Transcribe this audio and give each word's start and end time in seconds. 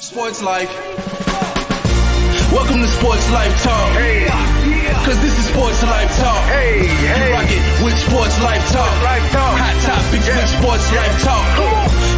Sports 0.00 0.42
Life. 0.42 0.70
Welcome 2.52 2.80
to 2.80 2.88
Sports 2.88 3.30
Life 3.32 3.62
Talk. 3.62 3.92
Hey, 3.92 4.26
Cause 5.04 5.20
this 5.20 5.38
is 5.38 5.44
Sports 5.48 5.82
Life 5.82 6.12
Talk. 6.18 6.44
hey, 6.48 6.80
You 6.82 7.08
hey. 7.12 7.32
rock 7.32 7.48
it 7.48 7.84
with 7.84 7.96
Sports 8.08 8.36
Life 8.42 8.64
Talk. 8.72 8.92
Life 9.02 9.26
Talk. 9.32 9.54
Hot 9.58 9.76
topics 9.84 10.26
with 10.28 10.48
Sports 10.60 10.86
Life 10.92 11.22
Talk. 11.24 11.46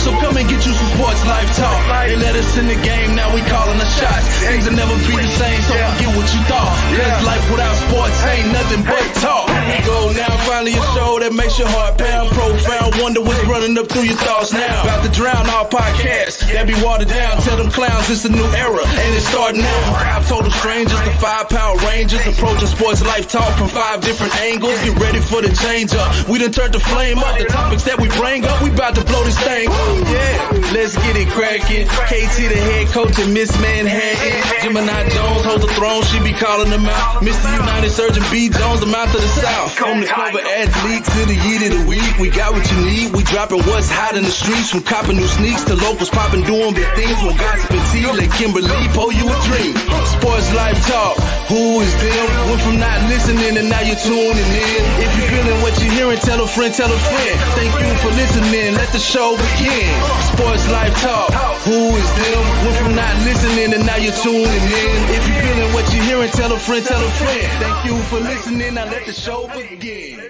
So 0.00 0.10
come 0.16 0.32
and 0.36 0.48
get 0.48 0.64
you 0.64 0.72
some 0.72 0.90
Sports 0.96 1.22
Life 1.28 1.50
Talk. 1.60 1.76
They 2.08 2.16
let 2.16 2.34
us 2.34 2.56
in 2.56 2.66
the 2.66 2.80
game, 2.80 3.14
now 3.14 3.28
we 3.34 3.44
calling 3.44 3.76
the 3.76 3.84
shots. 3.84 4.24
Things 4.40 4.64
will 4.64 4.72
never 4.72 4.96
be 5.04 5.12
the 5.12 5.28
same, 5.28 5.60
so 5.68 5.76
forget 5.76 6.10
what 6.16 6.28
you 6.32 6.40
thought. 6.48 6.72
Cause 6.96 7.20
life 7.28 7.44
without 7.52 7.76
sports 7.84 8.16
ain't 8.32 8.48
nothing 8.48 8.82
but 8.88 9.04
talk. 9.20 9.46
Go 9.84 10.10
now, 10.16 10.32
finally 10.48 10.72
a 10.72 10.82
show 10.96 11.20
that 11.20 11.36
makes 11.36 11.58
your 11.60 11.68
heart 11.68 12.00
pound 12.00 12.32
profound. 12.32 12.96
Wonder 12.96 13.20
what's 13.20 13.44
running 13.44 13.76
up 13.76 13.92
through 13.92 14.08
your 14.08 14.16
thoughts 14.24 14.56
now. 14.56 14.82
About 14.88 15.04
to 15.04 15.12
drown 15.12 15.44
all 15.52 15.68
podcasts 15.68 16.48
that 16.48 16.64
be 16.64 16.74
watered 16.80 17.12
down. 17.12 17.36
Tell 17.44 17.60
them 17.60 17.68
clowns 17.70 18.08
it's 18.08 18.24
a 18.24 18.32
new 18.32 18.48
era, 18.56 18.80
and 18.80 19.10
it's 19.12 19.28
starting 19.28 19.60
now. 19.60 19.80
Five 20.00 20.24
total 20.26 20.50
strangers, 20.50 21.00
the 21.04 21.12
five 21.20 21.52
power 21.52 21.76
rangers, 21.92 22.24
approaching 22.24 22.72
sports 22.72 23.04
life 23.04 23.28
talk 23.28 23.52
from 23.60 23.68
five 23.68 24.00
different 24.00 24.32
angles. 24.40 24.80
Get 24.80 24.96
ready 24.96 25.20
for 25.20 25.44
the 25.44 25.52
change 25.52 25.92
up. 25.92 26.08
We 26.24 26.40
done 26.40 26.56
turned 26.56 26.72
the 26.72 26.80
flame 26.80 27.20
up. 27.20 27.36
The 27.36 27.52
topics 27.52 27.84
that 27.84 28.00
we 28.00 28.08
bring 28.16 28.48
up, 28.48 28.64
we 28.64 28.72
about 28.72 28.96
to 28.96 29.04
blow 29.04 29.22
this 29.28 29.36
thing 29.44 29.68
up. 29.68 29.89
Yeah, 29.98 30.70
let's 30.72 30.94
get 30.96 31.16
it 31.16 31.28
cracking. 31.30 31.86
KT 31.86 32.36
the 32.50 32.58
head 32.58 32.86
coach 32.88 33.18
and 33.18 33.34
Miss 33.34 33.50
Manhattan. 33.60 34.62
Gemini 34.62 35.08
Jones 35.10 35.44
holds 35.44 35.64
the 35.66 35.72
throne, 35.74 36.02
she 36.10 36.18
be 36.22 36.32
calling 36.32 36.70
them 36.70 36.86
out. 36.86 37.22
Mr. 37.22 37.50
United 37.50 37.90
Surgeon 37.90 38.22
B. 38.30 38.48
Jones, 38.48 38.80
the 38.80 38.86
mouth 38.86 39.14
of 39.14 39.20
the 39.20 39.32
South. 39.40 39.72
From 39.72 40.00
the 40.00 40.06
cover 40.06 40.40
athletes 40.40 41.08
to 41.10 41.20
the 41.26 41.36
yeet 41.36 41.62
of 41.66 41.72
the 41.78 41.84
week, 41.88 42.12
we 42.18 42.30
got 42.30 42.52
what 42.52 42.64
you 42.70 42.78
need. 42.86 43.14
We 43.14 43.22
dropping 43.24 43.62
what's 43.66 43.90
hot 43.90 44.16
in 44.16 44.24
the 44.24 44.30
streets, 44.30 44.70
from 44.70 44.82
copping 44.82 45.16
new 45.16 45.26
sneaks 45.26 45.64
to 45.64 45.74
locals 45.74 46.10
popping, 46.10 46.42
doing 46.44 46.74
big 46.74 46.88
things. 46.94 47.16
From 47.18 47.36
gossip 47.36 47.70
and 47.70 47.84
tea, 47.90 48.06
let 48.06 48.30
Kimberly 48.36 48.86
pull 48.94 49.12
you 49.12 49.26
a 49.26 49.36
dream. 49.50 49.74
Sports 50.18 50.48
life 50.54 50.78
talk, 50.86 51.16
who 51.50 51.80
is 51.80 51.92
them? 51.98 52.26
Went 52.50 52.62
from 52.62 52.76
not 52.78 52.98
listening 53.08 53.56
and 53.58 53.68
now 53.68 53.82
you're 53.82 53.98
tuning 53.98 54.38
in. 54.38 54.82
If 55.02 55.10
you're 55.18 55.30
feeling 55.34 55.58
what 55.62 55.74
you're 55.82 55.94
hearing, 55.94 56.18
tell 56.18 56.40
a 56.42 56.46
friend, 56.46 56.72
tell 56.74 56.90
a 56.90 56.98
friend. 56.98 57.34
Thank 57.58 57.72
you 57.80 57.90
for 58.02 58.12
listening. 58.14 58.74
Let 58.74 58.92
the 58.92 58.98
show 58.98 59.36
begin. 59.36 59.79
Sports 59.80 60.68
life 60.70 60.94
talk, 61.00 61.32
who 61.64 61.96
is 61.96 62.10
them? 62.16 62.64
Went 62.64 62.76
from 62.76 62.94
not 62.94 63.14
listening 63.24 63.72
and 63.74 63.86
now 63.86 63.96
you're 63.96 64.12
tuning 64.12 64.44
in. 64.44 64.98
If 65.08 65.28
you're 65.28 65.42
feeling 65.42 65.72
what 65.72 65.94
you're 65.94 66.04
hearing, 66.04 66.30
tell 66.30 66.52
a 66.52 66.58
friend, 66.58 66.84
tell 66.84 67.02
a 67.02 67.10
friend. 67.12 67.48
Thank 67.62 67.84
you 67.86 67.96
for 68.04 68.20
listening. 68.20 68.74
Now 68.74 68.84
let 68.86 69.06
the 69.06 69.12
show 69.12 69.48
begin. 69.48 70.20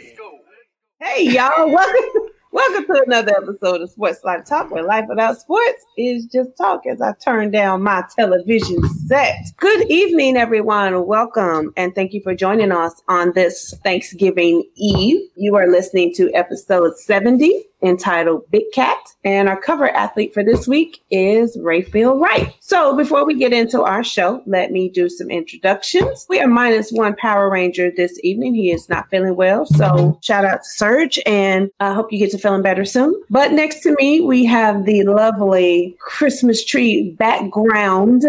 Hey 1.01 1.31
y'all, 1.31 1.71
welcome 1.71 2.31
welcome 2.53 2.87
to 2.87 3.03
another 3.07 3.33
episode 3.37 3.81
of 3.81 3.91
Sports 3.91 4.23
Life 4.23 4.45
Talk, 4.45 4.71
where 4.71 4.85
life 4.85 5.07
without 5.09 5.39
sports 5.41 5.85
is 5.97 6.27
just 6.27 6.51
talk 6.57 6.87
as 6.87 7.01
I 7.01 7.15
turn 7.15 7.51
down 7.51 7.83
my 7.83 8.05
television 8.17 8.83
set. 9.07 9.37
Good 9.57 9.91
evening, 9.91 10.37
everyone. 10.37 11.07
Welcome 11.07 11.73
and 11.77 11.95
thank 11.95 12.13
you 12.13 12.21
for 12.23 12.35
joining 12.35 12.71
us 12.71 13.03
on 13.09 13.33
this 13.35 13.75
Thanksgiving 13.83 14.63
Eve. 14.77 15.21
You 15.37 15.57
are 15.57 15.67
listening 15.67 16.15
to 16.15 16.33
episode 16.35 16.97
70 16.99 17.65
entitled 17.83 18.51
Big 18.51 18.65
Cat, 18.73 18.99
and 19.25 19.49
our 19.49 19.61
cover 19.61 19.89
athlete 19.89 20.35
for 20.35 20.45
this 20.45 20.69
week 20.69 21.03
is 21.11 21.57
Rayfield 21.57 22.21
Wright. 22.21 22.55
So 22.61 22.97
before 22.97 23.25
we 23.25 23.35
get 23.35 23.53
into 23.53 23.83
our 23.83 24.05
show, 24.05 24.43
let 24.47 24.71
me 24.71 24.89
do 24.89 25.09
some 25.09 25.31
introductions. 25.31 26.27
We 26.29 26.41
are 26.41 26.47
minus 26.47 26.91
one 26.91 27.17
Power 27.17 27.51
Ranger 27.51 27.91
this 27.91 28.19
evening. 28.23 28.55
He 28.55 28.71
is 28.71 28.89
not 28.89 29.09
feeling 29.11 29.37
well, 29.37 29.67
so 29.67 30.19
shout 30.23 30.45
out 30.45 30.63
to 30.63 30.69
Serge, 30.69 31.19
and 31.27 31.71
I 31.81 31.93
hope 31.93 32.13
you 32.13 32.19
get 32.19 32.31
to 32.33 32.39
feeling 32.39 32.63
better 32.63 32.85
soon. 32.85 33.15
But 33.31 33.53
next 33.53 33.81
to 33.85 33.95
me, 33.97 34.21
we 34.21 34.45
have 34.45 34.85
the 34.85 35.05
lovely 35.05 35.97
Christmas 36.01 36.65
tree 36.65 37.13
background, 37.13 38.25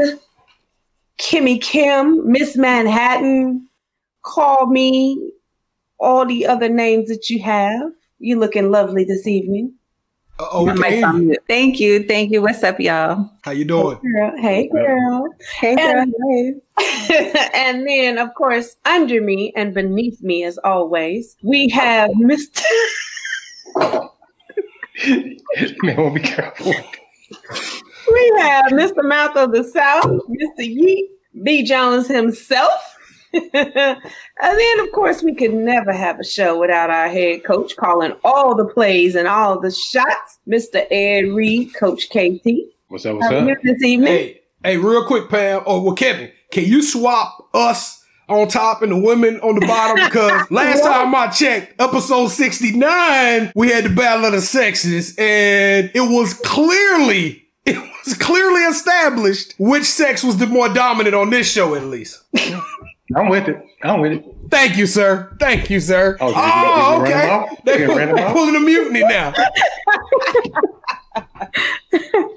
Kimmy 1.20 1.62
Kim, 1.62 2.32
Miss 2.32 2.56
Manhattan, 2.56 3.68
call 4.24 4.68
me, 4.68 5.32
all 6.00 6.26
the 6.26 6.48
other 6.48 6.68
names 6.68 7.10
that 7.10 7.30
you 7.30 7.42
have. 7.44 7.92
You 8.22 8.40
looking 8.40 8.70
lovely 8.70 9.04
this 9.04 9.26
evening. 9.26 9.74
Uh, 10.40 10.62
Okay. 10.62 11.02
Thank 11.48 11.80
you. 11.80 12.04
Thank 12.04 12.32
you. 12.32 12.44
What's 12.44 12.62
up, 12.64 12.80
y'all? 12.80 13.32
How 13.42 13.52
you 13.52 13.66
doing? 13.66 13.98
Girl, 13.98 14.34
hey 14.38 14.70
girl. 14.70 15.28
Hey, 15.60 15.76
girl. 15.76 16.06
And, 16.06 16.62
and 17.56 17.88
then, 17.88 18.20
of 18.20 18.34
course, 18.36 18.76
under 18.86 19.22
me 19.22 19.52
and 19.56 19.74
beneath 19.74 20.22
me, 20.22 20.44
as 20.44 20.60
always, 20.64 21.36
we 21.42 21.68
have 21.70 22.12
Mr. 22.12 22.64
Man, 25.84 25.98
we'll 25.98 26.12
be 26.12 26.20
careful. 26.20 26.68
we 28.12 28.34
have 28.38 28.66
Mr. 28.68 29.04
Mouth 29.04 29.36
of 29.36 29.52
the 29.52 29.64
South, 29.64 30.06
Mr. 30.06 30.60
Yeet, 30.60 31.08
B. 31.44 31.64
Jones 31.64 32.08
himself. 32.08 32.91
and 33.34 34.02
then, 34.42 34.80
of 34.82 34.92
course, 34.92 35.24
we 35.24 35.34
could 35.34 35.54
never 35.54 35.94
have 35.94 36.20
a 36.20 36.24
show 36.24 36.60
without 36.60 36.90
our 36.90 37.08
head 37.08 37.46
coach 37.46 37.76
calling 37.78 38.14
all 38.26 38.56
the 38.56 38.66
plays 38.66 39.16
and 39.16 39.28
all 39.28 39.60
the 39.60 39.72
shots, 39.72 40.40
Mr. 40.48 40.86
Ed 40.92 41.34
Reed, 41.34 41.74
Coach 41.74 42.10
KT. 42.10 42.46
What's 42.90 43.06
up? 43.06 43.16
What's 43.16 43.28
How 43.28 43.40
are 43.40 43.52
up? 43.52 43.58
this 43.64 43.82
evening? 43.84 44.08
Hey, 44.08 44.42
hey, 44.64 44.78
real 44.78 45.06
quick, 45.06 45.30
Pam. 45.30 45.64
Oh, 45.66 45.82
well, 45.82 45.96
Kevin, 45.96 46.30
can 46.52 46.66
you 46.66 46.82
swap 46.82 47.48
us 47.54 48.04
on 48.28 48.50
top 48.50 48.82
and 48.82 48.92
the 48.92 48.98
women 48.98 49.40
on 49.40 49.56
the 49.56 49.66
bottom? 49.66 50.04
Because 50.12 50.52
last 50.52 50.84
time 50.84 51.16
I 51.16 51.28
checked, 51.28 51.80
episode 51.80 52.28
69, 52.28 53.54
we 53.56 53.70
had 53.70 53.86
the 53.86 53.90
battle 53.90 54.26
of 54.26 54.34
the 54.34 54.42
sexes, 54.42 55.16
and 55.18 55.90
it 55.94 56.02
was 56.02 56.34
clearly, 56.34 57.48
it 57.66 57.78
was 58.06 58.18
clearly 58.18 58.64
established 58.64 59.56
which 59.58 59.86
sex 59.86 60.22
was 60.22 60.36
the 60.36 60.48
more 60.48 60.68
dominant 60.68 61.16
on 61.16 61.30
this 61.30 61.50
show, 61.50 61.76
at 61.76 61.86
least. 61.86 62.22
I'm 63.16 63.30
with 63.30 63.48
it. 63.48 63.64
I'm 63.84 64.00
with 64.02 64.12
it. 64.14 64.26
Thank 64.50 64.78
you, 64.78 64.86
sir. 64.86 65.36
Thank 65.40 65.70
you, 65.70 65.80
sir. 65.80 66.18
Oh, 66.20 66.28
did 66.28 66.36
you- 66.36 66.42
did 66.42 66.68
you 66.68 66.72
run 66.84 67.02
okay. 67.02 67.12
them 67.28 67.30
off? 67.40 67.64
They, 67.66 67.80
You 67.82 67.98
ran 67.98 68.08
them 68.08 68.16
they 68.18 68.24
off? 68.24 68.34
pulling 68.34 68.56
a 68.56 68.60
mutiny 68.60 69.02
now. 69.02 69.34
All 71.16 71.24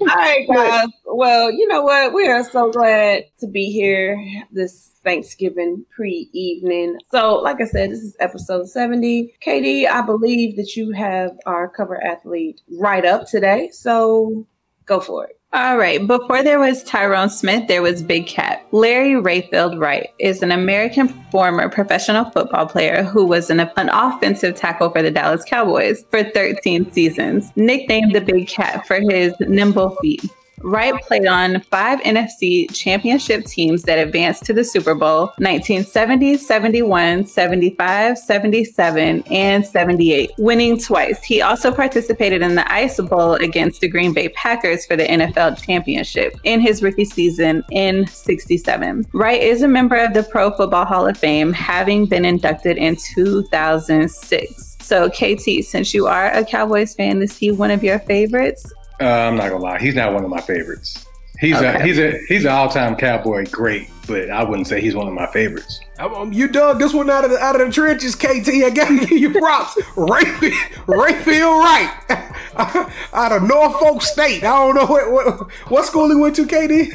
right, 0.06 0.46
guys. 0.48 0.88
Well, 1.06 1.50
you 1.50 1.68
know 1.68 1.82
what? 1.82 2.12
We 2.12 2.26
are 2.28 2.42
so 2.44 2.70
glad 2.72 3.24
to 3.38 3.46
be 3.46 3.70
here 3.70 4.18
this 4.50 4.90
Thanksgiving 5.04 5.84
pre 5.94 6.28
evening. 6.32 6.98
So, 7.10 7.34
like 7.36 7.60
I 7.60 7.66
said, 7.66 7.90
this 7.90 8.00
is 8.00 8.16
episode 8.20 8.68
70. 8.68 9.34
Katie, 9.40 9.86
I 9.86 10.00
believe 10.02 10.56
that 10.56 10.76
you 10.76 10.90
have 10.92 11.32
our 11.46 11.68
cover 11.68 12.02
athlete 12.02 12.60
right 12.78 13.04
up 13.04 13.26
today. 13.28 13.68
So, 13.72 14.46
go 14.86 15.00
for 15.00 15.26
it. 15.26 15.38
All 15.54 15.78
right. 15.78 16.04
Before 16.04 16.42
there 16.42 16.58
was 16.58 16.82
Tyron 16.82 17.30
Smith, 17.30 17.68
there 17.68 17.80
was 17.80 18.02
Big 18.02 18.26
Cat. 18.26 18.66
Larry 18.72 19.12
Rayfield 19.12 19.78
Wright 19.78 20.08
is 20.18 20.42
an 20.42 20.50
American 20.50 21.06
former 21.30 21.68
professional 21.68 22.28
football 22.32 22.66
player 22.66 23.04
who 23.04 23.24
was 23.24 23.50
an, 23.50 23.60
an 23.60 23.88
offensive 23.88 24.56
tackle 24.56 24.90
for 24.90 25.00
the 25.00 25.12
Dallas 25.12 25.44
Cowboys 25.44 26.04
for 26.10 26.24
13 26.24 26.90
seasons. 26.90 27.52
Nicknamed 27.54 28.16
the 28.16 28.20
Big 28.20 28.48
Cat 28.48 28.84
for 28.84 28.98
his 28.98 29.32
nimble 29.38 29.96
feet. 30.02 30.24
Wright 30.64 30.94
played 31.02 31.26
on 31.26 31.60
five 31.70 32.00
NFC 32.00 32.74
championship 32.74 33.44
teams 33.44 33.82
that 33.82 33.98
advanced 33.98 34.46
to 34.46 34.54
the 34.54 34.64
Super 34.64 34.94
Bowl 34.94 35.26
1970, 35.36 36.38
71, 36.38 37.26
75, 37.26 38.16
77, 38.16 39.22
and 39.30 39.66
78, 39.66 40.30
winning 40.38 40.78
twice. 40.78 41.22
He 41.22 41.42
also 41.42 41.70
participated 41.70 42.40
in 42.40 42.54
the 42.54 42.72
Ice 42.72 42.98
Bowl 42.98 43.34
against 43.34 43.82
the 43.82 43.88
Green 43.88 44.14
Bay 44.14 44.30
Packers 44.30 44.86
for 44.86 44.96
the 44.96 45.04
NFL 45.04 45.62
championship 45.62 46.34
in 46.44 46.60
his 46.60 46.82
rookie 46.82 47.04
season 47.04 47.62
in 47.70 48.06
67. 48.06 49.06
Wright 49.12 49.42
is 49.42 49.62
a 49.62 49.68
member 49.68 49.96
of 49.96 50.14
the 50.14 50.22
Pro 50.22 50.50
Football 50.50 50.86
Hall 50.86 51.06
of 51.06 51.18
Fame, 51.18 51.52
having 51.52 52.06
been 52.06 52.24
inducted 52.24 52.78
in 52.78 52.96
2006. 52.96 54.76
So, 54.80 55.10
KT, 55.10 55.64
since 55.64 55.92
you 55.92 56.06
are 56.06 56.30
a 56.32 56.44
Cowboys 56.44 56.94
fan, 56.94 57.20
is 57.22 57.36
he 57.36 57.50
one 57.52 57.70
of 57.70 57.82
your 57.82 57.98
favorites? 58.00 58.72
Uh, 59.00 59.04
I'm 59.04 59.36
not 59.36 59.50
gonna 59.50 59.62
lie. 59.62 59.78
He's 59.78 59.94
not 59.94 60.12
one 60.12 60.24
of 60.24 60.30
my 60.30 60.40
favorites. 60.40 61.06
He's 61.40 61.60
a 61.60 61.82
he's 61.82 61.98
a 61.98 62.18
he's 62.28 62.44
an 62.44 62.52
all 62.52 62.68
time 62.68 62.94
cowboy 62.94 63.46
great, 63.50 63.90
but 64.06 64.30
I 64.30 64.44
wouldn't 64.44 64.68
say 64.68 64.80
he's 64.80 64.94
one 64.94 65.08
of 65.08 65.14
my 65.14 65.26
favorites. 65.26 65.80
Um, 65.98 66.32
you 66.32 66.46
dug 66.46 66.78
this 66.78 66.94
one 66.94 67.10
out 67.10 67.24
of 67.24 67.32
the 67.32 67.38
out 67.38 67.60
of 67.60 67.66
the 67.66 67.72
trenches, 67.72 68.14
KT. 68.14 68.48
I 68.48 68.70
gotta 68.70 68.98
give 69.00 69.10
you 69.10 69.30
props. 69.32 69.74
Rayfield, 69.96 70.52
Rayfield 70.86 71.60
Wright 71.60 72.90
out 73.12 73.32
of 73.32 73.42
Norfolk 73.42 74.02
State. 74.02 74.44
I 74.44 74.56
don't 74.64 74.76
know 74.76 74.86
what 74.86 75.10
what, 75.10 75.50
what 75.70 75.84
school 75.84 76.08
he 76.08 76.14
went 76.14 76.36
to, 76.36 76.44
KD. 76.44 76.92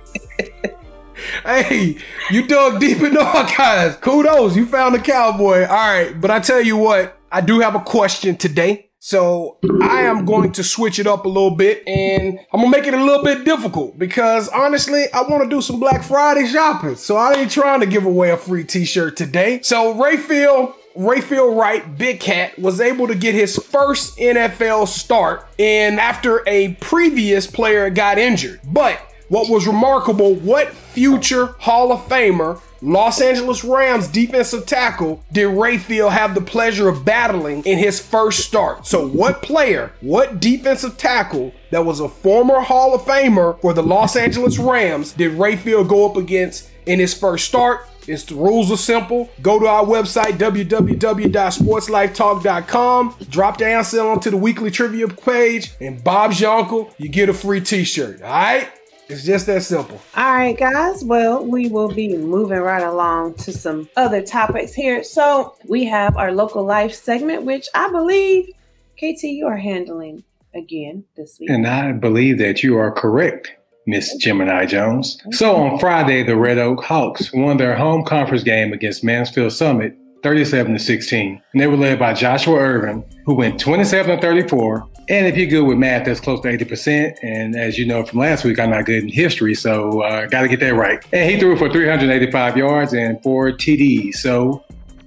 hey, 1.42 1.96
you 2.30 2.46
dug 2.46 2.80
deep 2.80 2.98
in 3.00 3.14
the 3.14 3.24
archives. 3.24 3.96
Kudos, 3.96 4.56
you 4.56 4.66
found 4.66 4.94
a 4.94 5.00
cowboy. 5.00 5.62
All 5.62 5.74
right, 5.74 6.20
but 6.20 6.30
I 6.30 6.40
tell 6.40 6.60
you 6.60 6.76
what, 6.76 7.18
I 7.32 7.40
do 7.40 7.60
have 7.60 7.74
a 7.74 7.80
question 7.80 8.36
today. 8.36 8.85
So 9.06 9.58
I 9.82 10.00
am 10.00 10.24
going 10.24 10.50
to 10.50 10.64
switch 10.64 10.98
it 10.98 11.06
up 11.06 11.26
a 11.26 11.28
little 11.28 11.52
bit 11.52 11.86
and 11.86 12.40
I'm 12.52 12.60
gonna 12.60 12.76
make 12.76 12.88
it 12.88 12.92
a 12.92 13.04
little 13.04 13.22
bit 13.22 13.44
difficult 13.44 13.96
because 13.96 14.48
honestly, 14.48 15.04
I 15.14 15.22
want 15.22 15.44
to 15.44 15.48
do 15.48 15.62
some 15.62 15.78
Black 15.78 16.02
Friday 16.02 16.44
shopping. 16.48 16.96
So 16.96 17.16
I 17.16 17.34
ain't 17.34 17.52
trying 17.52 17.78
to 17.78 17.86
give 17.86 18.04
away 18.04 18.30
a 18.30 18.36
free 18.36 18.64
t-shirt 18.64 19.16
today. 19.16 19.60
So 19.62 19.94
Rayfield, 19.94 20.74
Rayfield 20.96 21.56
Wright, 21.56 21.96
Big 21.96 22.18
Cat, 22.18 22.58
was 22.58 22.80
able 22.80 23.06
to 23.06 23.14
get 23.14 23.36
his 23.36 23.56
first 23.56 24.18
NFL 24.18 24.88
start 24.88 25.46
and 25.56 26.00
after 26.00 26.42
a 26.48 26.74
previous 26.80 27.46
player 27.46 27.88
got 27.90 28.18
injured. 28.18 28.58
But 28.64 29.00
what 29.28 29.50
was 29.50 29.66
remarkable, 29.66 30.34
what 30.34 30.72
future 30.72 31.46
Hall 31.58 31.92
of 31.92 32.00
Famer 32.08 32.60
Los 32.82 33.20
Angeles 33.20 33.64
Rams 33.64 34.06
defensive 34.06 34.66
tackle 34.66 35.24
did 35.32 35.48
Rayfield 35.48 36.12
have 36.12 36.34
the 36.34 36.40
pleasure 36.40 36.88
of 36.88 37.04
battling 37.04 37.64
in 37.64 37.78
his 37.78 38.00
first 38.00 38.38
start? 38.40 38.86
So, 38.86 39.08
what 39.08 39.42
player, 39.42 39.92
what 40.00 40.40
defensive 40.40 40.98
tackle 40.98 41.52
that 41.70 41.84
was 41.84 42.00
a 42.00 42.08
former 42.08 42.60
Hall 42.60 42.94
of 42.94 43.02
Famer 43.02 43.60
for 43.60 43.72
the 43.72 43.82
Los 43.82 44.14
Angeles 44.14 44.58
Rams 44.58 45.12
did 45.12 45.32
Rayfield 45.32 45.88
go 45.88 46.08
up 46.08 46.16
against 46.16 46.70
in 46.86 47.00
his 47.00 47.14
first 47.14 47.46
start? 47.46 47.88
It's 48.06 48.22
the 48.24 48.36
rules 48.36 48.70
are 48.70 48.76
simple. 48.76 49.30
Go 49.42 49.58
to 49.58 49.66
our 49.66 49.84
website, 49.84 50.38
www.sportslifetalk.com. 50.38 53.16
Drop 53.28 53.58
the 53.58 53.66
answer 53.66 54.00
onto 54.00 54.30
the 54.30 54.36
weekly 54.36 54.70
trivia 54.70 55.08
page, 55.08 55.72
and 55.80 56.04
Bob's 56.04 56.40
your 56.40 56.56
uncle. 56.56 56.94
You 56.98 57.08
get 57.08 57.28
a 57.28 57.34
free 57.34 57.60
t 57.60 57.82
shirt. 57.82 58.22
All 58.22 58.30
right? 58.30 58.68
It's 59.08 59.24
just 59.24 59.46
that 59.46 59.62
simple. 59.62 60.00
All 60.16 60.34
right, 60.34 60.58
guys. 60.58 61.04
Well, 61.04 61.44
we 61.44 61.68
will 61.68 61.88
be 61.88 62.16
moving 62.16 62.58
right 62.58 62.82
along 62.82 63.34
to 63.34 63.52
some 63.52 63.88
other 63.96 64.20
topics 64.20 64.74
here. 64.74 65.04
So 65.04 65.54
we 65.68 65.84
have 65.84 66.16
our 66.16 66.32
local 66.32 66.64
life 66.64 66.92
segment, 66.92 67.44
which 67.44 67.68
I 67.74 67.88
believe, 67.90 68.48
KT, 68.96 69.22
you 69.24 69.46
are 69.46 69.56
handling 69.56 70.24
again 70.54 71.04
this 71.16 71.38
week. 71.38 71.50
And 71.50 71.66
I 71.66 71.92
believe 71.92 72.38
that 72.38 72.64
you 72.64 72.78
are 72.78 72.90
correct, 72.90 73.52
Miss 73.86 74.16
Gemini 74.16 74.66
Jones. 74.66 75.18
So 75.30 75.54
on 75.54 75.78
Friday, 75.78 76.24
the 76.24 76.36
Red 76.36 76.58
Oak 76.58 76.82
Hawks 76.82 77.32
won 77.32 77.58
their 77.58 77.76
home 77.76 78.04
conference 78.04 78.42
game 78.42 78.72
against 78.72 79.04
Mansfield 79.04 79.52
Summit 79.52 79.96
37 80.24 80.72
to 80.72 80.78
16. 80.80 81.40
And 81.52 81.60
they 81.60 81.68
were 81.68 81.76
led 81.76 82.00
by 82.00 82.12
Joshua 82.12 82.58
Irvin, 82.58 83.04
who 83.24 83.34
went 83.34 83.60
27 83.60 84.16
to 84.16 84.20
34. 84.20 84.88
And 85.08 85.26
if 85.26 85.36
you're 85.36 85.46
good 85.46 85.62
with 85.62 85.78
math, 85.78 86.04
that's 86.04 86.18
close 86.18 86.40
to 86.40 86.48
80%. 86.48 87.18
And 87.22 87.54
as 87.54 87.78
you 87.78 87.86
know 87.86 88.04
from 88.04 88.18
last 88.18 88.44
week, 88.44 88.58
I'm 88.58 88.70
not 88.70 88.86
good 88.86 89.04
in 89.04 89.08
history, 89.08 89.54
so 89.54 90.02
uh, 90.02 90.26
got 90.26 90.42
to 90.42 90.48
get 90.48 90.58
that 90.60 90.74
right. 90.74 91.04
And 91.12 91.30
he 91.30 91.38
threw 91.38 91.56
for 91.56 91.70
385 91.70 92.56
yards 92.56 92.92
and 92.92 93.22
four 93.22 93.52
TDs. 93.52 94.16
So, 94.16 94.64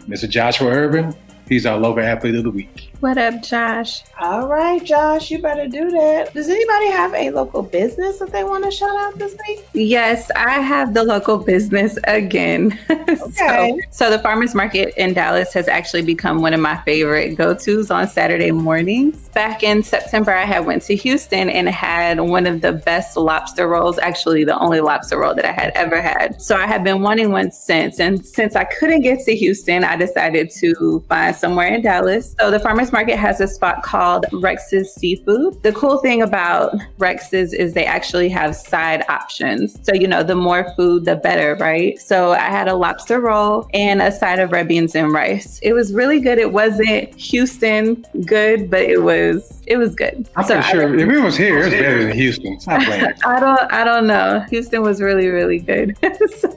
Mr. 0.08 0.30
Joshua 0.30 0.70
Irvin, 0.70 1.14
he's 1.50 1.66
our 1.66 1.78
local 1.78 2.02
athlete 2.02 2.36
of 2.36 2.44
the 2.44 2.52
week. 2.52 2.89
What 3.00 3.18
up, 3.18 3.42
Josh? 3.42 4.04
All 4.20 4.50
right, 4.50 4.84
Josh, 4.84 5.32
you 5.32 5.42
better 5.42 5.70
do 5.70 5.90
that. 5.90 6.34
Does 6.34 6.50
anybody 6.50 6.88
have 6.88 7.14
a 7.14 7.30
local 7.30 7.64
business 7.64 8.20
that 8.20 8.34
they 8.34 8.44
want 8.44 8.66
to 8.66 8.72
shout 8.72 8.94
out 9.00 9.18
this 9.18 9.38
week? 9.48 9.66
Yes, 9.72 10.30
I 10.36 10.60
have 10.60 10.94
the 10.94 11.04
local 11.04 11.38
business 11.38 11.98
again. 12.06 12.78
Okay. 13.10 13.16
so, 13.34 13.80
so 13.90 14.12
the 14.12 14.20
farmers 14.20 14.54
market 14.54 14.94
in 14.96 15.14
Dallas 15.14 15.52
has 15.54 15.68
actually 15.68 16.04
become 16.04 16.42
one 16.42 16.54
of 16.54 16.60
my 16.60 16.78
favorite 16.84 17.36
go-tos 17.36 17.90
on 17.90 18.08
Saturday 18.08 18.52
mornings. 18.52 19.30
Back 19.30 19.64
in 19.64 19.82
September, 19.82 20.32
I 20.32 20.46
had 20.46 20.66
went 20.66 20.84
to 20.84 20.96
Houston 20.96 21.50
and 21.50 21.68
had 21.68 22.20
one 22.20 22.46
of 22.46 22.62
the 22.62 22.72
best 22.72 23.18
lobster 23.18 23.68
rolls, 23.68 23.98
actually 23.98 24.44
the 24.44 24.58
only 24.60 24.80
lobster 24.80 25.18
roll 25.18 25.34
that 25.34 25.46
I 25.46 25.52
had 25.52 25.72
ever 25.76 26.02
had. 26.02 26.40
So 26.40 26.56
I 26.56 26.68
have 26.68 26.84
been 26.84 27.02
wanting 27.02 27.32
one 27.32 27.52
since. 27.52 28.00
And 28.00 28.24
since 28.24 28.56
I 28.56 28.64
couldn't 28.66 29.02
get 29.02 29.20
to 29.26 29.36
Houston, 29.36 29.84
I 29.84 29.96
decided 29.96 30.52
to 30.60 31.04
find 31.10 31.36
somewhere 31.36 31.74
in 31.74 31.82
Dallas. 31.82 32.36
So 32.40 32.52
the 32.52 32.60
farmers 32.60 32.89
market 32.92 33.18
has 33.18 33.40
a 33.40 33.48
spot 33.48 33.84
called 33.84 34.26
Rex's 34.34 34.94
Seafood. 34.94 35.62
The 35.64 35.72
cool 35.74 35.98
thing 36.00 36.22
about 36.22 36.76
Rex's 36.98 37.54
is 37.54 37.74
they 37.74 37.86
actually 37.86 38.30
have 38.30 38.56
side 38.56 39.04
options. 39.10 39.78
So, 39.84 39.94
you 39.94 40.08
know, 40.08 40.24
the 40.24 40.36
more 40.36 40.66
food, 40.76 41.06
the 41.06 41.16
better, 41.16 41.56
right? 41.60 42.00
So 42.00 42.32
I 42.32 42.40
had 42.50 42.68
a 42.68 42.76
lobster 42.76 43.20
roll 43.20 43.68
and 43.74 44.02
a 44.02 44.12
side 44.12 44.40
of 44.40 44.52
red 44.52 44.68
beans 44.68 44.96
and 44.96 45.12
rice. 45.12 45.60
It 45.64 45.74
was 45.74 45.94
really 45.94 46.20
good. 46.20 46.38
It 46.38 46.52
wasn't 46.54 47.14
Houston 47.16 48.06
good, 48.26 48.70
but 48.70 48.82
it 48.82 49.04
was 49.04 49.62
it 49.68 49.78
was 49.78 49.96
good. 49.96 50.28
I'm 50.36 50.44
So 50.46 50.56
pretty 50.56 50.68
I- 50.68 50.72
sure 50.72 50.94
if 50.96 51.10
it 51.10 51.24
was 51.24 51.38
here, 51.38 51.60
it's 51.60 51.70
better 51.76 52.04
than 52.04 52.12
Houston. 52.18 52.60
Stop. 52.60 52.82
I 53.26 53.40
don't 53.40 53.72
I 53.74 53.84
don't 53.84 54.08
know. 54.08 54.44
Houston 54.50 54.82
was 54.82 55.02
really 55.02 55.28
really 55.28 55.60
good. 55.60 55.98
so, 56.38 56.50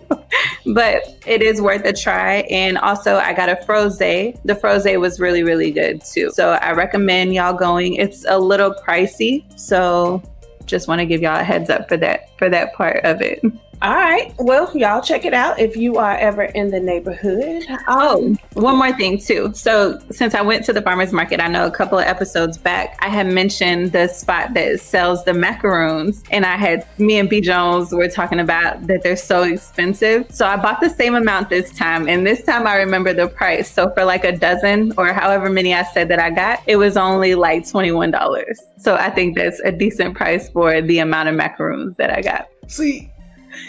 but 0.75 1.03
it 1.27 1.43
is 1.43 1.61
worth 1.61 1.85
a 1.85 1.93
try 1.93 2.37
and 2.51 2.79
also 2.79 3.17
I 3.17 3.33
got 3.35 3.49
a 3.49 3.57
froze. 3.65 3.99
The 3.99 4.59
froze 4.61 4.85
was 4.97 5.21
really 5.21 5.43
really 5.43 5.71
good 5.71 6.03
too. 6.05 6.22
So 6.31 6.53
I 6.53 6.73
recommend 6.73 7.35
y'all 7.35 7.55
going. 7.55 7.95
It's 7.95 8.25
a 8.29 8.39
little 8.39 8.75
pricey, 8.75 9.45
so 9.59 10.23
just 10.65 10.89
want 10.89 11.01
to 11.01 11.07
give 11.07 11.23
y'all 11.23 11.41
a 11.41 11.45
heads 11.45 11.71
up 11.71 11.89
for 11.89 11.97
that 11.99 12.37
for 12.39 12.49
that 12.49 12.75
part 12.75 13.05
of 13.05 13.21
it. 13.21 13.43
All 13.83 13.97
right. 13.97 14.33
Well, 14.39 14.71
y'all 14.77 15.03
check 15.03 15.25
it 15.25 15.35
out 15.35 15.59
if 15.59 15.77
you 15.77 15.97
are 15.97 16.17
ever 16.17 16.45
in 16.45 16.71
the 16.71 16.79
neighborhood. 16.79 17.65
Oh, 17.89 18.37
one 18.53 18.77
more 18.77 18.93
thing 18.93 19.19
too. 19.19 19.53
So 19.55 19.99
since 20.13 20.37
I 20.37 20.41
went 20.41 20.65
to 20.67 20.73
the 20.73 20.81
farmers 20.81 21.13
market, 21.13 21.41
I 21.41 21.49
know 21.49 21.67
a 21.67 21.71
couple 21.71 21.99
of 21.99 22.05
episodes 22.05 22.57
back, 22.57 22.97
I 23.01 23.09
had 23.09 23.27
mentioned 23.27 23.91
the 23.91 24.07
spot 24.07 24.55
that 24.55 24.79
sells 24.79 25.25
the 25.25 25.35
macaroons, 25.35 26.23
and 26.31 26.47
I 26.47 26.57
had 26.57 26.87
me 26.99 27.19
and 27.19 27.29
B 27.29 27.41
Jones 27.41 27.91
were 27.91 28.07
talking 28.07 28.39
about 28.39 28.87
that 28.87 29.03
they're 29.03 29.17
so 29.17 29.43
expensive. 29.43 30.33
So 30.33 30.47
I 30.47 30.57
bought 30.57 30.81
the 30.81 30.91
same 30.91 31.17
amount 31.17 31.49
this 31.49 31.77
time, 31.77 32.09
and 32.09 32.25
this 32.25 32.45
time 32.45 32.69
I 32.69 32.77
remember 32.77 33.13
the 33.13 33.27
price. 33.27 33.69
So 33.69 33.91
for 33.95 34.05
like 34.05 34.23
a 34.23 34.31
dozen 34.31 34.93
or 34.97 35.13
however 35.13 35.51
many 35.51 35.75
I 35.75 35.83
said 35.83 36.07
that 36.11 36.21
I 36.21 36.31
got, 36.31 36.61
it 36.69 36.77
was 36.77 36.97
only 36.97 37.35
like 37.35 37.69
twenty 37.69 37.91
one 37.91 38.13
dollars. 38.13 38.61
So 38.79 38.95
I 38.95 39.11
think 39.11 39.37
that's 39.37 39.61
a 39.65 39.73
decent 39.73 40.17
price 40.17 40.49
for 40.51 40.81
the 40.81 41.01
amount 41.01 41.31
of 41.31 41.35
macaroons 41.35 41.97
that 41.97 42.17
I 42.17 42.23
got. 42.23 42.49
See, 42.69 43.12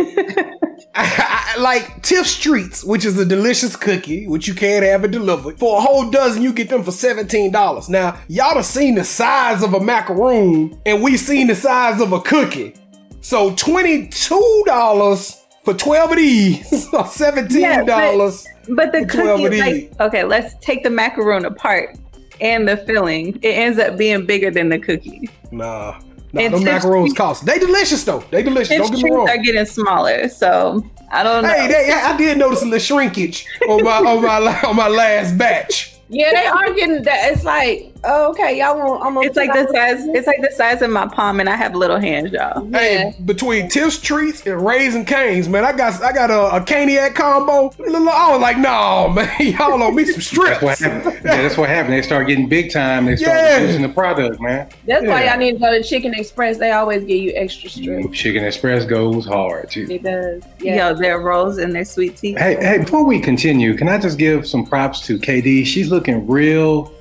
I, 0.96 1.54
I- 1.56 1.60
like 1.60 2.02
Tiff's 2.02 2.38
Treats, 2.40 2.84
which 2.84 3.06
is 3.06 3.18
a 3.20 3.26
delicious 3.26 3.76
cookie, 3.76 4.28
which 4.28 4.48
you 4.48 4.54
can't 4.56 4.84
have 4.84 5.04
it 5.04 5.12
delivered. 5.12 5.60
For 5.60 5.78
a 5.78 5.82
whole 5.82 6.10
dozen, 6.10 6.42
you 6.42 6.52
get 6.54 6.70
them 6.70 6.84
for 6.84 6.92
$17. 6.92 7.90
Now, 7.90 8.18
y'all 8.28 8.56
have 8.56 8.66
seen 8.66 8.96
the 8.96 9.04
size 9.04 9.62
of 9.64 9.74
a 9.76 9.80
macaroon, 9.80 10.80
and 10.86 11.02
we've 11.04 11.20
seen 11.20 11.48
the 11.48 11.56
size 11.56 12.02
of 12.02 12.12
a 12.12 12.20
cookie. 12.22 12.74
So 13.22 13.52
$22 13.52 15.38
for 15.64 15.74
12 15.74 16.12
of 16.12 16.18
these, 16.18 16.88
or 16.94 17.04
$17. 17.04 18.46
But 18.70 18.92
the 18.92 19.02
For 19.08 19.22
12 19.22 19.40
cookie, 19.42 19.46
of 19.46 19.54
like, 19.66 19.74
these. 19.74 19.92
okay, 20.00 20.24
let's 20.24 20.56
take 20.66 20.84
the 20.84 20.90
macaroon 20.90 21.46
apart 21.46 21.98
and 22.42 22.68
the 22.68 22.78
filling. 22.78 23.36
It 23.42 23.50
ends 23.56 23.78
up 23.80 23.98
being 23.98 24.26
bigger 24.26 24.52
than 24.52 24.70
the 24.70 24.80
cookie. 24.80 25.30
nah, 25.52 26.00
nah, 26.34 26.42
And 26.42 26.54
them 26.54 26.64
macaroons 26.64 27.14
cost. 27.14 27.46
They 27.46 27.60
delicious 27.60 28.04
though. 28.04 28.24
They 28.32 28.44
delicious. 28.44 28.72
Its 28.72 28.80
Don't 28.80 28.92
get 28.92 28.96
me 28.98 29.02
treats 29.10 29.16
wrong. 29.16 29.30
are 29.30 29.38
getting 29.38 29.66
smaller, 29.66 30.28
so 30.30 30.84
I 31.12 31.24
don't 31.24 31.44
know. 31.44 31.50
Hey, 31.50 31.68
they, 31.68 31.92
I 31.92 32.18
did 32.18 32.38
notice 32.38 32.62
a 32.62 32.66
little 32.66 32.80
shrinkage 32.80 33.46
on 33.70 33.84
my 33.84 33.98
on 33.98 34.22
my 34.24 34.62
on 34.68 34.76
my 34.76 34.88
last 34.88 35.38
batch. 35.38 35.96
Yeah, 36.10 36.32
they 36.32 36.46
are 36.46 36.74
getting 36.74 37.04
that. 37.04 37.32
It's 37.32 37.44
like, 37.44 37.93
oh, 38.04 38.30
okay, 38.32 38.58
y'all 38.60 38.78
want. 38.78 39.04
I'm 39.04 39.18
it's 39.24 39.36
like 39.38 39.54
the 39.54 39.68
size. 39.72 40.06
It's 40.08 40.28
like 40.28 40.42
the 40.42 40.52
size 40.52 40.82
of 40.82 40.90
my 40.90 41.08
palm, 41.08 41.40
and 41.40 41.50
I 41.50 41.56
have 41.56 41.76
little 41.76 42.00
hands, 42.00 42.32
y'all. 42.32 42.66
Hey, 42.72 43.16
between 43.26 43.70
Tiff's 43.70 44.00
treats 44.00 44.46
and 44.46 44.66
Raising 44.66 45.06
Canes, 45.06 45.48
man, 45.50 45.64
I 45.66 45.72
got 45.72 46.02
I 46.02 46.12
got 46.12 46.30
a, 46.32 46.56
a 46.58 46.62
caniac 46.62 47.16
combo. 47.16 47.74
I 47.86 48.32
was 48.32 48.42
like, 48.42 48.58
no, 48.58 49.10
man, 49.10 49.30
y'all 49.40 49.82
owe 49.82 49.92
me 49.92 50.06
some 50.06 50.22
strips. 50.22 50.60
That's 50.60 50.62
what 50.64 50.80
happened. 50.80 51.16
Yeah, 51.26 51.42
that's 51.42 51.58
what 51.58 51.70
happened. 51.70 51.94
They 51.94 52.02
start 52.02 52.28
getting 52.28 52.48
big 52.50 52.72
time. 52.72 53.06
They 53.06 53.16
start 53.16 53.38
Yeah. 53.38 53.60
reducing 53.62 53.82
the 53.82 53.90
product, 53.90 54.42
man. 54.42 54.70
That's 54.86 55.06
why 55.06 55.24
Yeah. 55.24 55.32
y'all 55.32 55.40
need 55.40 55.54
to 55.54 55.60
go 55.60 55.72
to 55.72 55.84
Chicken 55.84 56.14
Express. 56.14 56.58
They 56.58 56.72
always 56.72 57.04
give 57.04 57.18
you 57.22 57.32
extra 57.36 57.70
strips. 57.70 58.18
Chicken 58.18 58.44
Express 58.44 58.86
goes 58.86 59.26
hard 59.26 59.70
too. 59.70 59.88
It 59.90 60.04
does. 60.04 60.44
Yeah. 60.60 60.90
Yo, 60.90 60.96
their 60.96 61.20
rolls 61.20 61.58
and 61.58 61.74
their 61.74 61.86
sweet 61.86 62.18
tea. 62.18 62.34
Hey, 62.34 62.56
hey, 62.56 62.80
before 62.80 63.06
we 63.06 63.20
continue, 63.20 63.76
can 63.76 63.88
I 63.90 63.98
just 63.98 64.18
give 64.18 64.48
some 64.48 64.66
props 64.66 65.02
to 65.08 65.18
KD? 65.20 65.66
She's 65.66 65.90
looking 65.90 66.28
real 66.28 66.92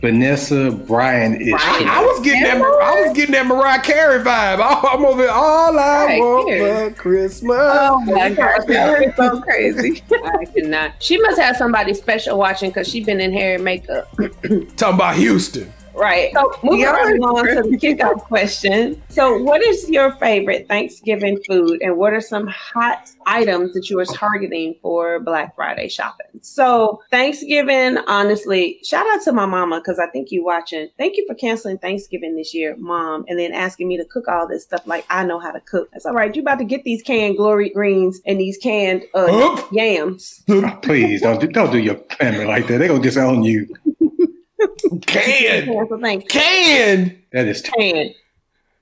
Vanessa 0.00 0.70
Bryant-ish. 0.70 1.52
I, 1.54 1.84
I 1.86 2.04
was 2.04 2.20
getting 2.20 2.42
that. 2.42 2.58
Mar- 2.58 2.80
I 2.80 3.02
was 3.02 3.14
getting 3.14 3.32
that 3.32 3.46
Mariah 3.46 3.80
Carey 3.82 4.20
vibe. 4.20 4.58
Oh, 4.60 4.88
I, 4.88 4.94
am 4.94 5.04
over 5.04 5.22
here, 5.22 5.30
all 5.30 5.78
I 5.78 6.04
Right 6.06 6.18
want 6.20 6.48
here. 6.48 6.90
for 6.90 6.96
Christmas. 6.96 7.56
Oh 7.60 8.00
my 8.06 8.30
gosh, 8.30 8.64
that 8.66 9.16
so 9.16 9.40
crazy. 9.42 10.02
I 10.24 10.44
cannot. 10.46 10.92
She 11.00 11.18
must 11.18 11.38
have 11.40 11.56
somebody 11.56 11.92
special 11.94 12.38
watching 12.38 12.70
because 12.70 12.88
she's 12.88 13.04
been 13.04 13.20
in 13.20 13.32
hair 13.32 13.56
and 13.56 13.64
makeup. 13.64 14.08
Talking 14.16 14.94
about 14.94 15.16
Houston. 15.16 15.72
Right. 16.00 16.32
So 16.32 16.50
moving 16.62 16.80
Y'all 16.80 16.92
right 16.94 17.12
are 17.12 17.16
along 17.16 17.46
to 17.46 17.62
the 17.62 17.76
kickoff 17.76 18.22
question. 18.22 19.02
So, 19.10 19.36
what 19.36 19.62
is 19.62 19.88
your 19.90 20.12
favorite 20.12 20.66
Thanksgiving 20.66 21.38
food, 21.46 21.82
and 21.82 21.98
what 21.98 22.14
are 22.14 22.22
some 22.22 22.46
hot 22.46 23.10
items 23.26 23.74
that 23.74 23.90
you 23.90 24.00
are 24.00 24.06
targeting 24.06 24.76
for 24.80 25.20
Black 25.20 25.54
Friday 25.54 25.88
shopping? 25.88 26.26
So, 26.40 27.02
Thanksgiving, 27.10 27.98
honestly, 28.06 28.78
shout 28.82 29.06
out 29.08 29.22
to 29.24 29.32
my 29.32 29.44
mama 29.44 29.80
because 29.80 29.98
I 29.98 30.06
think 30.06 30.30
you 30.30 30.42
watching. 30.42 30.88
Thank 30.96 31.18
you 31.18 31.26
for 31.26 31.34
canceling 31.34 31.76
Thanksgiving 31.76 32.34
this 32.34 32.54
year, 32.54 32.76
mom, 32.78 33.26
and 33.28 33.38
then 33.38 33.52
asking 33.52 33.88
me 33.88 33.98
to 33.98 34.04
cook 34.06 34.26
all 34.26 34.48
this 34.48 34.62
stuff 34.62 34.86
like 34.86 35.04
I 35.10 35.24
know 35.24 35.38
how 35.38 35.50
to 35.50 35.60
cook. 35.60 35.90
That's 35.92 36.06
all 36.06 36.14
right. 36.14 36.34
You 36.34 36.40
about 36.40 36.60
to 36.60 36.64
get 36.64 36.82
these 36.84 37.02
canned 37.02 37.36
glory 37.36 37.68
greens 37.68 38.22
and 38.24 38.40
these 38.40 38.56
canned 38.56 39.04
uh, 39.12 39.62
yams. 39.70 40.42
Please 40.82 41.20
don't 41.20 41.40
do, 41.40 41.46
don't 41.46 41.70
do 41.70 41.78
your 41.78 41.96
family 42.18 42.46
like 42.46 42.68
that. 42.68 42.78
They're 42.78 42.88
gonna 42.88 43.02
disown 43.02 43.42
you. 43.42 43.68
Canned. 45.06 45.66
Cancel 45.66 45.98
Thanksgiving. 45.98 46.28
Canned. 46.28 47.18
That 47.32 47.46
is 47.46 47.62
t- 47.62 47.70
can. 47.76 48.14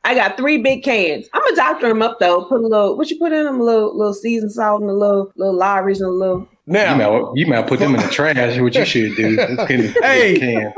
I 0.04 0.14
got 0.14 0.36
three 0.36 0.58
big 0.58 0.84
cans. 0.84 1.28
I'm 1.34 1.42
gonna 1.42 1.56
doctor 1.56 1.88
them 1.88 2.02
up 2.02 2.18
though. 2.18 2.44
Put 2.44 2.60
a 2.60 2.66
little, 2.66 2.96
what 2.96 3.10
you 3.10 3.18
put 3.18 3.32
in 3.32 3.44
them? 3.44 3.60
A 3.60 3.64
little, 3.64 3.96
little 3.96 4.14
seasoned 4.14 4.52
salt 4.52 4.80
and 4.80 4.88
a 4.88 4.94
little, 4.94 5.32
little 5.36 5.54
Lawry's 5.56 6.00
and 6.00 6.08
a 6.08 6.12
little, 6.12 6.48
Now, 6.66 6.92
You 6.92 6.98
might, 6.98 7.32
you 7.34 7.46
might 7.46 7.66
put 7.66 7.78
them 7.80 7.94
in 7.94 8.00
the 8.00 8.08
trash. 8.08 8.58
What 8.58 8.74
you 8.74 8.84
should 8.84 9.16
do? 9.16 9.36
Put 9.36 9.68
them 9.68 9.80
in 9.80 9.92
the 9.92 10.00
Hey. 10.02 10.72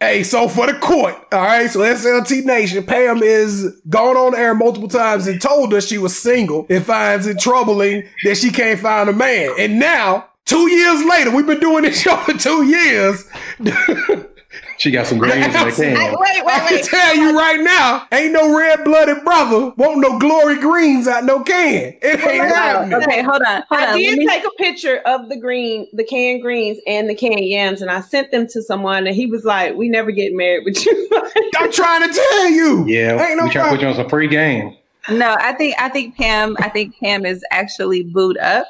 Hey, 0.00 0.22
so 0.22 0.48
for 0.48 0.66
the 0.66 0.78
court, 0.78 1.14
all 1.32 1.40
right. 1.40 1.70
So 1.70 1.80
SLT 1.80 2.44
Nation, 2.44 2.84
Pam 2.84 3.22
is 3.22 3.74
gone 3.88 4.16
on 4.16 4.34
air 4.34 4.54
multiple 4.54 4.88
times 4.88 5.26
and 5.26 5.40
told 5.40 5.72
us 5.72 5.86
she 5.86 5.96
was 5.98 6.16
single 6.18 6.66
and 6.68 6.84
finds 6.84 7.26
it 7.26 7.38
troubling 7.38 8.04
that 8.24 8.36
she 8.36 8.50
can't 8.50 8.78
find 8.78 9.08
a 9.08 9.14
man. 9.14 9.52
And 9.58 9.78
now, 9.78 10.28
two 10.44 10.70
years 10.70 11.02
later, 11.04 11.30
we've 11.30 11.46
been 11.46 11.60
doing 11.60 11.84
this 11.84 12.00
show 12.02 12.16
for 12.16 12.34
two 12.34 12.64
years. 12.64 13.24
She 14.78 14.90
got 14.90 15.06
some 15.06 15.18
greens 15.18 15.46
in 15.46 15.52
the 15.52 15.58
Hey, 15.76 15.94
can. 15.94 15.94
wait, 15.94 16.44
wait, 16.44 16.54
I 16.54 16.68
can 16.68 16.82
tell 16.84 17.16
you 17.16 17.36
right 17.38 17.60
now, 17.60 18.06
ain't 18.12 18.32
no 18.32 18.56
red 18.56 18.84
blooded 18.84 19.24
brother 19.24 19.72
want 19.76 20.00
no 20.00 20.18
glory 20.18 20.58
greens 20.60 21.06
out 21.06 21.24
no 21.24 21.42
can. 21.42 21.94
It 22.02 22.20
ain't 22.26 22.44
happening. 22.44 22.94
Okay, 22.94 23.22
hold 23.22 23.42
on. 23.42 23.62
Hold 23.68 23.80
I 23.80 23.92
on. 23.92 23.98
Did 23.98 24.18
me- 24.18 24.26
take 24.26 24.44
a 24.44 24.50
picture 24.58 24.98
of 25.06 25.28
the 25.28 25.36
green, 25.36 25.86
the 25.92 26.04
canned 26.04 26.42
greens 26.42 26.78
and 26.86 27.08
the 27.08 27.14
canned 27.14 27.46
yams, 27.46 27.82
and 27.82 27.90
I 27.90 28.00
sent 28.00 28.30
them 28.30 28.46
to 28.48 28.62
someone, 28.62 29.06
and 29.06 29.14
he 29.14 29.26
was 29.26 29.44
like, 29.44 29.74
"We 29.74 29.88
never 29.88 30.10
get 30.10 30.32
married 30.34 30.64
with 30.64 30.84
you." 30.84 31.08
I'm 31.58 31.70
trying 31.72 32.08
to 32.08 32.14
tell 32.14 32.48
you. 32.50 32.84
Yeah, 32.86 33.24
Ain't 33.24 33.38
no 33.38 33.44
we 33.44 33.50
try 33.50 33.64
to 33.64 33.70
put 33.70 33.80
you 33.80 33.88
on 33.88 33.94
some 33.94 34.08
free 34.08 34.28
game. 34.28 34.76
No, 35.10 35.36
I 35.38 35.52
think 35.52 35.74
I 35.78 35.88
think 35.88 36.16
Pam 36.16 36.56
I 36.60 36.68
think 36.68 36.98
Pam 36.98 37.26
is 37.26 37.44
actually 37.50 38.04
booed 38.04 38.38
up. 38.38 38.66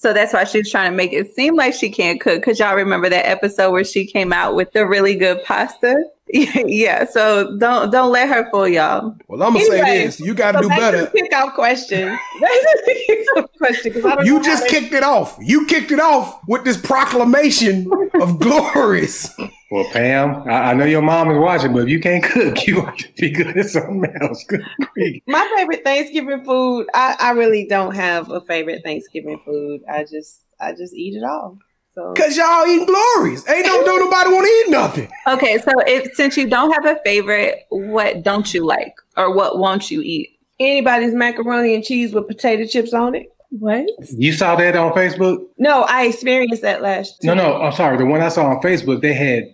So 0.00 0.12
that's 0.12 0.32
why 0.32 0.44
she's 0.44 0.70
trying 0.70 0.92
to 0.92 0.96
make 0.96 1.12
it 1.12 1.34
seem 1.34 1.56
like 1.56 1.74
she 1.74 1.90
can't 1.90 2.20
cook. 2.20 2.40
Cause 2.44 2.60
y'all 2.60 2.76
remember 2.76 3.08
that 3.08 3.26
episode 3.26 3.72
where 3.72 3.82
she 3.82 4.06
came 4.06 4.32
out 4.32 4.54
with 4.54 4.70
the 4.72 4.86
really 4.86 5.16
good 5.16 5.42
pasta? 5.44 6.04
yeah. 6.28 7.04
So 7.04 7.56
don't 7.58 7.90
don't 7.90 8.12
let 8.12 8.28
her 8.28 8.48
fool 8.52 8.68
y'all. 8.68 9.16
Well, 9.26 9.42
I'm 9.42 9.54
gonna 9.54 9.64
say 9.64 10.04
this: 10.04 10.20
you 10.20 10.34
got 10.34 10.52
to 10.52 10.58
So 10.58 10.62
do 10.62 10.68
better. 10.68 11.06
to 11.06 11.10
the 11.12 11.22
kickoff 11.32 11.54
question. 11.54 12.06
Back 12.06 12.20
to 12.40 12.82
the 12.86 13.24
kickoff 13.36 13.48
question 13.58 13.92
I 14.06 14.14
don't 14.14 14.26
You 14.26 14.40
just 14.40 14.68
kicked 14.68 14.92
it 14.92 15.02
off. 15.02 15.36
You 15.40 15.66
kicked 15.66 15.90
it 15.90 15.98
off 15.98 16.38
with 16.46 16.62
this 16.64 16.76
proclamation 16.76 17.90
of 18.20 18.38
glories. 18.40 19.34
Well, 19.70 19.84
Pam, 19.92 20.48
I, 20.48 20.70
I 20.70 20.74
know 20.74 20.84
your 20.84 21.02
mom 21.02 21.30
is 21.30 21.38
watching, 21.38 21.72
but 21.72 21.82
if 21.82 21.88
you 21.88 22.00
can't 22.00 22.24
cook, 22.24 22.66
you 22.66 22.82
want 22.82 22.98
to 22.98 23.12
be 23.18 23.30
good 23.30 23.56
at 23.56 23.66
something 23.66 24.04
else. 24.22 24.44
Good 24.44 24.62
grief. 24.94 25.22
My 25.26 25.48
favorite 25.56 25.84
Thanksgiving 25.84 26.44
food. 26.44 26.86
I, 26.94 27.16
I 27.20 27.30
really 27.32 27.66
don't 27.66 27.94
have 27.94 28.30
a 28.30 28.40
favorite 28.40 28.82
Thanksgiving 28.84 29.40
food. 29.44 29.82
I 29.90 30.04
just 30.04 30.40
I 30.60 30.72
just 30.72 30.94
eat 30.94 31.16
it 31.16 31.24
all. 31.24 31.58
So 31.94 32.14
Cause 32.14 32.36
y'all 32.36 32.66
eating 32.66 32.86
glories. 32.86 33.48
Ain't 33.48 33.66
no 33.66 33.84
don't 33.84 34.00
nobody 34.00 34.30
want 34.30 34.44
to 34.44 34.50
eat 34.50 34.70
nothing. 34.70 35.10
Okay, 35.26 35.58
so 35.58 35.72
if 35.86 36.14
since 36.14 36.36
you 36.36 36.48
don't 36.48 36.70
have 36.72 36.86
a 36.86 37.00
favorite, 37.04 37.66
what 37.70 38.22
don't 38.22 38.52
you 38.54 38.64
like? 38.64 38.94
Or 39.16 39.34
what 39.34 39.58
won't 39.58 39.90
you 39.90 40.00
eat? 40.02 40.38
anybody's 40.60 41.14
macaroni 41.14 41.74
and 41.74 41.84
cheese 41.84 42.12
with 42.12 42.26
potato 42.26 42.66
chips 42.66 42.92
on 42.92 43.14
it. 43.14 43.26
What? 43.50 43.86
You 44.10 44.32
saw 44.32 44.56
that 44.56 44.76
on 44.76 44.92
Facebook? 44.92 45.46
No, 45.56 45.82
I 45.82 46.04
experienced 46.06 46.62
that 46.62 46.82
last. 46.82 47.24
No, 47.24 47.34
no, 47.34 47.60
I'm 47.62 47.72
sorry. 47.72 47.96
The 47.96 48.04
one 48.04 48.20
I 48.20 48.28
saw 48.28 48.46
on 48.46 48.60
Facebook, 48.60 49.00
they 49.00 49.14
had 49.14 49.44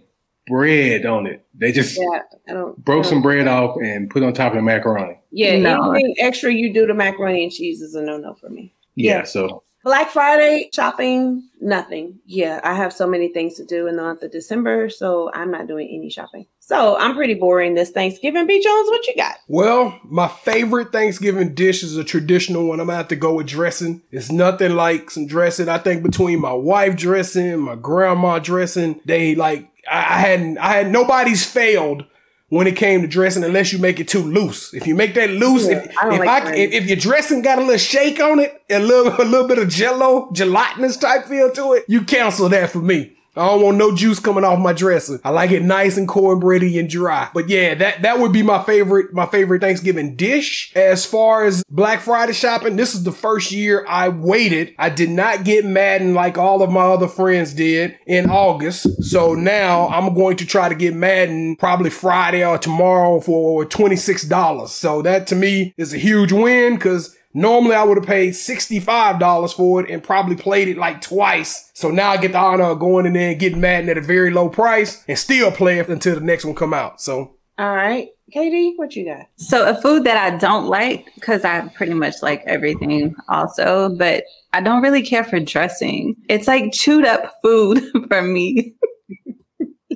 bread 0.46 1.06
on 1.06 1.26
it. 1.26 1.44
They 1.54 1.72
just 1.72 1.98
Yeah, 1.98 2.20
I 2.48 2.52
don't. 2.52 2.82
broke 2.84 3.04
I 3.06 3.08
some 3.08 3.16
don't- 3.16 3.22
bread 3.22 3.48
off 3.48 3.76
and 3.82 4.10
put 4.10 4.22
on 4.22 4.32
top 4.32 4.52
of 4.52 4.56
the 4.56 4.62
macaroni. 4.62 5.18
Yeah, 5.30 5.58
No. 5.58 5.92
anything 5.92 6.14
extra 6.18 6.52
you 6.52 6.72
do 6.72 6.86
to 6.86 6.94
macaroni 6.94 7.42
and 7.44 7.52
cheese 7.52 7.80
is 7.80 7.94
a 7.94 8.02
no 8.02 8.16
no 8.18 8.34
for 8.34 8.48
me. 8.48 8.72
Yeah, 8.94 9.18
Yeah. 9.18 9.24
so 9.24 9.62
Black 9.84 10.08
Friday 10.10 10.70
shopping, 10.72 11.42
nothing. 11.60 12.18
Yeah, 12.24 12.58
I 12.64 12.72
have 12.72 12.90
so 12.90 13.06
many 13.06 13.28
things 13.28 13.56
to 13.56 13.66
do 13.66 13.86
in 13.86 13.96
the 13.96 14.02
month 14.02 14.22
of 14.22 14.30
December, 14.32 14.88
so 14.88 15.30
I'm 15.34 15.50
not 15.50 15.66
doing 15.66 15.88
any 15.92 16.08
shopping. 16.08 16.46
So 16.58 16.96
I'm 16.96 17.14
pretty 17.14 17.34
boring 17.34 17.74
this 17.74 17.90
Thanksgiving. 17.90 18.46
B 18.46 18.62
Jones, 18.62 18.88
what 18.88 19.06
you 19.06 19.14
got? 19.14 19.34
Well, 19.46 19.98
my 20.04 20.26
favorite 20.28 20.90
Thanksgiving 20.90 21.52
dish 21.54 21.82
is 21.82 21.98
a 21.98 22.04
traditional 22.04 22.66
one. 22.66 22.80
I'm 22.80 22.86
gonna 22.86 22.96
have 22.96 23.08
to 23.08 23.16
go 23.16 23.34
with 23.34 23.46
dressing. 23.46 24.00
It's 24.10 24.32
nothing 24.32 24.74
like 24.74 25.10
some 25.10 25.26
dressing. 25.26 25.68
I 25.68 25.76
think 25.76 26.02
between 26.02 26.40
my 26.40 26.54
wife 26.54 26.96
dressing, 26.96 27.58
my 27.58 27.74
grandma 27.74 28.38
dressing, 28.38 29.00
they 29.04 29.34
like 29.34 29.68
I, 29.90 29.98
I 29.98 30.18
hadn't 30.18 30.58
I 30.58 30.72
had 30.74 30.90
nobody's 30.90 31.44
failed 31.44 32.04
when 32.48 32.66
it 32.66 32.76
came 32.76 33.02
to 33.02 33.08
dressing 33.08 33.42
unless 33.42 33.72
you 33.72 33.78
make 33.78 33.98
it 33.98 34.06
too 34.06 34.22
loose. 34.22 34.72
If 34.74 34.86
you 34.86 34.94
make 34.94 35.14
that 35.14 35.30
loose, 35.30 35.66
Yeah, 35.66 35.78
if, 35.78 35.98
I 35.98 36.14
if, 36.14 36.24
like 36.24 36.44
I, 36.44 36.54
if, 36.54 36.72
if 36.72 36.86
your 36.86 36.96
dressing 36.96 37.42
got 37.42 37.58
a 37.58 37.62
little 37.62 37.78
shake 37.78 38.20
on 38.20 38.38
it, 38.38 38.62
a 38.70 38.78
little 38.78 39.12
a 39.20 39.24
little 39.24 39.48
bit 39.48 39.58
of 39.58 39.68
jello, 39.68 40.30
gelatinous 40.32 40.96
type 40.96 41.26
feel 41.26 41.50
to 41.52 41.72
it, 41.72 41.84
you 41.88 42.02
cancel 42.02 42.48
that 42.50 42.70
for 42.70 42.78
me. 42.78 43.13
I 43.36 43.46
don't 43.46 43.62
want 43.62 43.76
no 43.76 43.94
juice 43.94 44.20
coming 44.20 44.44
off 44.44 44.58
my 44.58 44.72
dressing. 44.72 45.20
I 45.24 45.30
like 45.30 45.50
it 45.50 45.62
nice 45.62 45.96
and 45.96 46.06
cornbready 46.06 46.78
and 46.78 46.88
dry. 46.88 47.28
But 47.34 47.48
yeah, 47.48 47.74
that 47.74 48.02
that 48.02 48.20
would 48.20 48.32
be 48.32 48.42
my 48.42 48.62
favorite 48.62 49.12
my 49.12 49.26
favorite 49.26 49.60
Thanksgiving 49.60 50.16
dish. 50.16 50.72
As 50.76 51.04
far 51.04 51.44
as 51.44 51.64
Black 51.68 52.00
Friday 52.00 52.32
shopping, 52.32 52.76
this 52.76 52.94
is 52.94 53.02
the 53.02 53.12
first 53.12 53.50
year 53.50 53.84
I 53.88 54.08
waited. 54.08 54.74
I 54.78 54.90
did 54.90 55.10
not 55.10 55.44
get 55.44 55.64
Madden 55.64 56.14
like 56.14 56.38
all 56.38 56.62
of 56.62 56.70
my 56.70 56.84
other 56.84 57.08
friends 57.08 57.52
did 57.54 57.98
in 58.06 58.30
August. 58.30 59.02
So 59.02 59.34
now 59.34 59.88
I'm 59.88 60.14
going 60.14 60.36
to 60.38 60.46
try 60.46 60.68
to 60.68 60.74
get 60.74 60.94
Madden 60.94 61.56
probably 61.56 61.90
Friday 61.90 62.44
or 62.44 62.58
tomorrow 62.58 63.20
for 63.20 63.64
$26. 63.64 64.68
So 64.68 65.02
that 65.02 65.26
to 65.28 65.34
me 65.34 65.74
is 65.76 65.92
a 65.92 65.98
huge 65.98 66.32
win 66.32 66.74
because 66.74 67.16
Normally, 67.36 67.74
I 67.74 67.82
would 67.82 67.98
have 67.98 68.06
paid 68.06 68.32
$65 68.32 69.54
for 69.54 69.82
it 69.84 69.90
and 69.90 70.02
probably 70.02 70.36
played 70.36 70.68
it 70.68 70.78
like 70.78 71.00
twice. 71.00 71.70
So 71.74 71.90
now 71.90 72.10
I 72.10 72.16
get 72.16 72.30
the 72.32 72.38
honor 72.38 72.64
of 72.64 72.78
going 72.78 73.06
in 73.06 73.12
there 73.14 73.30
and 73.32 73.40
getting 73.40 73.60
Madden 73.60 73.90
at 73.90 73.98
a 73.98 74.00
very 74.00 74.30
low 74.30 74.48
price 74.48 75.04
and 75.08 75.18
still 75.18 75.50
play 75.50 75.80
it 75.80 75.88
until 75.88 76.14
the 76.14 76.20
next 76.20 76.44
one 76.44 76.54
come 76.54 76.72
out. 76.72 77.00
So 77.00 77.34
All 77.58 77.74
right, 77.74 78.08
Katie, 78.32 78.74
what 78.76 78.94
you 78.94 79.04
got? 79.04 79.26
So 79.36 79.68
a 79.68 79.74
food 79.80 80.04
that 80.04 80.16
I 80.16 80.36
don't 80.36 80.66
like, 80.66 81.06
because 81.16 81.44
I 81.44 81.66
pretty 81.74 81.94
much 81.94 82.22
like 82.22 82.44
everything 82.46 83.14
also, 83.28 83.94
but 83.96 84.22
I 84.52 84.60
don't 84.60 84.82
really 84.82 85.02
care 85.02 85.24
for 85.24 85.40
dressing. 85.40 86.14
It's 86.28 86.46
like 86.46 86.72
chewed 86.72 87.04
up 87.04 87.34
food 87.42 87.82
for 88.08 88.22
me. 88.22 88.74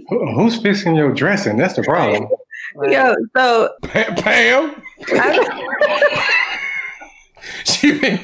who's 0.09 0.61
fixing 0.61 0.97
your 0.97 1.13
dressing? 1.15 1.57
That's 1.57 1.75
the 1.75 1.83
problem. 1.85 2.29
Yo, 2.91 3.15
so 3.37 3.71
Pa- 3.83 4.15
Pam, 4.19 4.83
I, 5.09 6.35
she 7.65 7.99
been, 7.99 8.21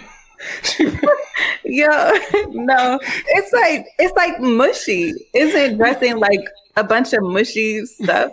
she 0.63 0.85
been- 0.85 1.01
yo, 1.65 1.87
no, 2.51 2.99
it's 3.03 3.53
like 3.53 3.87
it's 3.99 4.15
like 4.17 4.41
mushy. 4.41 5.13
Isn't 5.35 5.77
dressing 5.79 6.17
like 6.19 6.41
a 6.77 6.85
bunch 6.85 7.13
of 7.13 7.23
mushy 7.23 7.85
stuff? 7.87 8.33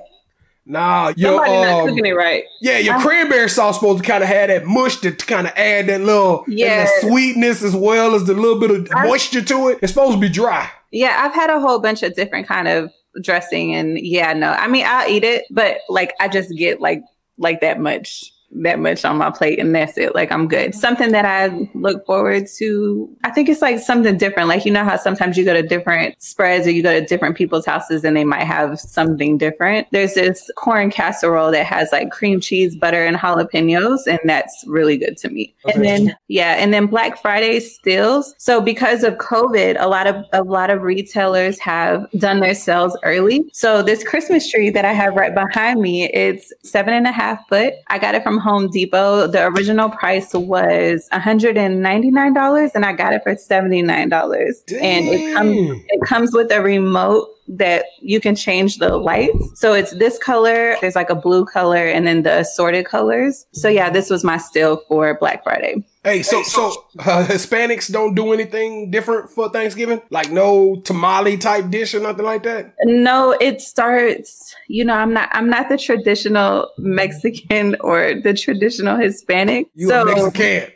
nah, 0.63 1.12
your 1.17 1.31
Somebody 1.31 1.51
not 1.53 1.81
um, 1.81 1.88
cooking 1.89 2.05
it 2.05 2.12
right. 2.12 2.43
yeah, 2.62 2.77
your 2.77 2.93
I- 2.95 3.01
cranberry 3.01 3.50
sauce 3.50 3.75
supposed 3.79 4.03
to 4.03 4.10
kind 4.10 4.24
of 4.24 4.29
have 4.29 4.48
that 4.50 4.65
mush 4.65 4.98
to 4.98 5.12
kind 5.12 5.48
of 5.48 5.53
add 5.57 5.88
that 5.88 6.01
little, 6.01 6.45
Yeah. 6.48 6.88
sweetness 7.00 7.63
as 7.63 7.75
well 7.75 8.13
as 8.15 8.25
the 8.25 8.33
little 8.36 8.60
bit 8.60 8.71
of 8.71 8.88
I- 8.93 9.07
moisture 9.07 9.41
to 9.41 9.69
it. 9.69 9.79
It's 9.81 9.91
supposed 9.91 10.13
to 10.15 10.19
be 10.21 10.29
dry. 10.29 10.69
Yeah, 10.91 11.15
I've 11.19 11.33
had 11.33 11.50
a 11.50 11.60
whole 11.60 11.79
bunch 11.79 12.03
of 12.03 12.13
different 12.15 12.48
kind 12.48 12.67
of 12.67 12.91
dressing, 13.24 13.74
and 13.74 13.98
yeah, 14.00 14.33
no, 14.33 14.51
I 14.51 14.67
mean 14.67 14.86
I'll 14.88 15.10
eat 15.10 15.24
it, 15.24 15.45
but 15.50 15.77
like 15.89 16.13
I 16.19 16.27
just 16.27 16.55
get 16.55 16.79
like 16.79 17.01
like 17.38 17.62
that 17.62 17.79
much 17.79 18.31
that 18.53 18.79
much 18.79 19.05
on 19.05 19.17
my 19.17 19.29
plate 19.29 19.60
and 19.60 19.74
that's 19.74 19.98
it. 19.98 20.15
Like 20.15 20.31
i'm 20.31 20.48
good. 20.48 20.75
Something 20.75 21.12
that 21.12 21.25
i 21.25 21.70
look 21.74 22.05
forward 22.05 22.48
to 22.58 23.10
i 23.24 23.31
think 23.31 23.50
it's 23.50 23.62
like 23.62 23.79
something 23.79 24.17
different. 24.17 24.50
Like 24.50 24.65
you 24.65 24.72
know 24.72 24.84
how 24.84 24.98
sometimes 24.98 25.38
you 25.38 25.46
go 25.46 25.53
to 25.53 25.62
different 25.62 26.22
spreads 26.22 26.67
or 26.67 26.72
you 26.72 26.84
go 26.84 27.00
to 27.00 27.05
different 27.05 27.38
people's 27.38 27.65
houses 27.65 28.03
and 28.03 28.15
they 28.15 28.24
might 28.24 28.43
have 28.43 28.79
something 28.79 29.38
different? 29.38 29.88
There's 29.91 30.13
this 30.15 30.50
corn 30.58 30.91
casserole 30.91 31.51
that 31.51 31.65
has 31.65 31.91
like 31.91 32.12
cream 32.12 32.39
cheese 32.39 32.75
butter 32.75 33.05
and 33.05 33.17
jalapenos 33.17 34.08
and 34.08 34.20
that's 34.25 34.63
really 34.67 34.98
good 34.98 35.17
to 35.17 35.29
me. 35.29 35.55
And 35.74 35.84
then 35.84 36.15
yeah 36.27 36.55
and 36.58 36.74
then 36.74 36.88
black 36.88 37.22
friday 37.22 37.60
stills. 37.60 38.36
So 38.38 38.62
because 38.62 39.03
of 39.03 39.15
covid 39.15 39.77
a 39.79 39.88
lot 39.88 40.08
of 40.08 40.25
a 40.34 40.43
lot 40.43 40.70
of 40.70 40.81
retailers 40.81 41.60
have 41.60 42.10
done 42.17 42.39
their 42.39 42.55
sales 42.55 42.98
early. 43.03 43.50
So 43.53 43.81
this 43.81 44.03
christmas 44.03 44.50
tree 44.50 44.70
that 44.70 44.86
i 44.86 44.93
have 44.93 45.15
right 45.15 45.34
behind 45.34 45.81
me 45.81 46.10
it's 46.12 46.51
seven 46.63 46.93
and 46.93 47.08
a 47.08 47.12
half 47.12 47.48
foot. 47.48 47.74
I 47.88 48.00
got 48.00 48.15
it 48.15 48.24
from 48.24 48.40
home 48.41 48.69
depot 48.69 49.27
the 49.27 49.45
original 49.48 49.89
price 49.89 50.33
was 50.33 51.07
$199 51.13 52.71
and 52.75 52.86
i 52.86 52.93
got 52.93 53.13
it 53.13 53.24
for 53.24 53.36
$79 53.36 54.74
and 54.81 55.07
it 55.07 55.33
comes 55.36 55.81
it 55.88 56.01
comes 56.05 56.33
with 56.33 56.51
a 56.51 56.62
remote 56.62 57.29
that 57.51 57.86
you 58.00 58.19
can 58.21 58.36
change 58.36 58.77
the 58.77 58.95
lights. 58.98 59.60
So 59.60 59.74
it's 59.74 59.91
this 59.95 60.17
color, 60.17 60.75
there's 60.79 60.95
like 60.95 61.10
a 61.10 61.15
blue 61.15 61.45
color, 61.45 61.86
and 61.86 62.07
then 62.07 62.24
the 62.24 62.39
assorted 62.39 62.86
colors. 62.86 63.45
So 63.51 63.67
yeah, 63.67 63.89
this 63.89 64.10
was 64.10 64.24
my 64.24 64.38
still 64.38 64.77
for 64.88 65.17
Black 65.19 65.43
Friday. 65.43 65.83
Hey, 66.03 66.24
so 66.24 66.41
so 66.41 66.86
uh, 66.98 67.25
Hispanics 67.27 67.91
don't 67.91 68.15
do 68.15 68.34
anything 68.34 68.89
different 68.89 69.29
for 69.29 69.50
Thanksgiving, 69.50 70.01
like 70.10 70.31
no 70.31 70.77
tamale 70.77 71.38
type 71.38 71.70
dish 71.70 71.93
or 71.93 72.00
nothing 72.00 72.25
like 72.25 72.41
that. 72.43 72.74
No, 72.86 73.38
it 73.39 73.62
starts, 73.62 74.55
you 74.67 74.84
know, 74.84 74.96
I'm 74.96 75.13
not 75.13 75.29
I'm 75.31 75.48
not 75.48 75.70
the 75.70 75.77
traditional 75.77 76.72
Mexican 76.79 77.75
or 77.81 78.15
the 78.24 78.34
traditional 78.34 78.98
Hispanic. 78.98 79.67
You 79.75 79.89
so 79.89 80.01
a 80.01 80.05
Mexican? 80.05 80.72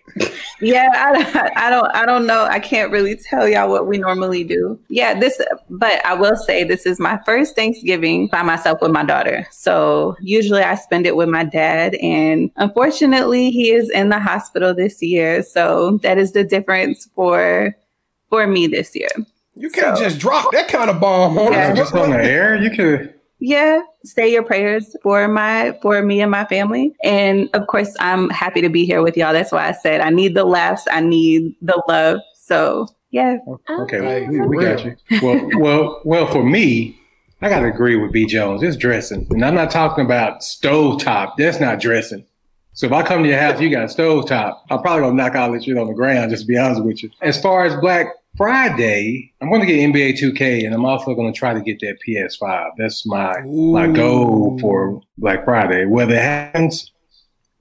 Yeah, 0.62 0.90
I, 0.94 1.52
I 1.68 1.70
don't 1.70 1.94
I 1.96 2.06
don't 2.06 2.26
know. 2.26 2.46
I 2.46 2.60
can't 2.60 2.92
really 2.92 3.16
tell 3.16 3.48
y'all 3.48 3.70
what 3.70 3.88
we 3.88 3.98
normally 3.98 4.44
do. 4.44 4.80
Yeah, 4.90 5.20
this 5.20 5.40
but 5.70 6.06
I 6.06 6.14
will 6.14 6.36
say 6.36 6.64
this 6.64 6.86
is 6.86 7.00
my 7.00 7.20
first 7.26 7.56
Thanksgiving 7.56 8.28
by 8.28 8.42
myself 8.44 8.82
with 8.82 8.92
my 8.92 9.04
daughter. 9.04 9.46
So 9.52 10.16
usually 10.22 10.62
I 10.62 10.76
spend 10.76 11.06
it 11.06 11.16
with 11.16 11.30
my 11.30 11.44
dad 11.44 11.96
and 11.96 12.50
unfortunately 12.56 13.52
he 13.52 13.72
is 13.72 13.90
in 13.90 14.10
the 14.10 14.20
hospital 14.20 14.74
this 14.74 15.02
year. 15.02 15.44
So 15.44 15.98
that 16.04 16.18
is 16.18 16.32
the 16.34 16.44
difference 16.44 17.10
for 17.16 17.76
for 18.30 18.48
me 18.48 18.68
this 18.68 18.96
year. 18.96 19.10
You 19.56 19.70
can't 19.70 19.98
So- 19.98 20.04
just 20.04 20.20
drop 20.20 20.52
that 20.52 20.68
kind 20.68 20.90
of 20.90 21.00
bomb 21.00 21.38
on 21.38 21.52
Yeah. 21.54 21.72
us. 21.72 21.78
just 21.78 21.94
on 21.94 22.12
the 22.12 22.24
air, 22.24 22.56
you 22.56 22.70
could. 22.72 23.14
Yeah, 23.40 23.82
say 24.04 24.32
your 24.32 24.44
prayers 24.44 24.96
for 25.04 25.28
my 25.28 25.78
for 25.82 26.02
me 26.02 26.22
and 26.22 26.32
my 26.32 26.46
family. 26.46 26.96
And 27.04 27.50
of 27.54 27.68
course, 27.68 27.96
I'm 28.00 28.30
happy 28.30 28.62
to 28.62 28.70
be 28.70 28.86
here 28.86 29.02
with 29.02 29.18
y'all. 29.18 29.34
That's 29.34 29.52
why 29.52 29.68
I 29.68 29.74
said 29.74 30.02
I 30.02 30.10
need 30.10 30.36
the 30.36 30.46
laughs, 30.46 30.84
I 30.90 31.02
need 31.02 31.56
the 31.62 31.82
love. 31.88 32.20
So 32.36 32.88
yeah, 33.12 33.38
Okay, 33.70 34.00
Hey, 34.00 34.28
we, 34.28 34.42
we 34.42 34.58
got 34.58 34.84
you. 34.84 34.96
Well, 35.22 35.50
well, 35.56 36.02
well. 36.04 36.28
For 36.28 36.44
me, 36.44 37.00
I 37.42 37.48
got 37.48 37.62
to 37.62 37.68
agree 37.68 37.96
with 37.96 38.12
B 38.12 38.26
Jones. 38.26 38.62
It's 38.62 38.76
dressing, 38.76 39.26
and 39.30 39.46
I'm 39.46 39.56
not 39.56 39.72
talking 39.72 40.04
about 40.04 40.42
stovetop. 40.42 41.38
That's 41.38 41.62
not 41.62 41.80
dressing. 41.80 42.26
So 42.74 42.88
if 42.88 42.92
I 42.92 43.04
come 43.04 43.24
to 43.24 43.30
your 43.30 43.40
house, 43.40 43.62
you 43.62 43.70
got 43.70 43.84
a 43.84 43.86
stovetop. 43.86 44.60
I'm 44.70 44.82
probably 44.82 45.04
gonna 45.04 45.16
knock 45.16 45.36
all 45.36 45.54
that 45.54 45.64
shit 45.64 45.78
on 45.78 45.88
the 45.88 45.94
ground. 45.94 46.32
Just 46.32 46.44
to 46.44 46.48
be 46.48 46.58
honest 46.58 46.84
with 46.84 47.04
you. 47.04 47.10
As 47.22 47.42
far 47.42 47.64
as 47.66 47.74
Black 47.78 48.08
Friday, 48.38 49.34
I'm 49.42 49.50
going 49.50 49.62
to 49.62 49.68
get 49.68 49.80
NBA 49.80 50.20
2K, 50.20 50.66
and 50.66 50.74
I'm 50.74 50.84
also 50.84 51.16
going 51.16 51.32
to 51.32 51.38
try 51.38 51.54
to 51.54 51.62
get 51.62 51.80
that 51.80 51.98
PS5. 52.06 52.72
That's 52.78 53.06
my 53.06 53.34
my 53.42 53.88
goal 53.88 54.58
for 54.60 55.02
Black 55.18 55.46
Friday. 55.46 55.86
Whether 55.86 56.16
it 56.16 56.22
happens, 56.22 56.92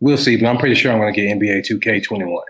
we'll 0.01 0.19
see. 0.19 0.37
But 0.37 0.49
I'm 0.49 0.59
pretty 0.59 0.75
sure 0.75 0.91
I'm 0.91 0.99
going 0.99 1.15
to 1.15 1.21
get 1.21 1.39
NBA 1.39 1.69
2K21. 1.71 2.43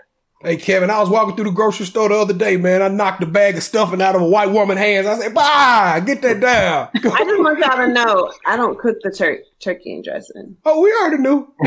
Hey 0.45 0.57
Kevin, 0.57 0.91
I 0.91 0.99
was 0.99 1.09
walking 1.09 1.35
through 1.35 1.45
the 1.45 1.51
grocery 1.51 1.87
store 1.87 2.07
the 2.09 2.15
other 2.15 2.33
day, 2.33 2.55
man. 2.55 2.83
I 2.83 2.87
knocked 2.87 3.23
a 3.23 3.25
bag 3.25 3.57
of 3.57 3.63
stuffing 3.63 3.99
out 3.99 4.15
of 4.15 4.21
a 4.21 4.27
white 4.27 4.51
woman's 4.51 4.79
hands. 4.79 5.07
I 5.07 5.17
said, 5.17 5.33
"Bye, 5.33 6.03
get 6.05 6.21
that 6.21 6.39
down." 6.39 6.89
I 6.95 6.99
just 6.99 7.39
want 7.41 7.57
y'all 7.57 7.77
to 7.77 7.87
know 7.87 8.31
I 8.45 8.55
don't 8.55 8.77
cook 8.77 8.97
the 9.01 9.09
tur- 9.09 9.39
turkey 9.59 9.93
and 9.95 10.03
dressing. 10.03 10.55
oh, 10.65 10.81
we 10.81 10.91
already 11.01 11.17
knew. 11.23 11.51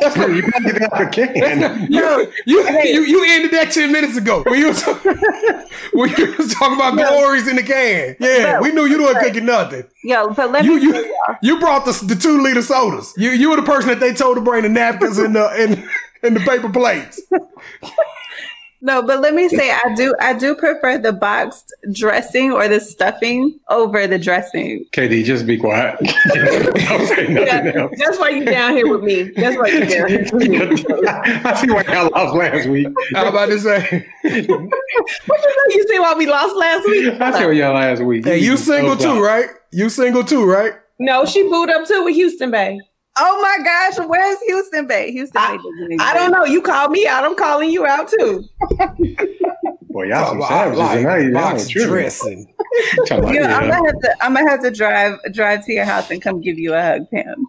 That's 0.00 0.16
Bro, 0.16 0.26
you 0.26 0.42
gotta 0.42 0.64
get 0.64 0.76
it 0.76 0.82
out 0.82 0.92
of 1.02 1.06
the 1.06 1.26
can. 1.28 1.92
you, 1.92 2.32
you, 2.46 2.68
you, 2.82 3.02
you 3.04 3.24
ended 3.28 3.52
that 3.52 3.70
ten 3.70 3.92
minutes 3.92 4.16
ago. 4.16 4.42
When 4.44 4.58
you 4.58 4.66
was, 4.68 4.82
when 5.92 6.10
you 6.16 6.34
was 6.36 6.52
talking 6.54 6.74
about 6.76 6.96
glories 6.96 7.46
in 7.46 7.54
the 7.54 7.62
can. 7.62 8.16
Yeah, 8.18 8.60
we 8.60 8.72
knew 8.72 8.86
you 8.86 9.02
weren't 9.04 9.18
cooking 9.20 9.46
nothing. 9.46 9.84
yo, 10.02 10.30
but 10.30 10.50
let 10.50 10.64
You 10.64 10.76
me 10.76 10.82
you 10.82 11.14
you 11.42 11.60
brought 11.60 11.84
the, 11.84 11.92
the 12.06 12.16
two 12.16 12.42
liter 12.42 12.62
sodas. 12.62 13.14
You 13.16 13.30
you 13.30 13.50
were 13.50 13.56
the 13.56 13.62
person 13.62 13.88
that 13.90 14.00
they 14.00 14.12
told 14.12 14.36
to 14.36 14.40
bring 14.42 14.62
the 14.64 14.68
napkins 14.68 15.18
and 15.18 15.36
the 15.36 15.46
and, 15.50 15.88
and 16.22 16.36
the 16.36 16.40
paper 16.40 16.68
plates. 16.70 17.20
No, 18.82 19.02
but 19.02 19.20
let 19.20 19.34
me 19.34 19.46
say 19.50 19.70
I 19.70 19.94
do 19.94 20.14
I 20.20 20.32
do 20.32 20.54
prefer 20.54 20.96
the 20.96 21.12
boxed 21.12 21.70
dressing 21.92 22.50
or 22.50 22.66
the 22.66 22.80
stuffing 22.80 23.58
over 23.68 24.06
the 24.06 24.18
dressing. 24.18 24.86
KD, 24.92 25.22
just 25.22 25.46
be 25.46 25.58
quiet. 25.58 25.98
Don't 26.00 27.06
say 27.06 27.28
nothing 27.28 27.46
Yeah, 27.46 27.88
that's 27.98 28.18
why 28.18 28.30
you 28.30 28.46
down 28.46 28.72
here 28.74 28.88
with 28.88 29.02
me. 29.02 29.24
That's 29.36 29.56
why 29.58 29.66
you 29.68 29.84
down 29.84 30.08
here 30.08 30.26
with 30.32 30.48
me. 30.48 30.56
I 31.06 31.60
see 31.60 31.70
why 31.70 31.82
y'all 31.92 32.10
lost 32.10 32.34
last 32.34 32.68
week. 32.68 32.88
I 33.14 33.24
was 33.24 33.30
about 33.30 33.46
to 33.50 33.60
say, 33.60 34.08
What 34.22 34.32
you 34.32 34.46
know? 34.48 35.74
You 35.74 35.86
see 35.86 35.98
why 35.98 36.14
we 36.16 36.26
lost 36.26 36.56
last 36.56 36.86
week? 36.86 37.20
I 37.20 37.38
see 37.38 37.44
why 37.44 37.52
y'all 37.52 37.74
last 37.74 38.02
week. 38.02 38.24
hey, 38.24 38.38
you 38.38 38.56
single 38.56 38.96
too, 38.96 39.22
right? 39.22 39.50
You 39.72 39.90
single 39.90 40.24
too, 40.24 40.46
right? 40.46 40.72
No, 40.98 41.26
she 41.26 41.42
booed 41.42 41.68
up 41.68 41.86
too 41.86 42.04
with 42.04 42.14
Houston 42.14 42.50
Bay. 42.50 42.80
Oh 43.22 43.40
my 43.42 43.62
gosh, 43.64 44.06
where's 44.08 44.38
Houston 44.46 44.86
Bay? 44.86 45.12
Houston 45.12 45.40
Bay 45.42 45.56
doesn't 45.58 46.00
I 46.00 46.14
don't 46.14 46.32
know. 46.32 46.44
You 46.44 46.62
called 46.62 46.90
me 46.90 47.06
out. 47.06 47.22
I'm 47.22 47.36
calling 47.36 47.70
you 47.70 47.84
out 47.86 48.08
too. 48.08 48.44
Boy, 49.90 50.04
y'all 50.04 50.28
some 50.30 50.42
I 50.42 50.48
savages 50.48 50.78
like 50.78 50.98
tonight. 51.00 51.32
Box 51.32 51.68
dressing. 51.68 52.54
Yeah, 53.10 53.16
I'm 53.18 53.34
yeah. 53.34 53.58
gonna 53.70 53.74
have 53.74 54.00
to. 54.00 54.16
I'm 54.20 54.34
gonna 54.34 54.48
have 54.48 54.62
to 54.62 54.70
drive 54.70 55.18
drive 55.32 55.66
to 55.66 55.72
your 55.72 55.84
house 55.84 56.10
and 56.10 56.22
come 56.22 56.40
give 56.40 56.58
you 56.58 56.72
a 56.74 56.80
hug, 56.80 57.10
Pam. 57.10 57.44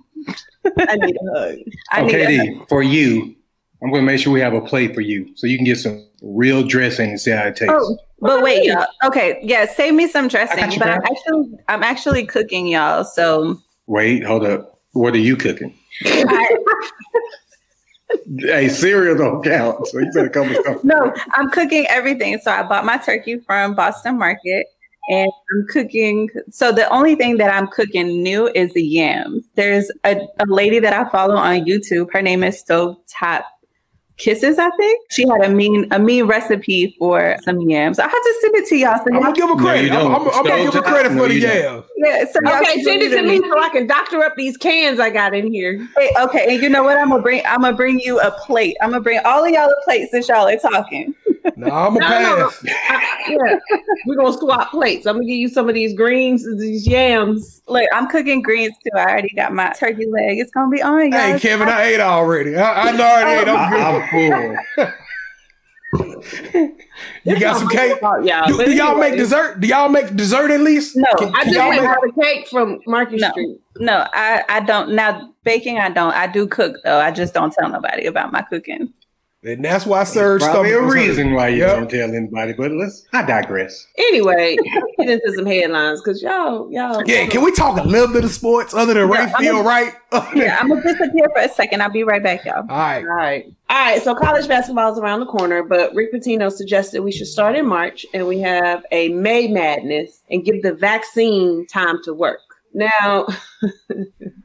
I 0.78 0.96
need 0.96 1.16
a 1.16 1.40
hug. 1.40 1.56
I 1.92 2.02
Oh, 2.02 2.06
need 2.06 2.16
a 2.16 2.26
hug. 2.26 2.48
KD, 2.48 2.68
for 2.70 2.84
you, 2.84 3.36
I'm 3.84 3.90
going 3.90 4.02
to 4.02 4.06
make 4.06 4.20
sure 4.20 4.32
we 4.32 4.40
have 4.42 4.54
a 4.54 4.62
plate 4.62 4.94
for 4.94 5.02
you 5.02 5.32
so 5.36 5.48
you 5.48 5.58
can 5.58 5.66
get 5.66 5.78
some 5.78 6.08
real 6.22 6.64
dressing 6.64 7.10
and 7.12 7.20
see 7.22 7.32
how 7.32 7.44
it 7.48 7.56
tastes. 7.56 7.74
Oh, 7.76 7.98
but 8.20 8.44
wait, 8.44 8.66
y'all. 8.66 8.86
Okay, 9.04 9.40
yeah, 9.42 9.66
save 9.66 9.94
me 9.96 10.08
some 10.08 10.28
dressing. 10.28 10.58
got 10.58 10.74
you, 10.74 10.80
But 10.80 10.90
I'm 10.90 11.02
actually, 11.04 11.52
I'm 11.68 11.84
actually 11.84 12.26
cooking, 12.26 12.68
y'all. 12.68 13.04
So 13.04 13.60
Wait, 13.88 14.24
hold 14.24 14.46
up. 14.46 14.71
What 14.94 15.14
are 15.14 15.20
you 15.20 15.36
cooking? 15.36 15.78
Hey, 18.40 18.68
cereal 18.70 19.18
don't 19.18 19.44
count, 19.44 19.88
so 19.88 20.00
you 20.00 20.12
better 20.14 20.30
come 20.30 20.50
with 20.50 20.64
something. 20.66 20.86
no, 20.88 21.14
I'm 21.34 21.50
cooking 21.50 21.86
everything. 21.88 22.40
So 22.40 22.52
I 22.52 22.64
bought 22.64 22.86
my 22.86 22.98
turkey 22.98 23.40
from 23.40 23.74
Boston 23.74 24.18
Market, 24.18 24.68
and 25.08 25.32
I'm 25.54 25.68
cooking. 25.70 26.30
So 26.50 26.72
the 26.72 26.90
only 26.90 27.16
thing 27.16 27.38
that 27.38 27.54
I'm 27.54 27.68
cooking 27.68 28.22
new 28.22 28.50
is 28.54 28.74
the 28.74 28.84
yams. 28.84 29.46
There's 29.56 29.90
a, 30.04 30.18
a 30.40 30.46
lady 30.46 30.80
that 30.80 30.94
I 30.94 31.10
follow 31.10 31.36
on 31.36 31.62
YouTube. 31.62 32.12
Her 32.12 32.22
name 32.22 32.44
is 32.44 32.60
Stove 32.60 32.98
Top 33.08 33.46
Kisses, 34.22 34.60
I 34.60 34.70
think. 34.72 35.02
She 35.10 35.26
had 35.28 35.44
a 35.44 35.50
mean 35.50 35.88
a 35.92 35.98
mean 36.00 36.26
recipe 36.26 36.96
for 37.00 37.36
some 37.44 37.60
yams. 37.70 37.98
I 38.00 38.04
have 38.04 38.12
to 38.12 38.38
send 38.42 38.56
it 38.56 38.68
to 38.68 38.76
y'all. 38.78 38.98
So 38.98 39.04
I'm 39.14 39.22
gonna 39.22 39.34
give 39.34 39.50
her 39.50 39.56
credit. 39.56 39.86
you 39.92 39.98
I'm. 39.98 40.08
I'm- 40.14 40.28
I'm 40.28 40.44
gonna 40.46 40.58
give 40.58 40.66
her 40.66 40.72
Stove 40.72 40.84
top? 40.84 40.94
credit 40.94 41.12
No, 41.14 41.24
for 41.24 41.28
the 41.30 41.36
yams. 41.40 41.86
yeah. 41.98 42.20
yeah, 42.20 42.26
so 42.32 42.40
y'all 42.44 42.62
Okay, 42.62 42.84
send 42.84 43.02
it 43.02 43.10
to 43.10 43.16
to 43.18 43.24
me 43.24 43.40
so 43.40 43.60
I 43.60 43.70
can 43.70 43.88
doctor 43.88 44.24
up 44.24 44.36
these 44.38 44.58
cans 44.58 45.00
I 45.00 45.10
got 45.10 45.34
in 45.34 45.52
here. 45.52 45.86
Hey, 45.98 46.12
okay, 46.20 46.54
and 46.54 46.62
you 46.62 46.70
know 46.70 46.84
what? 46.84 46.98
I'm 46.98 47.10
gonna 47.10 47.22
bring. 47.24 47.42
I'm 47.46 47.62
gonna 47.62 47.76
bring 47.76 48.00
you 48.00 48.20
a 48.20 48.32
plate. 48.32 48.78
I'm 48.82 48.92
gonna 48.92 49.02
bring 49.02 49.20
all 49.26 49.44
of 49.44 49.50
y'all 49.50 49.70
a 49.70 49.76
plate 49.84 50.10
since 50.12 50.28
y'all 50.30 50.48
are 50.48 50.56
talking. 50.58 51.16
No, 51.56 51.68
I'm 51.68 51.96
gonna 51.96 52.00
No, 52.08 52.36
no, 52.38 52.50
pass. 52.50 52.64
Yeah, 53.30 53.56
we're 54.06 54.16
gonna 54.16 54.34
swap 54.38 54.70
plates. 54.72 55.06
I'm 55.06 55.16
gonna 55.16 55.26
give 55.26 55.38
you 55.38 55.48
some 55.50 55.68
of 55.68 55.76
these 55.76 55.94
greens, 55.96 56.46
these 56.60 56.88
yams. 56.88 57.62
Look, 57.68 57.86
I'm 57.94 58.08
cooking 58.08 58.42
greens 58.42 58.74
too. 58.84 58.92
I 58.98 59.02
already 59.02 59.30
got 59.36 59.54
my 59.54 59.72
turkey 59.74 60.06
leg. 60.08 60.38
It's 60.40 60.52
gonna 60.52 60.70
be 60.70 60.82
on, 60.82 61.12
y'all. 61.12 61.20
Hey, 61.20 61.40
Kevin, 61.40 61.68
I 61.68 61.84
ate 61.84 62.00
already. 62.00 62.56
I, 62.56 62.90
I 62.90 62.92
know 62.92 63.04
I 63.04 63.40
ate. 63.40 63.48
I'm 63.48 63.72
good. 63.72 64.10
I, 64.12 64.18
I'm 64.18 64.58
full. 65.98 66.18
You 67.24 67.40
got 67.40 67.58
some 67.58 67.68
cake? 67.70 67.98
About 67.98 68.24
y'all. 68.26 68.48
Do, 68.48 68.58
But 68.58 68.66
do 68.68 68.74
y'all 68.74 68.98
make 68.98 69.16
dessert? 69.18 69.60
Do 69.60 69.68
y'all 69.68 69.90
make 69.90 70.16
dessert 70.16 70.52
at 70.52 70.62
least? 70.62 70.96
No, 70.96 71.06
Can- 71.18 71.28
I 71.36 71.44
can 71.44 71.54
just 71.54 71.58
y'all 71.58 71.70
make- 71.70 72.16
a 72.18 72.22
cake 72.22 72.48
from 72.48 72.80
Market 72.88 73.20
No. 73.20 73.30
Street. 73.32 73.60
no, 73.80 74.08
I 74.14 74.44
I 74.48 74.60
don't. 74.62 74.94
Now 74.96 75.34
baking, 75.44 75.80
I 75.80 75.90
don't. 75.90 76.14
I 76.14 76.28
do 76.28 76.48
cook 76.48 76.78
though. 76.84 77.00
I 77.00 77.12
just 77.12 77.34
don't 77.34 77.52
tell 77.54 77.70
nobody 77.70 78.06
about 78.06 78.32
my 78.32 78.42
cooking. 78.44 78.94
And 79.44 79.64
that's 79.66 79.86
why 79.86 80.04
Serge 80.04 80.42
Probably 80.42 80.70
a 80.70 80.74
stomach 80.76 80.86
was 80.88 80.96
hurt. 80.96 81.08
reason 81.08 81.34
why 81.34 81.48
you 81.50 81.58
Yep. 81.60 81.76
don't 81.78 81.90
tell 81.90 82.14
anybody, 82.16 82.54
but 82.54 82.72
let's. 82.72 83.06
I 83.14 83.24
digress. 83.24 83.88
Anyway, 83.98 84.56
let's 84.64 84.86
get 85.00 85.10
into 85.10 85.34
some 85.36 85.46
headlines 85.46 86.02
because 86.02 86.22
y'all, 86.22 86.72
y'all. 86.72 87.04
Yeah, 87.06 87.26
can 87.28 87.44
we 87.44 87.52
talk 87.52 87.80
a 87.80 87.84
little 87.84 88.14
bit 88.14 88.24
of 88.24 88.32
sports 88.32 88.74
other 88.74 88.94
than 88.94 89.10
Yeah, 89.10 89.18
Ray 89.26 89.32
I'm 89.34 89.44
Field, 89.44 89.66
right? 89.66 89.94
Yeah, 90.36 90.58
I'm 90.60 90.70
gonna 90.70 90.82
disappear 90.84 91.28
for 91.34 91.42
a 91.42 91.50
second. 91.50 91.82
I'll 91.82 91.90
be 91.90 92.04
right 92.04 92.22
back, 92.22 92.46
y'all. 92.46 92.58
All 92.58 92.78
right. 92.78 92.98
All 93.04 93.16
right. 93.16 93.46
All 93.70 93.78
right. 93.86 94.02
So 94.04 94.14
college 94.14 94.48
basketball 94.48 94.92
is 94.94 95.00
around 95.00 95.22
the 95.22 95.26
corner, 95.26 95.64
but 95.64 95.94
Rick 95.96 96.14
Pitino 96.14 96.52
suggested 96.52 97.02
we 97.02 97.12
should 97.12 97.28
start 97.28 97.56
in 97.56 97.66
March 97.66 98.06
and 98.14 98.28
we 98.28 98.40
have 98.42 98.84
a 98.92 99.10
May 99.10 99.48
madness 99.48 100.22
and 100.30 100.44
give 100.46 100.62
the 100.62 100.74
vaccine 100.74 101.66
time 101.68 102.00
to 102.04 102.14
work. 102.14 102.40
Now, 102.74 103.26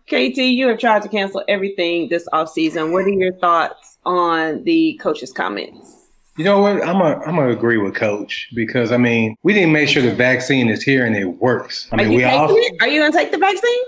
KT, 0.08 0.38
you 0.38 0.68
have 0.68 0.78
tried 0.78 1.02
to 1.02 1.08
cancel 1.08 1.42
everything 1.48 2.08
this 2.08 2.26
offseason. 2.32 2.92
What 2.92 3.04
are 3.04 3.08
your 3.08 3.32
thoughts 3.34 3.95
on 4.06 4.64
the 4.64 4.98
coach's 5.02 5.32
comments? 5.32 5.94
You 6.36 6.44
know 6.44 6.60
what? 6.60 6.86
I'm 6.86 7.00
a, 7.00 7.18
I'm 7.26 7.36
gonna 7.36 7.48
agree 7.50 7.78
with 7.78 7.94
Coach 7.94 8.48
because 8.54 8.92
I 8.92 8.98
mean 8.98 9.36
we 9.42 9.52
didn't 9.54 9.72
make 9.72 9.88
sure 9.88 10.02
the 10.02 10.14
vaccine 10.14 10.68
is 10.68 10.82
here 10.82 11.04
and 11.04 11.16
it 11.16 11.24
works. 11.24 11.88
I 11.90 11.96
Are 11.96 11.98
mean 11.98 12.12
you 12.12 12.16
we 12.18 12.24
all. 12.24 12.48
it? 12.50 12.74
Are 12.80 12.88
you 12.88 13.04
to 13.04 13.10
take 13.10 13.32
the 13.32 13.38
vaccine? 13.38 13.82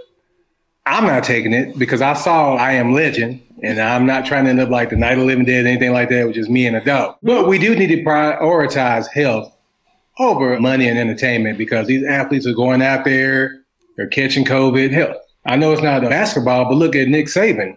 I'm 0.86 1.06
not 1.06 1.24
taking 1.24 1.52
it 1.52 1.78
because 1.78 2.00
I 2.00 2.14
saw 2.14 2.56
I 2.56 2.72
Am 2.72 2.94
Legend, 2.94 3.42
and 3.62 3.78
I'm 3.78 4.06
not 4.06 4.24
trying 4.24 4.44
to 4.44 4.50
end 4.50 4.60
up 4.60 4.70
like 4.70 4.88
the 4.88 4.96
Night 4.96 5.18
of 5.18 5.24
Living 5.24 5.44
Dead, 5.44 5.66
anything 5.66 5.92
like 5.92 6.08
that, 6.08 6.26
which 6.26 6.38
is 6.38 6.48
me 6.48 6.66
and 6.66 6.76
a 6.76 6.82
dog. 6.82 7.16
But 7.22 7.46
we 7.46 7.58
do 7.58 7.76
need 7.76 7.88
to 7.88 8.02
prioritize 8.02 9.06
health 9.12 9.54
over 10.18 10.58
money 10.58 10.88
and 10.88 10.98
entertainment 10.98 11.58
because 11.58 11.86
these 11.86 12.04
athletes 12.04 12.46
are 12.46 12.54
going 12.54 12.80
out 12.80 13.04
there, 13.04 13.60
they're 13.98 14.08
catching 14.08 14.46
COVID. 14.46 14.90
Hell, 14.90 15.20
I 15.44 15.56
know 15.56 15.72
it's 15.72 15.82
not 15.82 16.00
basketball, 16.02 16.64
but 16.64 16.76
look 16.76 16.96
at 16.96 17.08
Nick 17.08 17.26
Saban. 17.26 17.76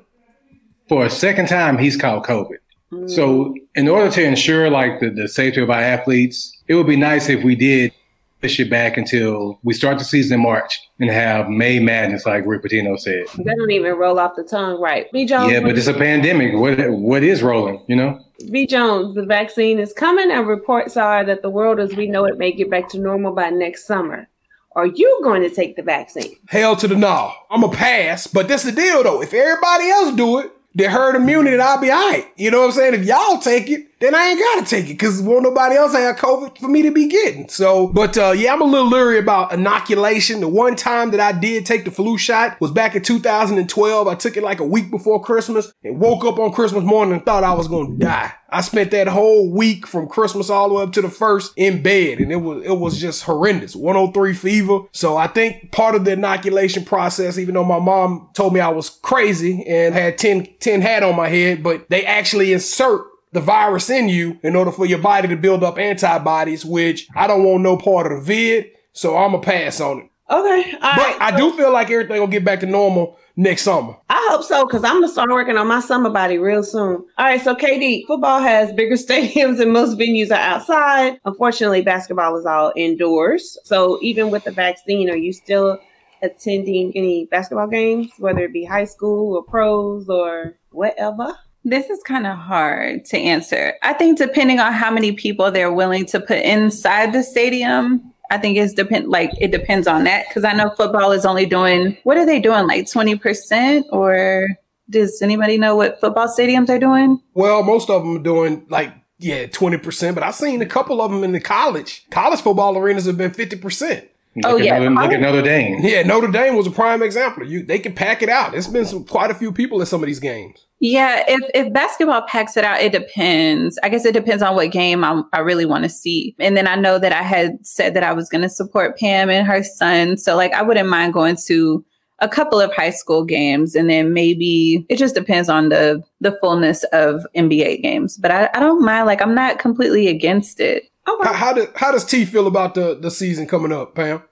For 0.92 1.06
a 1.06 1.10
second 1.10 1.48
time, 1.48 1.78
he's 1.78 1.96
caught 1.96 2.26
COVID. 2.26 2.58
Mm. 2.92 3.10
So, 3.10 3.56
in 3.76 3.88
order 3.88 4.12
to 4.12 4.22
ensure 4.26 4.70
like 4.70 5.00
the, 5.00 5.10
the 5.10 5.30
safety 5.30 5.62
of 5.62 5.70
our 5.70 5.80
athletes, 5.80 6.62
it 6.68 6.76
would 6.76 6.86
be 6.86 6.98
nice 6.98 7.30
if 7.30 7.46
we 7.46 7.56
did 7.56 7.94
push 8.42 8.60
it 8.60 8.70
back 8.70 8.98
until 8.98 9.58
we 9.64 9.74
start 9.74 10.00
the 10.00 10.04
season 10.04 10.36
in 10.36 10.44
March 10.44 10.82
and 11.00 11.10
have 11.10 11.48
May 11.48 11.80
Madness, 11.80 12.26
like 12.26 12.46
Rick 12.46 12.64
Pitino 12.64 13.00
said. 13.00 13.24
That 13.38 13.56
don't 13.58 13.72
even 13.72 13.94
roll 13.94 14.20
off 14.20 14.36
the 14.36 14.44
tongue 14.44 14.82
right. 14.82 15.10
B. 15.14 15.26
Jones, 15.26 15.54
Yeah, 15.54 15.62
but 15.62 15.78
it's 15.78 15.88
a 15.88 15.94
pandemic. 15.94 16.56
What 16.56 16.78
what 16.90 17.24
is 17.24 17.42
rolling? 17.42 17.82
You 17.88 17.96
know? 17.96 18.20
B. 18.52 18.68
Jones, 18.68 19.16
the 19.16 19.26
vaccine 19.26 19.80
is 19.80 19.94
coming, 19.94 20.30
and 20.30 20.46
reports 20.46 20.98
are 20.98 21.24
that 21.24 21.42
the 21.42 21.50
world 21.50 21.80
as 21.80 21.96
we 21.96 22.06
know 22.06 22.26
it 22.26 22.38
may 22.38 22.52
get 22.52 22.70
back 22.70 22.90
to 22.90 23.00
normal 23.00 23.32
by 23.32 23.50
next 23.50 23.88
summer. 23.88 24.28
Are 24.76 24.88
you 24.88 25.22
going 25.24 25.42
to 25.42 25.50
take 25.50 25.78
the 25.78 25.84
vaccine? 25.84 26.36
Hell 26.50 26.76
to 26.76 26.88
the 26.90 26.98
no. 26.98 27.32
I'm 27.50 27.64
a 27.64 27.70
pass, 27.70 28.28
but 28.28 28.50
that's 28.50 28.64
the 28.64 28.74
deal 28.74 29.04
though. 29.04 29.22
If 29.22 29.34
everybody 29.34 29.90
else 29.90 30.14
do 30.18 30.40
it, 30.40 30.52
the 30.76 30.90
herd 30.90 31.16
immunity, 31.16 31.58
then 31.58 31.66
I'll 31.66 31.82
be 31.82 31.92
all 31.92 31.98
right. 32.12 32.28
You 32.36 32.52
know 32.52 32.60
what 32.60 32.68
I'm 32.68 32.72
saying? 32.72 32.94
If 32.94 33.06
y'all 33.06 33.40
take 33.40 33.70
it, 33.70 33.88
then 34.02 34.16
I 34.16 34.30
ain't 34.30 34.40
gotta 34.40 34.66
take 34.66 34.86
it 34.86 34.94
because 34.94 35.22
won't 35.22 35.44
nobody 35.44 35.76
else 35.76 35.94
have 35.94 36.16
COVID 36.16 36.58
for 36.58 36.68
me 36.68 36.82
to 36.82 36.92
be 36.92 37.08
getting. 37.08 37.48
So, 37.50 37.88
but 37.88 38.18
uh, 38.18 38.32
yeah, 38.32 38.52
I'm 38.52 38.62
a 38.62 38.66
little 38.66 38.90
leery 38.90 39.20
about 39.20 39.54
inoculation. 39.54 40.42
The 40.42 40.48
one 40.48 40.76
time 40.76 41.12
that 41.12 41.20
I 41.20 41.32
did 41.32 41.66
take 41.66 41.86
the 41.86 41.92
flu 41.92 42.18
shot 42.18 42.60
was 42.60 42.72
back 42.72 42.96
in 42.96 43.04
2012. 43.04 44.08
I 44.08 44.16
took 44.16 44.38
it 44.38 44.44
like 44.44 44.60
a 44.60 44.66
week 44.66 44.90
before 44.90 45.22
Christmas 45.22 45.72
and 45.84 46.00
woke 46.00 46.26
up 46.26 46.40
on 46.40 46.52
Christmas 46.52 46.84
morning 46.84 47.14
and 47.14 47.26
thought 47.26 47.44
I 47.44 47.54
was 47.54 47.68
gonna 47.68 47.96
die. 47.96 48.34
I 48.54 48.60
spent 48.62 48.92
that 48.92 49.08
whole 49.08 49.50
week 49.50 49.88
from 49.88 50.10
Christmas 50.10 50.50
all 50.50 50.68
the 50.68 50.76
way 50.76 50.84
up 50.84 50.92
to 50.94 51.02
the 51.02 51.10
first 51.10 51.54
in 51.56 51.82
bed, 51.82 52.20
and 52.20 52.32
it 52.32 52.38
was 52.38 52.66
it 52.66 52.78
was 52.78 53.00
just 53.00 53.24
horrendous. 53.24 53.76
103 53.76 54.34
fever. 54.34 54.80
So 54.92 55.16
I 55.16 55.28
think 55.28 55.72
part 55.72 55.96
of 55.96 56.04
the 56.04 56.14
inoculation 56.14 56.84
process, 56.84 57.38
even 57.38 57.56
though 57.56 57.64
my 57.64 57.80
mom 57.80 58.30
told 58.34 58.54
me 58.54 58.60
I 58.60 58.70
was 58.70 58.90
crazy 58.90 59.64
and 59.68 59.94
had 59.94 60.18
10, 60.18 60.48
10 60.60 60.82
hat 60.82 61.04
on 61.04 61.16
my 61.16 61.30
head, 61.30 61.64
but 61.64 61.88
they 61.90 62.06
actually 62.06 62.52
insert 62.52 63.06
the 63.32 63.42
virus 63.42 63.90
in 63.90 64.10
you 64.10 64.40
in 64.44 64.56
order 64.56 64.72
for 64.72 64.86
your 64.86 65.00
body 65.00 65.28
to 65.28 65.36
build 65.36 65.64
up 65.64 65.78
antibodies, 65.78 66.66
which 66.66 67.08
I 67.16 67.28
don't 67.28 67.44
want 67.44 67.64
no 67.64 67.78
part 67.78 68.12
of 68.12 68.20
the 68.20 68.24
vid. 68.24 68.72
So 68.94 69.18
I'm 69.18 69.32
gonna 69.32 69.44
pass 69.44 69.80
on 69.80 70.00
it. 70.00 70.12
Okay. 70.30 70.72
But 70.74 70.98
right, 70.98 71.18
I 71.20 71.36
do 71.36 71.52
feel 71.54 71.74
like 71.74 71.92
everything 71.92 72.20
will 72.20 72.28
get 72.28 72.46
back 72.46 72.62
to 72.62 72.66
normal 72.66 73.18
next 73.36 73.64
summer. 73.64 73.98
I 74.10 74.28
hope 74.32 74.44
so 74.44 74.66
because 74.66 74.84
I'm 74.84 74.96
gonna 74.96 75.10
start 75.10 75.30
working 75.30 75.58
on 75.58 75.68
my 75.68 75.82
summer 75.82 76.10
body 76.10 76.38
real 76.38 76.64
soon. 76.64 77.06
All 77.18 77.26
right, 77.26 77.42
so 77.42 77.54
KD, 77.54 78.06
football 78.08 78.40
has 78.40 78.72
bigger 78.74 78.96
stadiums 78.96 79.62
and 79.62 79.74
most 79.74 79.98
venues 79.98 80.32
are 80.32 80.40
outside. 80.40 81.20
Unfortunately, 81.26 81.82
basketball 81.82 82.38
is 82.38 82.46
all 82.46 82.72
indoors. 82.76 83.58
So 83.66 84.00
even 84.02 84.30
with 84.30 84.46
the 84.46 84.52
vaccine, 84.52 85.10
are 85.10 85.18
you 85.18 85.34
still 85.34 85.80
attending 86.22 86.94
any 86.96 87.26
basketball 87.26 87.68
games, 87.68 88.12
whether 88.18 88.42
it 88.42 88.54
be 88.54 88.64
high 88.64 88.86
school 88.86 89.36
or 89.36 89.44
pros 89.44 90.08
or 90.08 90.58
whatever? 90.72 91.36
This 91.64 91.90
is 91.90 92.02
kind 92.04 92.26
of 92.26 92.38
hard 92.38 93.06
to 93.06 93.18
answer. 93.18 93.74
I 93.84 93.94
think 93.94 94.18
depending 94.18 94.60
on 94.60 94.74
how 94.74 94.90
many 94.92 95.12
people 95.12 95.52
they're 95.52 95.72
willing 95.72 96.06
to 96.08 96.20
put 96.20 96.40
inside 96.40 97.14
the 97.14 97.22
stadium, 97.24 98.12
I 98.32 98.38
think 98.38 98.58
it's 98.58 98.74
depend 98.74 99.10
like 99.10 99.32
it 99.40 99.52
depends 99.52 99.88
on 99.88 100.06
that 100.06 100.26
because 100.28 100.44
I 100.44 100.54
know 100.54 100.72
football 100.76 101.12
is 101.12 101.26
only 101.26 101.46
doing 101.46 101.98
what 102.04 102.18
are 102.18 102.26
they 102.26 102.40
doing 102.40 102.66
like 102.66 102.90
twenty 102.90 103.16
percent 103.16 103.86
or 103.92 104.48
does 104.90 105.22
anybody 105.22 105.58
know 105.58 105.76
what 105.76 106.00
football 106.02 106.28
stadiums 106.28 106.70
are 106.70 106.80
doing? 106.80 107.22
Well, 107.34 107.62
most 107.64 107.90
of 107.90 108.02
them 108.04 108.18
are 108.18 108.24
doing 108.24 108.66
like 108.70 108.94
yeah 109.20 109.46
twenty 109.48 109.78
percent, 109.78 110.16
but 110.16 110.24
I've 110.24 110.34
seen 110.36 110.62
a 110.62 110.66
couple 110.66 111.02
of 111.02 111.12
them 111.12 111.24
in 111.24 111.32
the 111.32 111.40
college. 111.40 112.06
College 112.10 112.42
football 112.42 112.76
arenas 112.78 113.06
have 113.06 113.18
been 113.18 113.32
fifty 113.34 113.56
percent. 113.58 114.08
Look 114.36 114.46
Oh, 114.46 114.58
at 114.58 114.64
yeah. 114.64 114.80
Notre, 114.80 114.96
look 115.04 115.12
at 115.12 115.20
Notre 115.22 115.42
Dame. 115.42 115.80
Yeah, 115.82 116.04
Notre 116.04 116.32
Dame 116.32 116.56
was 116.56 116.66
a 116.66 116.72
prime 116.72 117.04
example. 117.04 117.46
You 117.46 117.64
they 117.64 117.80
can 117.80 117.94
pack 117.94 118.22
it 118.24 118.30
out. 118.30 118.56
It's 118.56 118.68
been 118.68 118.86
some 118.86 119.04
quite 119.04 119.30
a 119.30 119.36
few 119.36 119.52
people 119.52 119.82
at 119.82 119.90
some 119.90 120.02
of 120.02 120.08
these 120.08 120.20
games. 120.22 120.66
Yeah, 120.84 121.24
if 121.28 121.40
if 121.54 121.72
basketball 121.72 122.24
packs 122.24 122.58
it 122.58 122.64
out, 122.64 122.82
it 122.82 122.92
depends. 122.92 123.78
I 123.84 123.90
guess 123.90 124.04
it 124.04 124.14
depends 124.16 124.42
on 124.42 124.56
what 124.56 124.72
game 124.72 125.04
I, 125.04 125.22
I 125.32 125.40
really 125.40 125.66
want 125.66 125.84
to 125.84 125.90
see. 125.90 126.36
And 126.40 126.58
then 126.58 126.68
I 126.68 126.76
know 126.76 126.98
that 126.98 127.14
I 127.14 127.22
had 127.22 127.64
said 127.64 127.94
that 127.94 128.04
I 128.04 128.14
was 128.14 128.30
going 128.30 128.42
to 128.42 128.50
support 128.50 128.98
Pam 128.98 129.30
and 129.30 129.46
her 129.46 129.62
son, 129.64 130.18
so 130.18 130.36
like 130.36 130.54
I 130.54 130.64
wouldn't 130.64 130.90
mind 130.90 131.14
going 131.14 131.38
to 131.46 131.86
a 132.18 132.28
couple 132.28 132.60
of 132.60 132.74
high 132.74 132.90
school 132.90 133.24
games, 133.24 133.76
and 133.76 133.92
then 133.92 134.12
maybe 134.12 134.84
it 134.90 134.98
just 134.98 135.14
depends 135.14 135.50
on 135.50 135.70
the 135.70 136.04
the 136.20 136.36
fullness 136.42 136.84
of 136.86 137.28
NBA 137.36 137.84
games. 137.84 138.18
But 138.18 138.32
I, 138.32 138.50
I 138.56 138.60
don't 138.60 138.84
mind. 138.84 139.06
Like 139.06 139.22
I'm 139.22 139.36
not 139.36 139.60
completely 139.60 140.08
against 140.08 140.60
it. 140.60 140.86
Okay. 141.08 141.28
How, 141.28 141.34
how, 141.34 141.54
do, 141.54 141.68
how 141.76 141.92
does 141.92 142.06
T 142.06 142.26
feel 142.26 142.48
about 142.48 142.76
the, 142.76 142.96
the 142.96 143.10
season 143.10 143.48
coming 143.48 143.72
up, 143.72 143.96
Pam? 143.96 144.24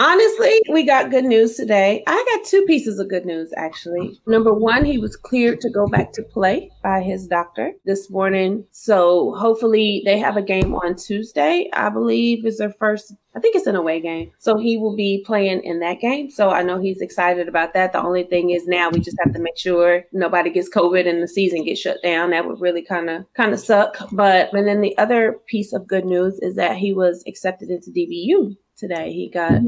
Honestly, 0.00 0.60
we 0.72 0.84
got 0.84 1.12
good 1.12 1.24
news 1.24 1.54
today. 1.54 2.02
I 2.08 2.26
got 2.34 2.44
two 2.44 2.64
pieces 2.64 2.98
of 2.98 3.08
good 3.08 3.24
news, 3.24 3.52
actually. 3.56 4.20
Number 4.26 4.52
one, 4.52 4.84
he 4.84 4.98
was 4.98 5.14
cleared 5.14 5.60
to 5.60 5.70
go 5.70 5.86
back 5.86 6.12
to 6.14 6.22
play 6.24 6.72
by 6.82 7.00
his 7.00 7.28
doctor 7.28 7.72
this 7.84 8.10
morning. 8.10 8.64
So 8.72 9.34
hopefully 9.36 10.02
they 10.04 10.18
have 10.18 10.36
a 10.36 10.42
game 10.42 10.74
on 10.74 10.96
Tuesday, 10.96 11.70
I 11.72 11.90
believe 11.90 12.44
is 12.44 12.58
their 12.58 12.72
first, 12.72 13.14
I 13.36 13.40
think 13.40 13.54
it's 13.54 13.68
an 13.68 13.76
away 13.76 14.00
game. 14.00 14.32
So 14.38 14.58
he 14.58 14.76
will 14.76 14.96
be 14.96 15.22
playing 15.24 15.62
in 15.62 15.78
that 15.78 16.00
game. 16.00 16.28
So 16.28 16.50
I 16.50 16.64
know 16.64 16.80
he's 16.80 17.00
excited 17.00 17.46
about 17.46 17.72
that. 17.74 17.92
The 17.92 18.02
only 18.02 18.24
thing 18.24 18.50
is 18.50 18.66
now 18.66 18.90
we 18.90 18.98
just 18.98 19.18
have 19.22 19.32
to 19.34 19.40
make 19.40 19.56
sure 19.56 20.02
nobody 20.12 20.50
gets 20.50 20.68
COVID 20.68 21.08
and 21.08 21.22
the 21.22 21.28
season 21.28 21.64
gets 21.64 21.80
shut 21.80 22.02
down. 22.02 22.30
That 22.30 22.48
would 22.48 22.60
really 22.60 22.82
kind 22.82 23.08
of 23.10 23.26
kind 23.34 23.52
of 23.52 23.60
suck. 23.60 23.96
But 24.10 24.52
and 24.52 24.66
then 24.66 24.80
the 24.80 24.98
other 24.98 25.38
piece 25.46 25.72
of 25.72 25.86
good 25.86 26.04
news 26.04 26.40
is 26.40 26.56
that 26.56 26.76
he 26.76 26.92
was 26.92 27.22
accepted 27.28 27.70
into 27.70 27.92
DBU 27.92 28.56
today. 28.88 29.12
He 29.12 29.28
got 29.28 29.60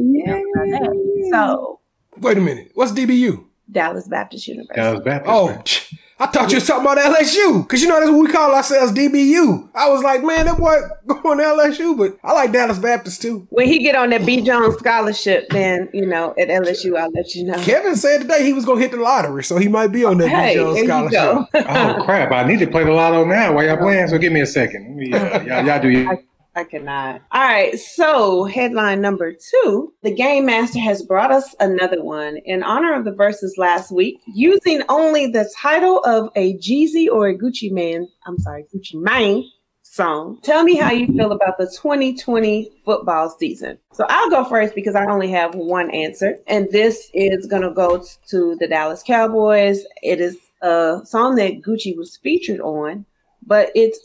so 1.31 1.81
Wait 2.19 2.39
a 2.39 2.41
minute. 2.41 2.71
What's 2.75 2.93
DBU? 2.93 3.45
Dallas 3.71 4.09
Baptist 4.09 4.49
University. 4.49 4.81
Dallas 4.81 5.01
Baptist. 5.05 5.31
Oh, 5.35 5.49
psh, 5.65 5.95
I 6.19 6.27
thought 6.27 6.51
you 6.51 6.57
was 6.57 6.67
talking 6.67 6.83
about 6.83 6.97
LSU 6.99 7.63
because 7.63 7.83
you 7.83 7.89
know 7.89 7.99
that's 7.99 8.11
what 8.11 8.21
we 8.21 8.33
call 8.33 8.55
ourselves 8.55 8.93
DBU. 8.93 9.69
I 9.75 9.91
was 9.91 10.03
like, 10.03 10.23
man, 10.25 10.47
that 10.47 10.57
boy 10.57 10.77
going 11.07 11.39
to 11.39 11.45
LSU, 11.45 11.97
but 11.99 12.17
I 12.25 12.33
like 12.33 12.53
Dallas 12.53 12.79
Baptist 12.79 13.21
too. 13.21 13.47
When 13.51 13.67
he 13.67 13.81
get 13.81 13.97
on 13.97 14.11
that 14.11 14.25
B 14.25 14.41
Jones 14.41 14.77
scholarship, 14.79 15.49
then 15.51 15.91
you 15.93 16.07
know 16.07 16.33
at 16.39 16.49
LSU, 16.49 16.97
I'll 16.97 17.11
let 17.11 17.35
you 17.35 17.45
know. 17.45 17.63
Kevin 17.63 17.97
said 17.97 18.23
today 18.23 18.45
he 18.45 18.53
was 18.55 18.65
going 18.65 18.79
to 18.79 18.83
hit 18.83 18.93
the 18.93 19.03
lottery, 19.03 19.45
so 19.45 19.59
he 19.59 19.69
might 19.69 19.89
be 19.89 20.05
on 20.05 20.17
that 20.19 20.29
Hey, 20.29 20.55
B. 20.55 20.61
Jones 20.61 20.87
scholarship. 20.87 21.49
Oh 21.55 22.03
crap! 22.03 22.33
I 22.33 22.45
need 22.45 22.61
to 22.61 22.67
play 22.67 22.85
the 22.85 22.93
lotto 22.93 23.25
now. 23.25 23.53
While 23.53 23.67
y'all 23.67 23.77
playing, 23.77 24.09
so 24.09 24.17
give 24.17 24.33
me 24.33 24.41
a 24.41 24.47
second. 24.47 24.87
Let 24.89 24.97
me, 24.97 25.13
uh, 25.13 25.43
y'all, 25.43 25.67
y'all 25.67 25.83
do. 25.83 25.91
Your, 25.91 26.23
I 26.57 26.65
cannot. 26.65 27.21
All 27.33 27.43
right. 27.43 27.79
So, 27.79 28.45
headline 28.45 29.03
number 29.03 29.35
two 29.35 29.93
The 30.03 30.15
Game 30.15 30.47
Master 30.47 30.81
has 30.81 31.03
brought 31.03 31.31
us 31.31 31.55
another 31.61 32.03
one 32.03 32.39
in 32.47 32.63
honor 32.63 32.95
of 32.95 33.05
the 33.05 33.13
verses 33.13 33.57
last 33.59 33.93
week, 33.93 34.19
using 34.27 34.83
only 34.89 35.27
the 35.27 35.53
title 35.61 35.99
of 35.99 36.31
a 36.35 36.57
Jeezy 36.57 37.09
or 37.09 37.29
a 37.29 37.37
Gucci 37.37 37.71
Man, 37.71 38.09
I'm 38.27 38.39
sorry, 38.39 38.65
Gucci 38.75 38.95
Mane 38.95 39.51
song. 39.83 40.39
Tell 40.43 40.65
me 40.65 40.77
how 40.77 40.91
you 40.93 41.07
feel 41.07 41.33
about 41.33 41.59
the 41.59 41.67
2020 41.67 42.71
football 42.87 43.29
season. 43.39 43.79
So, 43.93 44.07
I'll 44.09 44.31
go 44.31 44.43
first 44.45 44.75
because 44.75 44.95
I 44.95 45.05
only 45.05 45.29
have 45.29 45.55
one 45.55 45.91
answer, 45.91 46.39
and 46.47 46.73
this 46.73 47.11
is 47.13 47.45
going 47.47 47.63
to 47.63 47.71
go 47.71 48.03
to 48.31 48.57
the 48.59 48.67
Dallas 48.67 49.03
Cowboys. 49.07 49.85
It 50.03 50.23
is 50.23 50.39
a 50.63 51.01
song 51.05 51.35
that 51.35 51.61
Gucci 51.61 51.95
was 51.95 52.17
featured 52.17 52.61
on 52.61 53.05
but 53.49 53.71
it's 53.75 54.01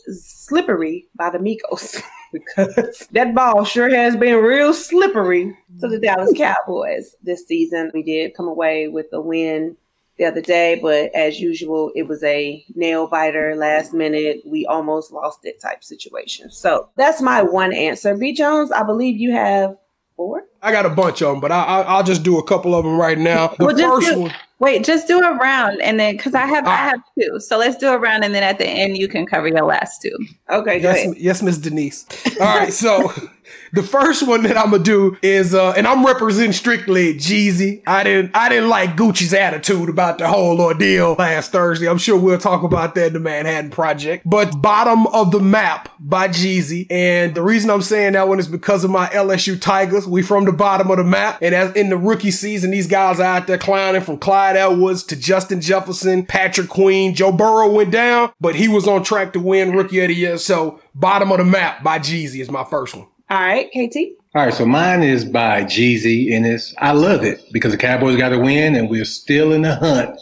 slippery 0.46 1.08
by 1.16 1.28
the 1.30 1.38
Migos 1.38 2.00
because 2.32 3.08
that 3.12 3.34
ball 3.34 3.64
sure 3.64 3.94
has 3.94 4.16
been 4.16 4.42
real 4.42 4.72
slippery 4.72 5.56
to 5.80 5.88
the 5.88 5.96
mm-hmm. 5.96 6.04
Dallas 6.04 6.32
Cowboys 6.36 7.14
this 7.22 7.46
season. 7.46 7.90
We 7.94 8.02
did 8.02 8.34
come 8.34 8.48
away 8.48 8.88
with 8.88 9.06
a 9.12 9.20
win 9.20 9.76
the 10.18 10.24
other 10.26 10.40
day, 10.40 10.78
but 10.80 11.14
as 11.14 11.40
usual, 11.40 11.90
it 11.94 12.04
was 12.04 12.22
a 12.22 12.64
nail 12.74 13.06
biter 13.06 13.54
last 13.56 13.92
minute. 13.94 14.42
We 14.46 14.66
almost 14.66 15.12
lost 15.12 15.40
it 15.44 15.60
type 15.60 15.82
situation. 15.82 16.50
So 16.50 16.90
that's 16.96 17.22
my 17.22 17.42
one 17.42 17.72
answer. 17.72 18.16
B. 18.16 18.32
Jones, 18.32 18.72
I 18.72 18.82
believe 18.82 19.18
you 19.18 19.32
have 19.32 19.76
four. 20.22 20.44
I 20.62 20.70
got 20.70 20.86
a 20.86 20.90
bunch 20.90 21.20
of 21.22 21.32
them, 21.32 21.40
but 21.40 21.50
I, 21.50 21.64
I, 21.64 21.80
I'll 21.82 22.04
just 22.04 22.22
do 22.22 22.38
a 22.38 22.44
couple 22.44 22.74
of 22.74 22.84
them 22.84 22.96
right 22.96 23.18
now. 23.18 23.48
The 23.58 23.64
Well, 23.66 23.76
first 23.76 24.06
do- 24.14 24.20
one, 24.22 24.34
Wait, 24.60 24.84
just 24.84 25.08
do 25.08 25.18
a 25.18 25.34
round 25.36 25.82
and 25.82 25.98
then 25.98 26.16
because 26.16 26.34
I 26.36 26.46
have 26.46 26.64
I 26.68 26.70
Ah. 26.72 26.76
have 26.90 27.00
two, 27.18 27.40
so 27.40 27.58
let's 27.58 27.76
do 27.76 27.88
a 27.88 27.98
round 27.98 28.22
and 28.22 28.32
then 28.32 28.44
at 28.44 28.58
the 28.58 28.66
end 28.68 28.96
you 28.96 29.08
can 29.08 29.26
cover 29.26 29.48
your 29.48 29.64
last 29.64 30.00
two. 30.00 30.16
Okay, 30.50 30.78
go 30.78 30.90
ahead. 30.90 31.06
Yes, 31.08 31.16
yes, 31.18 31.42
Miss 31.42 31.58
Denise. 31.58 32.06
All 32.40 32.46
right, 32.58 32.72
so 32.72 33.12
the 33.72 33.82
first 33.82 34.26
one 34.26 34.42
that 34.42 34.56
I'm 34.56 34.70
gonna 34.70 34.82
do 34.82 35.16
is, 35.22 35.54
uh, 35.54 35.72
and 35.72 35.86
I'm 35.86 36.04
representing 36.04 36.52
strictly 36.52 37.14
Jeezy. 37.14 37.82
I 37.86 38.04
didn't, 38.04 38.36
I 38.36 38.48
didn't 38.50 38.68
like 38.68 38.96
Gucci's 38.96 39.32
attitude 39.32 39.88
about 39.88 40.18
the 40.18 40.28
whole 40.28 40.60
ordeal 40.60 41.16
last 41.18 41.52
Thursday. 41.52 41.88
I'm 41.88 41.98
sure 41.98 42.18
we'll 42.18 42.38
talk 42.38 42.62
about 42.62 42.94
that 42.96 43.08
in 43.08 43.12
the 43.14 43.20
Manhattan 43.20 43.70
Project. 43.70 44.28
But 44.28 44.60
bottom 44.60 45.06
of 45.08 45.30
the 45.30 45.40
map 45.40 45.88
by 45.98 46.28
Jeezy, 46.28 46.86
and 46.90 47.34
the 47.34 47.42
reason 47.42 47.70
I'm 47.70 47.82
saying 47.82 48.12
that 48.12 48.28
one 48.28 48.38
is 48.38 48.48
because 48.48 48.84
of 48.84 48.90
my 48.90 49.06
LSU 49.06 49.58
Tigers. 49.58 50.06
We 50.06 50.22
from 50.22 50.44
the 50.44 50.52
bottom 50.52 50.90
of 50.90 50.98
the 50.98 51.04
map, 51.04 51.38
and 51.40 51.54
as 51.54 51.74
in 51.74 51.88
the 51.88 51.96
rookie 51.96 52.30
season, 52.30 52.72
these 52.72 52.86
guys 52.86 53.20
are 53.20 53.22
out 53.22 53.46
there 53.46 53.58
clowning 53.58 54.02
from 54.02 54.18
Clyde 54.18 54.56
Edwards 54.56 55.02
to 55.04 55.16
Justin 55.16 55.62
Jefferson, 55.62 56.26
Patrick 56.26 56.68
Queen. 56.68 57.14
Joe 57.14 57.32
Burrow 57.32 57.70
went 57.72 57.90
down, 57.90 58.32
but 58.38 58.54
he 58.54 58.68
was 58.68 58.86
on 58.86 59.02
track 59.02 59.32
to 59.32 59.40
win 59.40 59.72
Rookie 59.72 60.00
of 60.00 60.08
the 60.08 60.14
Year. 60.14 60.36
So 60.36 60.80
bottom 60.94 61.32
of 61.32 61.38
the 61.38 61.44
map 61.44 61.82
by 61.82 61.98
Jeezy 61.98 62.40
is 62.40 62.50
my 62.50 62.64
first 62.64 62.94
one. 62.94 63.06
All 63.32 63.40
right, 63.40 63.70
KT. 63.70 63.96
all 64.34 64.44
right, 64.44 64.52
so 64.52 64.66
mine 64.66 65.02
is 65.02 65.24
by 65.24 65.62
Jeezy, 65.64 66.36
and 66.36 66.44
it's 66.46 66.74
I 66.76 66.92
love 66.92 67.24
it 67.24 67.40
because 67.50 67.72
the 67.72 67.78
Cowboys 67.78 68.18
got 68.18 68.28
to 68.28 68.38
win, 68.38 68.76
and 68.76 68.90
we're 68.90 69.06
still 69.06 69.52
in 69.54 69.62
the 69.62 69.74
hunt, 69.74 70.20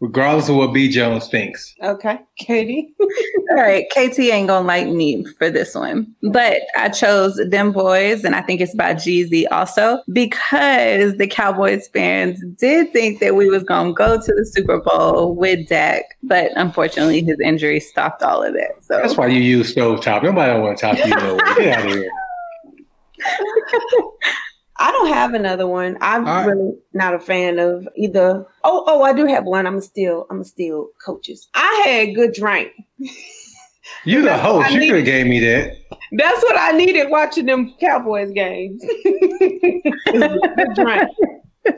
regardless 0.00 0.50
of 0.50 0.56
what 0.56 0.74
B 0.74 0.90
Jones 0.90 1.26
thinks. 1.28 1.74
Okay, 1.82 2.18
Katie. 2.38 2.94
All 3.52 3.56
right, 3.56 3.86
KT 3.88 4.18
ain't 4.18 4.48
gonna 4.48 4.66
like 4.66 4.88
me 4.88 5.24
for 5.38 5.48
this 5.48 5.74
one, 5.74 6.14
but 6.30 6.58
I 6.76 6.90
chose 6.90 7.40
them 7.48 7.72
boys, 7.72 8.24
and 8.24 8.34
I 8.34 8.42
think 8.42 8.60
it's 8.60 8.74
by 8.74 8.92
Jeezy 8.92 9.46
also 9.50 10.02
because 10.12 11.16
the 11.16 11.26
Cowboys 11.26 11.88
fans 11.88 12.44
did 12.58 12.92
think 12.92 13.20
that 13.20 13.36
we 13.36 13.48
was 13.48 13.62
gonna 13.64 13.94
go 13.94 14.20
to 14.20 14.34
the 14.34 14.44
Super 14.44 14.82
Bowl 14.82 15.34
with 15.34 15.66
Dak, 15.66 16.18
but 16.22 16.50
unfortunately 16.56 17.22
his 17.22 17.40
injury 17.40 17.80
stopped 17.80 18.22
all 18.22 18.42
of 18.42 18.52
that. 18.52 18.82
So 18.82 19.00
That's 19.00 19.16
why 19.16 19.28
you 19.28 19.40
use 19.40 19.74
stovetop. 19.74 20.22
Nobody 20.24 20.60
want 20.60 20.76
to 20.76 20.82
talk 20.82 20.98
to 20.98 21.08
you. 21.08 21.54
Get 21.64 21.78
out 21.78 21.86
of 21.86 21.92
here. 21.94 22.10
I 24.78 24.92
don't 24.92 25.08
have 25.08 25.34
another 25.34 25.66
one. 25.66 25.98
I'm 26.00 26.24
right. 26.24 26.46
really 26.46 26.72
not 26.94 27.14
a 27.14 27.20
fan 27.20 27.58
of 27.58 27.86
either. 27.96 28.46
Oh, 28.64 28.84
oh, 28.86 29.02
I 29.02 29.12
do 29.12 29.26
have 29.26 29.44
one. 29.44 29.66
I'm 29.66 29.80
still, 29.82 30.26
I'm 30.30 30.42
still 30.42 30.88
coaches. 31.04 31.48
I 31.54 31.84
had 31.86 32.14
good 32.14 32.32
drink. 32.32 32.72
You 34.04 34.22
the 34.22 34.36
host. 34.38 34.70
You 34.70 34.80
could 34.80 34.96
have 34.96 35.04
gave 35.04 35.26
me 35.26 35.40
that. 35.40 35.76
That's 36.12 36.42
what 36.42 36.56
I 36.58 36.72
needed 36.72 37.10
watching 37.10 37.46
them 37.46 37.74
Cowboys 37.78 38.30
games. 38.32 38.82
Good 39.40 40.68
drink. 40.74 41.10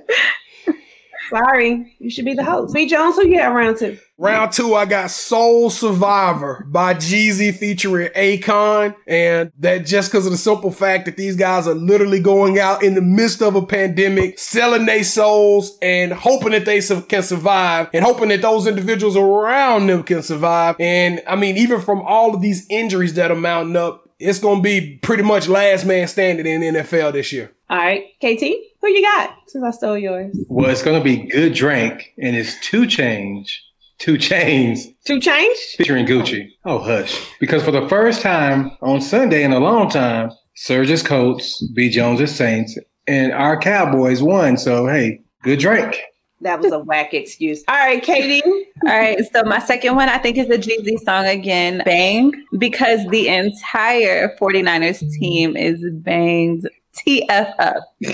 Sorry, 1.32 1.96
you 1.98 2.10
should 2.10 2.26
be 2.26 2.34
the 2.34 2.44
host. 2.44 2.74
B 2.74 2.86
Jones, 2.86 3.16
who 3.16 3.26
you 3.26 3.38
got 3.38 3.54
round 3.54 3.78
two? 3.78 3.98
Round 4.18 4.52
two, 4.52 4.74
I 4.74 4.84
got 4.84 5.10
Soul 5.10 5.70
Survivor 5.70 6.64
by 6.68 6.92
Jeezy 6.94 7.56
featuring 7.56 8.10
Akon. 8.10 8.94
And 9.06 9.50
that 9.58 9.86
just 9.86 10.12
because 10.12 10.26
of 10.26 10.32
the 10.32 10.38
simple 10.38 10.70
fact 10.70 11.06
that 11.06 11.16
these 11.16 11.34
guys 11.34 11.66
are 11.66 11.74
literally 11.74 12.20
going 12.20 12.58
out 12.58 12.82
in 12.82 12.94
the 12.94 13.00
midst 13.00 13.42
of 13.42 13.56
a 13.56 13.64
pandemic, 13.64 14.38
selling 14.38 14.84
their 14.84 15.02
souls 15.02 15.76
and 15.80 16.12
hoping 16.12 16.52
that 16.52 16.66
they 16.66 16.80
can 16.80 17.22
survive 17.22 17.88
and 17.94 18.04
hoping 18.04 18.28
that 18.28 18.42
those 18.42 18.66
individuals 18.66 19.16
around 19.16 19.86
them 19.86 20.02
can 20.02 20.22
survive. 20.22 20.76
And 20.78 21.22
I 21.26 21.34
mean, 21.34 21.56
even 21.56 21.80
from 21.80 22.02
all 22.02 22.34
of 22.34 22.42
these 22.42 22.66
injuries 22.68 23.14
that 23.14 23.30
are 23.30 23.36
mounting 23.36 23.76
up, 23.76 24.01
it's 24.22 24.38
going 24.38 24.58
to 24.58 24.62
be 24.62 24.98
pretty 25.02 25.22
much 25.22 25.48
last 25.48 25.84
man 25.84 26.08
standing 26.08 26.46
in 26.46 26.60
the 26.60 26.80
NFL 26.80 27.12
this 27.12 27.32
year. 27.32 27.52
All 27.68 27.78
right, 27.78 28.04
KT, 28.20 28.42
who 28.80 28.88
you 28.88 29.02
got? 29.02 29.34
Since 29.46 29.64
I 29.64 29.70
stole 29.70 29.96
yours. 29.98 30.36
Well, 30.48 30.68
it's 30.70 30.82
gonna 30.82 31.02
be 31.02 31.28
good 31.28 31.54
drink, 31.54 32.12
and 32.18 32.36
it's 32.36 32.60
two 32.60 32.86
change, 32.86 33.62
two 33.98 34.18
chains 34.18 34.86
Two 35.06 35.18
change? 35.20 35.56
featuring 35.78 36.04
Gucci. 36.06 36.48
Oh, 36.66 36.78
hush! 36.78 37.18
Because 37.40 37.62
for 37.62 37.70
the 37.70 37.88
first 37.88 38.20
time 38.20 38.72
on 38.82 39.00
Sunday 39.00 39.42
in 39.42 39.52
a 39.52 39.58
long 39.58 39.88
time, 39.88 40.30
Surge's 40.54 41.02
Colts, 41.02 41.66
B 41.74 41.88
Jones's 41.88 42.34
Saints, 42.34 42.78
and 43.06 43.32
our 43.32 43.58
Cowboys 43.58 44.22
won. 44.22 44.58
So 44.58 44.86
hey, 44.86 45.22
good 45.42 45.58
drink. 45.58 45.98
That 46.42 46.60
was 46.60 46.72
a 46.72 46.80
whack 46.80 47.14
excuse. 47.14 47.62
All 47.68 47.76
right, 47.76 48.02
Katie. 48.02 48.42
All 48.86 48.98
right, 48.98 49.18
so 49.32 49.44
my 49.44 49.60
second 49.60 49.94
one 49.94 50.08
I 50.08 50.18
think 50.18 50.36
is 50.36 50.50
a 50.50 50.58
Jeezy 50.58 50.98
song 50.98 51.26
again, 51.26 51.82
Bang, 51.84 52.32
because 52.58 53.06
the 53.08 53.28
entire 53.28 54.36
49ers 54.36 55.02
mm-hmm. 55.02 55.20
team 55.20 55.56
is 55.56 55.84
banged 55.92 56.68
TF 56.96 57.54
up. 57.58 57.84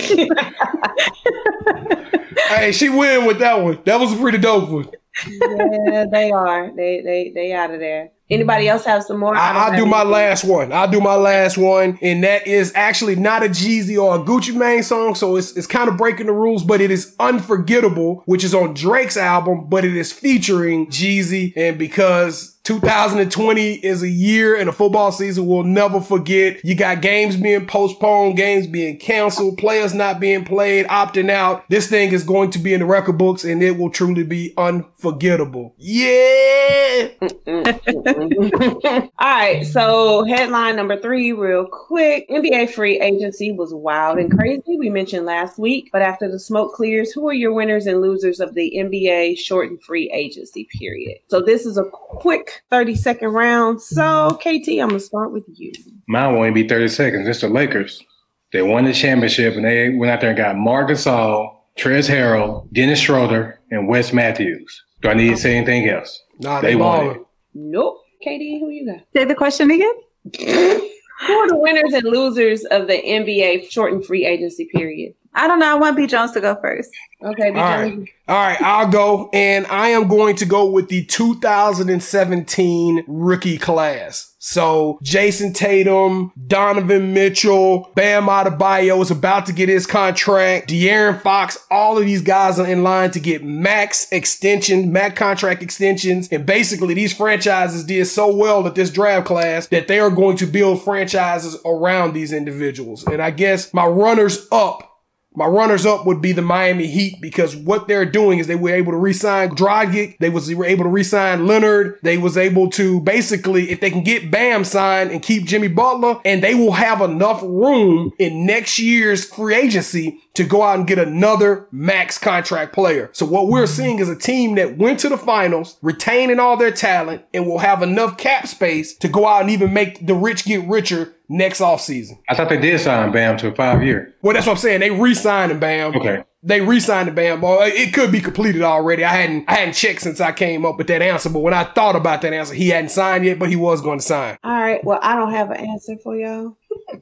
hey, 2.49 2.71
she 2.71 2.89
win 2.89 3.25
with 3.25 3.39
that 3.39 3.61
one. 3.61 3.79
That 3.85 3.99
was 3.99 4.13
a 4.13 4.15
pretty 4.15 4.37
dope 4.37 4.69
one. 4.69 4.89
yeah, 5.27 6.05
they 6.11 6.31
are. 6.31 6.71
They 6.75 7.01
they 7.01 7.31
they 7.33 7.51
out 7.51 7.71
of 7.71 7.79
there. 7.79 8.11
Anybody 8.29 8.67
else 8.67 8.85
have 8.85 9.03
some 9.03 9.19
more? 9.19 9.35
I, 9.35 9.53
I'll 9.53 9.75
do 9.75 9.85
my 9.87 10.01
anything. 10.01 10.11
last 10.11 10.43
one. 10.43 10.71
I'll 10.71 10.89
do 10.89 11.01
my 11.01 11.15
last 11.15 11.57
one, 11.57 11.97
and 12.01 12.23
that 12.23 12.45
is 12.45 12.71
actually 12.75 13.15
not 13.15 13.43
a 13.43 13.47
Jeezy 13.47 13.99
or 14.01 14.15
a 14.15 14.19
Gucci 14.19 14.53
Mane 14.53 14.83
song, 14.83 15.15
so 15.15 15.35
it's 15.35 15.57
it's 15.57 15.65
kind 15.65 15.89
of 15.89 15.97
breaking 15.97 16.27
the 16.27 16.33
rules, 16.33 16.63
but 16.63 16.79
it 16.79 16.91
is 16.91 17.15
Unforgettable, 17.19 18.21
which 18.27 18.43
is 18.43 18.53
on 18.53 18.73
Drake's 18.75 19.17
album, 19.17 19.65
but 19.67 19.83
it 19.83 19.95
is 19.97 20.11
featuring 20.13 20.87
Jeezy, 20.87 21.53
and 21.55 21.77
because 21.79 22.58
2020 22.69 23.73
is 23.83 24.03
a 24.03 24.07
year 24.07 24.55
and 24.55 24.69
a 24.69 24.71
football 24.71 25.11
season 25.11 25.47
we'll 25.47 25.63
never 25.63 25.99
forget. 25.99 26.63
You 26.63 26.75
got 26.75 27.01
games 27.01 27.35
being 27.35 27.65
postponed, 27.65 28.37
games 28.37 28.67
being 28.67 28.99
canceled, 28.99 29.57
players 29.57 29.95
not 29.95 30.19
being 30.19 30.45
played, 30.45 30.85
opting 30.85 31.31
out. 31.31 31.67
This 31.69 31.87
thing 31.89 32.11
is 32.11 32.23
going 32.23 32.51
to 32.51 32.59
be 32.59 32.75
in 32.75 32.81
the 32.81 32.85
record 32.85 33.17
books, 33.17 33.43
and 33.43 33.63
it 33.63 33.79
will 33.79 33.89
truly 33.89 34.23
be 34.23 34.53
unforgettable. 34.55 35.73
Yeah. 35.79 37.07
All 37.21 39.09
right, 39.19 39.65
so 39.65 40.25
headline 40.25 40.75
number 40.75 40.99
three, 41.01 41.31
real 41.31 41.65
quick. 41.65 42.29
NBA 42.29 42.69
free 42.69 42.99
agency 42.99 43.51
was 43.51 43.73
wild 43.73 44.19
and 44.19 44.29
crazy. 44.31 44.77
We 44.77 44.91
mentioned 44.91 45.25
last 45.25 45.57
week, 45.57 45.89
but 45.91 46.03
after 46.03 46.29
the 46.29 46.39
smoke 46.39 46.75
clears, 46.75 47.11
who 47.11 47.27
are 47.29 47.33
your 47.33 47.53
winners 47.53 47.87
and 47.87 47.99
losers 47.99 48.39
of 48.39 48.53
the 48.53 48.73
NBA 48.77 49.39
shortened 49.39 49.81
free 49.81 50.11
agency 50.11 50.67
period? 50.77 51.17
So 51.29 51.41
this 51.41 51.65
is 51.65 51.75
a 51.75 51.85
quick 51.85 52.58
30 52.69 52.95
second 52.95 53.29
round. 53.29 53.81
So 53.81 54.01
mm-hmm. 54.01 54.37
KT, 54.37 54.81
I'm 54.81 54.89
gonna 54.89 54.99
start 54.99 55.31
with 55.31 55.43
you. 55.47 55.71
Mine 56.07 56.35
won't 56.35 56.55
be 56.55 56.67
30 56.67 56.87
seconds. 56.89 57.27
It's 57.27 57.41
the 57.41 57.49
Lakers. 57.49 58.03
They 58.51 58.61
won 58.61 58.85
the 58.85 58.93
championship 58.93 59.55
and 59.55 59.65
they 59.65 59.89
went 59.89 60.11
out 60.11 60.21
there 60.21 60.29
and 60.31 60.37
got 60.37 60.57
Marc 60.57 60.89
Gasol, 60.89 61.55
Trez 61.77 62.09
Harrell, 62.09 62.71
Dennis 62.73 62.99
Schroeder, 62.99 63.59
and 63.69 63.87
Wes 63.87 64.11
Matthews. 64.11 64.83
Do 65.01 65.09
I 65.09 65.13
need 65.13 65.29
to 65.29 65.37
say 65.37 65.55
anything 65.55 65.87
else? 65.87 66.21
Nah, 66.39 66.61
They 66.61 66.69
they 66.69 66.75
won 66.75 66.99
ballin'. 66.99 67.17
it. 67.17 67.25
Nope. 67.53 67.97
KD, 68.25 68.59
who 68.59 68.69
you 68.69 68.85
got? 68.85 69.05
Say 69.15 69.25
the 69.25 69.35
question 69.35 69.71
again. 69.71 69.93
Who 71.27 71.33
are 71.33 71.49
the 71.49 71.57
winners 71.57 71.93
and 71.93 72.03
losers 72.05 72.63
of 72.65 72.87
the 72.87 72.93
NBA 72.93 73.69
shortened 73.69 74.05
free 74.05 74.25
agency 74.25 74.69
period? 74.73 75.13
I 75.39 75.47
don't 75.47 75.59
know. 75.59 75.71
I 75.71 75.75
want 75.75 75.95
B 75.95 76.05
Jones 76.05 76.33
to 76.33 76.41
go 76.41 76.57
first. 76.61 76.89
Okay, 77.23 77.51
B. 77.51 77.57
All 77.57 77.65
right. 77.65 77.95
Jones. 77.95 78.09
All 78.27 78.35
right, 78.35 78.61
I'll 78.61 78.89
go, 78.89 79.29
and 79.31 79.65
I 79.67 79.87
am 79.89 80.09
going 80.09 80.35
to 80.35 80.45
go 80.45 80.69
with 80.69 80.89
the 80.89 81.05
2017 81.05 83.05
rookie 83.07 83.57
class. 83.57 84.35
So 84.37 84.99
Jayson 85.01 85.53
Tatum, 85.53 86.33
Donovan 86.47 87.13
Mitchell, 87.13 87.89
Bam 87.95 88.27
Adebayo 88.27 89.01
is 89.01 89.11
about 89.11 89.45
to 89.45 89.53
get 89.53 89.69
his 89.69 89.87
contract. 89.87 90.69
De'Aaron 90.69 91.21
Fox, 91.21 91.57
all 91.71 91.97
of 91.97 92.05
these 92.05 92.21
guys 92.21 92.59
are 92.59 92.67
in 92.67 92.83
line 92.83 93.11
to 93.11 93.19
get 93.19 93.43
max 93.43 94.11
extension, 94.11 94.91
max 94.91 95.17
contract 95.17 95.63
extensions, 95.63 96.27
and 96.31 96.45
basically 96.45 96.93
these 96.93 97.13
franchises 97.13 97.85
did 97.85 98.05
so 98.05 98.35
well 98.35 98.67
at 98.67 98.75
this 98.75 98.91
draft 98.91 99.25
class 99.25 99.67
that 99.67 99.87
they 99.87 99.99
are 99.99 100.09
going 100.09 100.35
to 100.37 100.45
build 100.45 100.83
franchises 100.83 101.57
around 101.65 102.13
these 102.13 102.33
individuals. 102.33 103.05
And 103.07 103.21
I 103.21 103.31
guess 103.31 103.73
my 103.73 103.85
runners 103.85 104.47
up 104.51 104.89
my 105.35 105.45
runners 105.45 105.85
up 105.85 106.05
would 106.05 106.21
be 106.21 106.31
the 106.31 106.41
Miami 106.41 106.87
Heat 106.87 107.21
because 107.21 107.55
what 107.55 107.87
they're 107.87 108.05
doing 108.05 108.39
is 108.39 108.47
they 108.47 108.55
were 108.55 108.71
able 108.71 108.91
to 108.91 108.97
re-sign 108.97 109.51
Dragic. 109.51 110.17
They 110.19 110.29
was 110.29 110.47
they 110.47 110.55
were 110.55 110.65
able 110.65 110.83
to 110.83 110.89
re-sign 110.89 111.45
Leonard. 111.45 111.99
They 112.01 112.17
was 112.17 112.35
able 112.35 112.69
to 112.71 112.99
basically, 113.01 113.69
if 113.69 113.79
they 113.79 113.91
can 113.91 114.03
get 114.03 114.31
Bam 114.31 114.63
signed 114.63 115.11
and 115.11 115.21
keep 115.21 115.45
Jimmy 115.45 115.67
Butler, 115.67 116.19
and 116.25 116.43
they 116.43 116.55
will 116.55 116.71
have 116.73 117.01
enough 117.01 117.41
room 117.43 118.11
in 118.17 118.45
next 118.45 118.79
year's 118.79 119.23
free 119.23 119.55
agency 119.55 120.19
to 120.33 120.43
go 120.43 120.63
out 120.63 120.79
and 120.79 120.87
get 120.87 120.97
another 120.97 121.67
max 121.71 122.17
contract 122.17 122.73
player. 122.73 123.09
So 123.13 123.25
what 123.25 123.47
we're 123.47 123.63
mm-hmm. 123.63 123.73
seeing 123.73 123.99
is 123.99 124.09
a 124.09 124.15
team 124.15 124.55
that 124.55 124.77
went 124.77 124.99
to 125.01 125.09
the 125.09 125.17
finals, 125.17 125.77
retaining 125.81 126.39
all 126.39 126.57
their 126.57 126.71
talent, 126.71 127.23
and 127.33 127.45
will 127.45 127.59
have 127.59 127.83
enough 127.83 128.17
cap 128.17 128.47
space 128.47 128.95
to 128.97 129.07
go 129.07 129.27
out 129.27 129.41
and 129.41 129.49
even 129.51 129.73
make 129.73 130.05
the 130.05 130.15
rich 130.15 130.45
get 130.45 130.67
richer 130.67 131.13
next 131.29 131.61
offseason. 131.61 132.19
I 132.27 132.35
thought 132.35 132.49
they 132.49 132.59
did 132.59 132.81
sign 132.81 133.11
Bam 133.11 133.37
to 133.37 133.47
a 133.49 133.55
five 133.55 133.83
year. 133.83 134.15
Well, 134.21 134.33
that's 134.33 134.47
what 134.47 134.53
I'm 134.53 134.57
saying. 134.57 134.81
They 134.81 134.91
re-signed 134.91 135.51
him, 135.51 135.59
Bam. 135.59 135.95
Okay. 135.95 136.23
They 136.41 136.61
re-signed 136.61 137.07
the 137.07 137.11
Bam 137.11 137.41
Ball. 137.41 137.63
It 137.63 137.93
could 137.93 138.11
be 138.11 138.21
completed 138.21 138.61
already. 138.61 139.03
I 139.03 139.09
hadn't 139.13 139.45
I 139.47 139.55
hadn't 139.55 139.73
checked 139.73 140.01
since 140.01 140.19
I 140.19 140.31
came 140.31 140.65
up 140.65 140.77
with 140.77 140.87
that 140.87 141.01
answer, 141.01 141.29
but 141.29 141.39
when 141.39 141.53
I 141.53 141.65
thought 141.65 141.95
about 141.95 142.21
that 142.23 142.33
answer, 142.33 142.53
he 142.53 142.69
hadn't 142.69 142.89
signed 142.89 143.25
yet, 143.25 143.39
but 143.39 143.49
he 143.49 143.55
was 143.55 143.81
going 143.81 143.99
to 143.99 144.05
sign. 144.05 144.37
All 144.43 144.51
right. 144.51 144.83
Well, 144.83 144.99
I 145.01 145.15
don't 145.15 145.31
have 145.31 145.51
an 145.51 145.57
answer 145.57 145.97
for 145.97 146.17
y'all. 146.17 146.57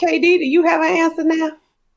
KD, 0.00 0.20
do 0.20 0.44
you 0.44 0.64
have 0.64 0.80
an 0.80 0.96
answer 0.96 1.24
now? 1.24 1.50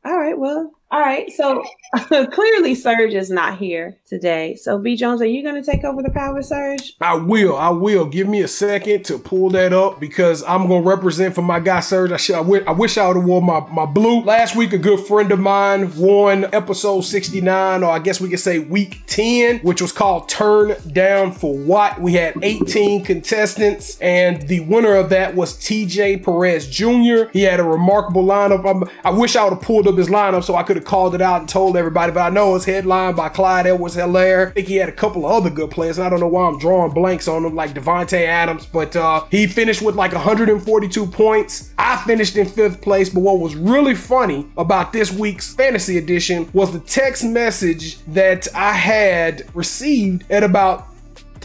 All 0.05 0.17
right. 0.17 0.37
Well, 0.37 0.71
all 0.91 0.99
right. 0.99 1.31
So 1.31 1.63
clearly, 2.31 2.73
Surge 2.73 3.13
is 3.13 3.29
not 3.29 3.59
here 3.59 3.97
today. 4.07 4.55
So, 4.55 4.79
B. 4.79 4.95
Jones, 4.95 5.21
are 5.21 5.27
you 5.27 5.43
going 5.43 5.61
to 5.61 5.71
take 5.71 5.83
over 5.83 6.01
the 6.01 6.09
power, 6.09 6.41
Surge? 6.41 6.95
I 6.99 7.13
will. 7.13 7.55
I 7.55 7.69
will. 7.69 8.05
Give 8.05 8.27
me 8.27 8.41
a 8.41 8.47
second 8.47 9.05
to 9.05 9.19
pull 9.19 9.51
that 9.51 9.71
up 9.71 9.99
because 9.99 10.43
I'm 10.43 10.67
going 10.67 10.83
to 10.83 10.89
represent 10.89 11.35
for 11.35 11.43
my 11.43 11.59
guy 11.59 11.79
Serge. 11.79 12.11
I, 12.11 12.17
should, 12.17 12.35
I, 12.35 12.41
wish, 12.41 12.63
I 12.65 12.71
wish 12.71 12.97
I 12.97 13.07
would 13.07 13.17
have 13.17 13.25
worn 13.25 13.45
my, 13.45 13.59
my 13.71 13.85
blue. 13.85 14.21
Last 14.21 14.55
week, 14.55 14.73
a 14.73 14.79
good 14.79 14.99
friend 14.99 15.31
of 15.31 15.39
mine 15.39 15.95
won 15.95 16.45
episode 16.53 17.01
69, 17.01 17.83
or 17.83 17.91
I 17.91 17.99
guess 17.99 18.19
we 18.19 18.29
could 18.29 18.39
say 18.39 18.57
week 18.57 19.03
10, 19.05 19.59
which 19.59 19.83
was 19.83 19.91
called 19.91 20.27
Turn 20.27 20.75
Down 20.91 21.31
for 21.31 21.55
What. 21.55 22.01
We 22.01 22.13
had 22.13 22.35
18 22.41 23.05
contestants, 23.05 23.99
and 23.99 24.41
the 24.47 24.61
winner 24.61 24.95
of 24.95 25.09
that 25.09 25.35
was 25.35 25.53
TJ 25.53 26.23
Perez 26.23 26.67
Jr. 26.67 27.29
He 27.31 27.43
had 27.43 27.59
a 27.59 27.63
remarkable 27.63 28.23
lineup. 28.23 28.65
I'm, 28.65 28.89
I 29.03 29.11
wish 29.11 29.35
I 29.35 29.43
would 29.43 29.53
have 29.53 29.61
pulled 29.61 29.87
up 29.87 29.95
his 29.95 30.07
lineup 30.07 30.43
so 30.43 30.55
I 30.55 30.63
could 30.63 30.78
have 30.79 30.87
called 30.87 31.15
it 31.15 31.21
out 31.21 31.41
and 31.41 31.49
told 31.49 31.77
everybody, 31.77 32.11
but 32.11 32.21
I 32.21 32.29
know 32.29 32.55
it's 32.55 32.65
headlined 32.65 33.15
by 33.15 33.29
Clyde 33.29 33.67
Edwards 33.67 33.95
Helaire. 33.95 34.49
I 34.49 34.51
think 34.51 34.67
he 34.67 34.77
had 34.77 34.89
a 34.89 34.93
couple 34.93 35.25
of 35.25 35.31
other 35.31 35.49
good 35.49 35.71
players, 35.71 35.97
and 35.97 36.07
I 36.07 36.09
don't 36.09 36.19
know 36.19 36.27
why 36.27 36.47
I'm 36.47 36.57
drawing 36.57 36.93
blanks 36.93 37.27
on 37.27 37.43
them, 37.43 37.55
like 37.55 37.73
Davante 37.73 38.25
Adams, 38.25 38.65
but 38.65 38.95
uh, 38.95 39.25
he 39.29 39.47
finished 39.47 39.81
with 39.81 39.95
like 39.95 40.13
142 40.13 41.05
points. 41.07 41.73
I 41.77 41.97
finished 41.97 42.35
in 42.35 42.47
fifth 42.47 42.81
place, 42.81 43.09
but 43.09 43.21
what 43.21 43.39
was 43.39 43.55
really 43.55 43.95
funny 43.95 44.47
about 44.57 44.93
this 44.93 45.11
week's 45.11 45.53
fantasy 45.53 45.97
edition 45.97 46.49
was 46.53 46.71
the 46.71 46.79
text 46.79 47.23
message 47.23 48.03
that 48.05 48.47
I 48.55 48.73
had 48.73 49.47
received 49.53 50.25
at 50.29 50.43
about 50.43 50.88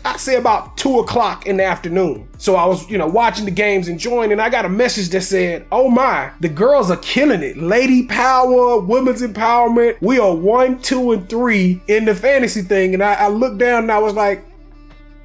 I 0.04 0.18
say 0.18 0.36
about 0.36 0.76
two 0.76 0.98
o'clock 0.98 1.46
in 1.46 1.56
the 1.56 1.64
afternoon. 1.64 2.28
So 2.36 2.56
I 2.56 2.66
was, 2.66 2.88
you 2.90 2.98
know, 2.98 3.06
watching 3.06 3.46
the 3.46 3.50
games, 3.50 3.88
enjoying, 3.88 4.32
and 4.32 4.40
I 4.40 4.50
got 4.50 4.66
a 4.66 4.68
message 4.68 5.08
that 5.10 5.22
said, 5.22 5.66
"Oh 5.72 5.88
my, 5.88 6.30
the 6.40 6.48
girls 6.48 6.90
are 6.90 6.98
killing 6.98 7.42
it! 7.42 7.56
Lady 7.56 8.06
power, 8.06 8.78
women's 8.78 9.22
empowerment. 9.22 9.96
We 10.02 10.18
are 10.18 10.34
one, 10.34 10.80
two, 10.80 11.12
and 11.12 11.28
three 11.28 11.80
in 11.88 12.04
the 12.04 12.14
fantasy 12.14 12.62
thing." 12.62 12.92
And 12.92 13.02
I, 13.02 13.14
I 13.14 13.28
looked 13.28 13.58
down 13.58 13.84
and 13.84 13.92
I 13.92 13.98
was 13.98 14.14
like, 14.14 14.44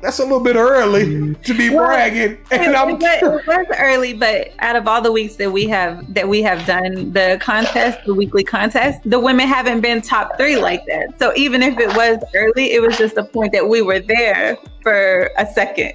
"That's 0.01 0.19
a 0.19 0.23
little 0.23 0.39
bit 0.39 0.55
early 0.55 1.35
to 1.35 1.57
be 1.57 1.69
Well, 1.69 1.85
bragging." 1.85 2.37
And 2.51 2.63
it, 2.63 2.75
I'm 2.75 2.93
was, 2.93 3.03
it 3.03 3.47
was 3.47 3.67
early, 3.77 4.13
but 4.13 4.51
out 4.59 4.75
of 4.75 4.87
all 4.87 5.01
the 5.01 5.11
weeks 5.11 5.35
that 5.37 5.51
we 5.51 5.67
have 5.67 6.13
that 6.13 6.27
we 6.27 6.41
have 6.41 6.65
done 6.65 7.11
the 7.13 7.37
contest, 7.41 7.99
the 8.05 8.13
weekly 8.13 8.43
contest, 8.43 9.01
the 9.05 9.19
women 9.19 9.47
haven't 9.47 9.81
been 9.81 10.01
top 10.01 10.37
three 10.37 10.57
like 10.57 10.85
that. 10.87 11.19
So 11.19 11.33
even 11.35 11.61
if 11.61 11.77
it 11.79 11.95
was 11.95 12.19
early, 12.33 12.73
it 12.73 12.81
was 12.81 12.97
just 12.97 13.17
a 13.17 13.23
point 13.23 13.53
that 13.53 13.67
we 13.67 13.81
were 13.81 13.99
there 13.99 14.57
for 14.81 15.31
a 15.37 15.45
second. 15.45 15.93